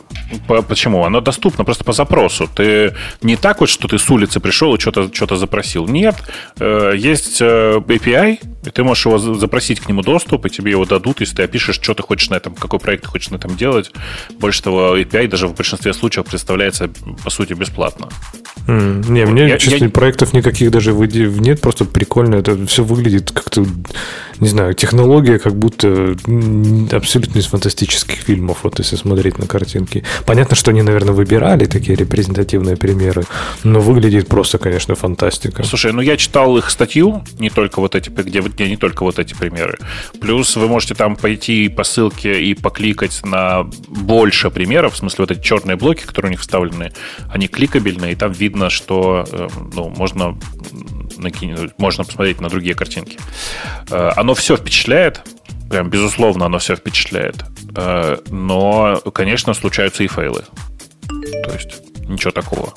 [0.69, 1.05] Почему?
[1.05, 2.49] Оно доступно просто по запросу.
[2.55, 5.87] Ты не так вот, что ты с улицы пришел и что-то что запросил.
[5.87, 6.17] Нет.
[6.59, 10.85] Э, есть э, API, и ты можешь его запросить к нему доступ, и тебе его
[10.85, 13.57] дадут, если ты опишешь, что ты хочешь на этом, какой проект ты хочешь на этом
[13.57, 13.91] делать.
[14.39, 16.91] Больше того, API даже в большинстве случаев представляется,
[17.23, 18.09] по сути, бесплатно.
[18.67, 19.91] Mm, не, мне, я, честно, я...
[19.91, 22.37] проектов никаких даже нет, просто прикольно.
[22.37, 23.67] Это все выглядит как-то,
[24.41, 26.17] не знаю, технология как будто
[26.93, 30.05] абсолютно из фантастических фильмов, вот если смотреть на картинки.
[30.25, 33.25] Понятно, что они, наверное, выбирали такие репрезентативные примеры,
[33.65, 35.63] но выглядит просто, конечно, фантастика.
[35.63, 39.19] Слушай, ну я читал их статью, не только вот эти, где, где не только вот
[39.19, 39.77] эти примеры.
[40.21, 45.31] Плюс вы можете там пойти по ссылке и покликать на больше примеров, в смысле вот
[45.33, 46.93] эти черные блоки, которые у них вставлены,
[47.31, 50.39] они кликабельные, и там видно, что э, ну, можно
[51.19, 53.19] накинь- можно посмотреть на другие картинки.
[53.91, 55.23] Э, Оно все впечатляет,
[55.69, 57.45] прям безусловно оно все впечатляет.
[57.77, 60.45] Э, Но, конечно, случаются и фейлы.
[61.09, 62.73] То есть ничего такого.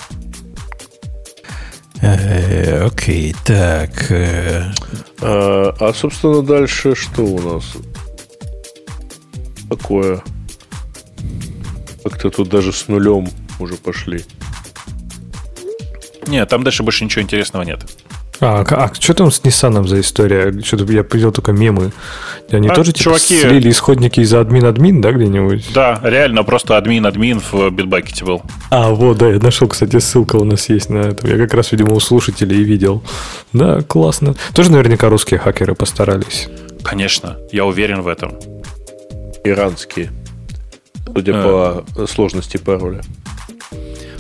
[2.02, 4.12] Э, Окей, так.
[4.12, 4.64] э,
[5.22, 7.74] А, а, собственно, дальше что у нас
[9.70, 10.22] такое?
[12.10, 13.28] Как-то тут даже с нулем
[13.60, 14.24] уже пошли.
[16.28, 17.80] Нет, там дальше больше ничего интересного нет.
[18.40, 20.54] А, к- а что там с Nissan за история?
[20.62, 21.92] Что-то я видел только мемы.
[22.52, 25.66] Они А, тоже типа чуваки- слили исходники из админ-админ, да, где-нибудь?
[25.74, 28.44] Да, реально, просто админ-админ в битбакете был.
[28.70, 31.28] А, вот, да, я нашел, кстати, ссылка у нас есть на это.
[31.28, 33.02] Я как раз, видимо, у слушателей и видел.
[33.54, 34.36] Да, классно.
[34.54, 36.48] Тоже наверняка русские хакеры постарались.
[36.84, 38.38] Конечно, я уверен в этом.
[39.44, 40.12] Иранские.
[41.14, 41.84] Судя А.
[41.96, 43.02] по сложности пароля.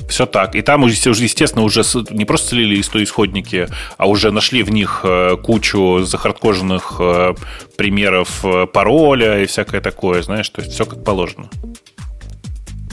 [0.09, 0.55] Все так.
[0.55, 5.01] И там, уже, естественно, уже не просто слили исто- исходники, а уже нашли в них
[5.03, 7.35] э, кучу захардкоженных э,
[7.75, 11.49] примеров э, пароля и всякое такое, знаешь, то есть все как положено.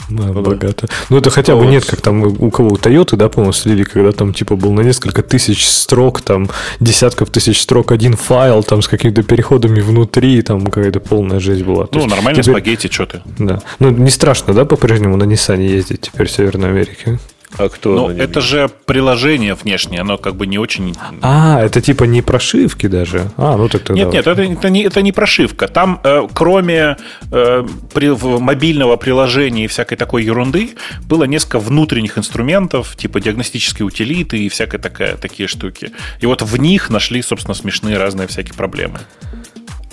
[0.09, 0.87] Да, богато.
[1.09, 4.11] Ну, это хотя бы нет, как там у кого у Toyota, да, по-моему, слили, когда
[4.11, 6.49] там типа был на несколько тысяч строк, там
[6.79, 11.87] десятков тысяч строк один файл, там с какими-то переходами внутри, там какая-то полная жесть была.
[11.87, 13.21] То Ну, нормально теперь- спагетти, что ты.
[13.39, 13.61] Да.
[13.79, 17.19] Ну, не страшно, да, по-прежнему на Nissan ездить теперь в Северной Америке?
[17.57, 20.95] А кто Ну, это же приложение внешнее, оно как бы не очень...
[21.21, 23.31] А, это типа не прошивки даже.
[23.37, 24.03] А, ну так тогда.
[24.03, 25.67] Нет, нет, это, это, не, это не прошивка.
[25.67, 26.97] Там, э, кроме
[27.31, 30.75] э, при- мобильного приложения и всякой такой ерунды,
[31.07, 35.91] было несколько внутренних инструментов, типа диагностические утилиты и всякая такая, такие штуки.
[36.19, 38.99] И вот в них нашли, собственно, смешные разные всякие проблемы.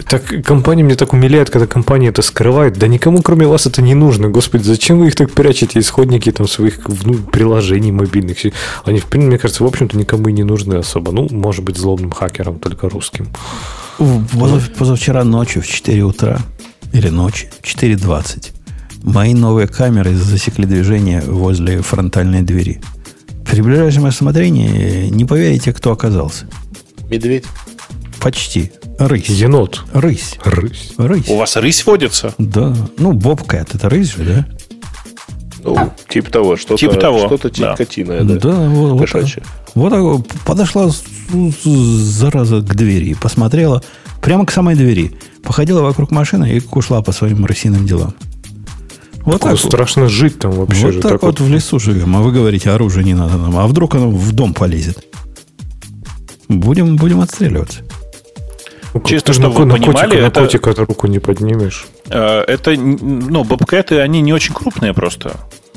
[0.09, 2.74] Так компания мне так умиляет, когда компания это скрывает.
[2.79, 4.29] Да никому, кроме вас, это не нужно.
[4.29, 8.39] Господи, зачем вы их так прячете, исходники там своих ну, приложений мобильных?
[8.85, 11.12] Они, в принципе, мне кажется, в общем-то, никому и не нужны особо.
[11.12, 13.29] Ну, может быть, злобным хакерам, только русским.
[13.99, 16.39] позав- Позавчера ночью в 4 утра
[16.93, 18.53] или ночи, в 4.20,
[19.03, 22.81] мои новые камеры засекли движение возле фронтальной двери.
[23.51, 26.47] При ближайшем рассмотрении не поверите, кто оказался.
[27.11, 27.45] Медведь.
[28.20, 28.73] Почти.
[29.09, 29.29] Рысь.
[29.29, 29.85] Енот.
[29.93, 30.39] Рысь.
[30.45, 30.93] Рысь.
[30.97, 31.29] Рысь.
[31.29, 32.35] У вас рысь водится?
[32.39, 32.74] Да.
[32.99, 34.47] Ну, Бобкэт, это рысь же, да?
[35.65, 37.77] Ну, типа того, что-то, Типа того, что-то да.
[37.77, 38.35] котиное, да.
[38.37, 39.43] Да, вот, вот так, Кошачье.
[39.74, 40.91] вот так вот подошла
[41.65, 43.83] зараза к двери, посмотрела
[44.20, 45.12] прямо к самой двери,
[45.43, 48.15] походила вокруг машины и ушла по своим рысиным делам.
[49.24, 51.01] Вот так, вот, страшно жить там вообще вот же.
[51.01, 54.11] так вот в лесу живем, а вы говорите, оружие не надо нам, а вдруг оно
[54.11, 55.05] в дом полезет?
[56.49, 57.83] Будем, будем отстреливаться.
[58.94, 61.19] Ну, Чисто, ты чтобы на, вы на понимали, котика, на это- котика эту руку не
[61.19, 61.86] поднимешь.
[62.10, 65.32] Э, Это, ну, бобкэты, они не очень крупные просто.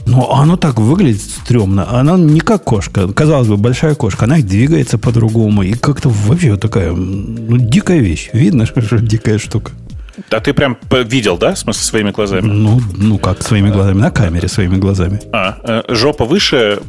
[0.06, 1.88] Но оно так выглядит стрёмно.
[1.90, 3.08] Она не как кошка.
[3.12, 4.26] Казалось бы, большая кошка.
[4.26, 5.64] Она двигается по-другому.
[5.64, 8.30] И как-то вообще вот такая ну, дикая вещь.
[8.34, 9.72] Видно, что, дикая штука.
[10.30, 12.48] А ты прям видел, да, в смысле, своими глазами?
[12.48, 13.98] Ну, ну как своими глазами?
[14.00, 15.20] На камере своими глазами.
[15.34, 16.80] А, э, жопа выше,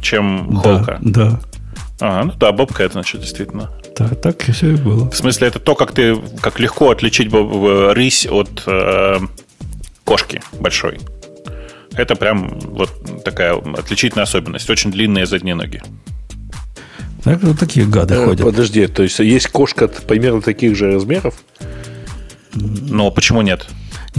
[0.00, 0.98] чем холка?
[1.00, 1.40] Да, да.
[2.00, 3.70] А, ну да, бобкэт, значит, действительно.
[3.98, 5.10] Так, так все и было.
[5.10, 9.18] В смысле, это то, как ты, как легко отличить в- рысь от э,
[10.04, 11.00] кошки большой.
[11.94, 12.90] Это прям вот
[13.24, 14.70] такая отличительная особенность.
[14.70, 15.82] Очень длинные задние ноги.
[17.24, 18.46] Так вот такие гады Э, ходят.
[18.46, 21.34] Подожди, то есть есть кошка примерно таких же размеров?
[22.54, 23.66] Но почему нет?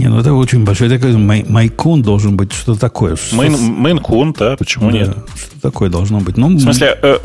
[0.00, 0.88] Не, ну это очень большой.
[0.88, 3.16] Такой май- майкун должен быть что-то такое.
[3.32, 5.08] Мейн, Мейн-кун, да, почему да, нет?
[5.36, 6.38] Что такое должно быть?
[6.38, 7.18] Ну, В смысле, э,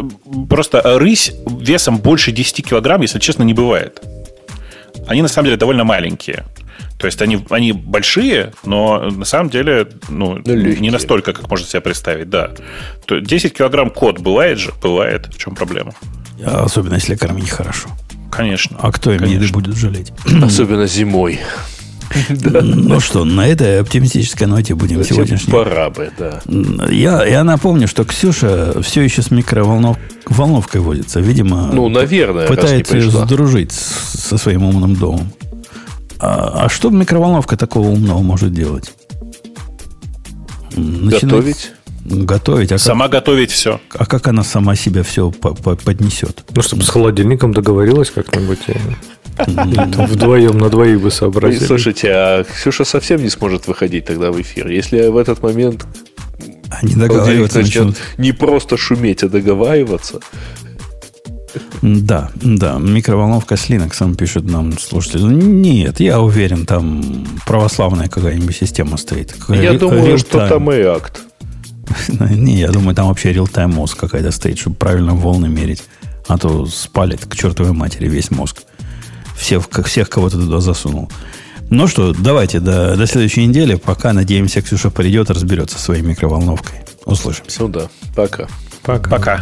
[0.50, 4.02] просто рысь весом больше 10 килограмм, если честно, не бывает.
[5.08, 6.44] Они на самом деле довольно маленькие.
[7.00, 10.80] То есть они, они большие, но на самом деле ну, легкие.
[10.80, 12.52] не настолько, как можно себе представить, да.
[13.06, 14.74] То 10 килограмм кот бывает же?
[14.82, 15.28] Бывает.
[15.34, 15.94] В чем проблема?
[16.44, 17.88] особенно если кормить хорошо.
[18.30, 18.78] Конечно.
[18.82, 20.12] А кто им еды будет жалеть?
[20.44, 21.40] Особенно зимой.
[22.62, 26.42] Ну что, на этой оптимистической ноте будем сегодняшний Пора бы, да.
[26.90, 31.20] Я, я напомню, что Ксюша все еще с микроволновкой водится.
[31.20, 35.32] Видимо, Ну, наверное, пытается ее сдружить со своим умным домом.
[36.20, 38.94] А, а что микроволновка такого умного может делать?
[40.76, 41.72] Начинать- Готовить?
[42.06, 42.72] Готовить.
[42.72, 43.82] А как, Сама готовить все.
[43.98, 46.44] а как она сама себя все поднесет?
[46.56, 48.60] Ну, чтобы с холодильником договорилась как-нибудь.
[49.38, 51.66] Вдвоем на двоих бы сообразили.
[51.66, 54.68] Слушайте, а Ксюша совсем не сможет выходить тогда в эфир.
[54.68, 55.86] Если в этот момент
[56.70, 57.98] Они договариваться начнут.
[58.18, 60.20] не просто шуметь, а договариваться.
[61.82, 65.22] Да, да, микроволновка с Linux пишет нам слушатель.
[65.22, 69.36] Ну, Нет, я уверен, там православная какая-нибудь система стоит.
[69.50, 71.22] Я думаю, что там и акт.
[72.10, 75.84] Не, я думаю, там вообще real-time мозг какая-то стоит, чтобы правильно волны мерить.
[76.28, 78.64] А то спалит к чертовой матери весь мозг.
[79.36, 81.10] Всех, всех кого ты туда засунул.
[81.70, 83.76] Ну что, давайте до, до следующей недели.
[83.76, 86.80] Пока, надеемся, Ксюша придет, разберется своей микроволновкой.
[87.06, 87.62] Услышимся.
[87.62, 88.48] Ну да, пока.
[88.84, 89.10] Пока.
[89.10, 89.42] Пока.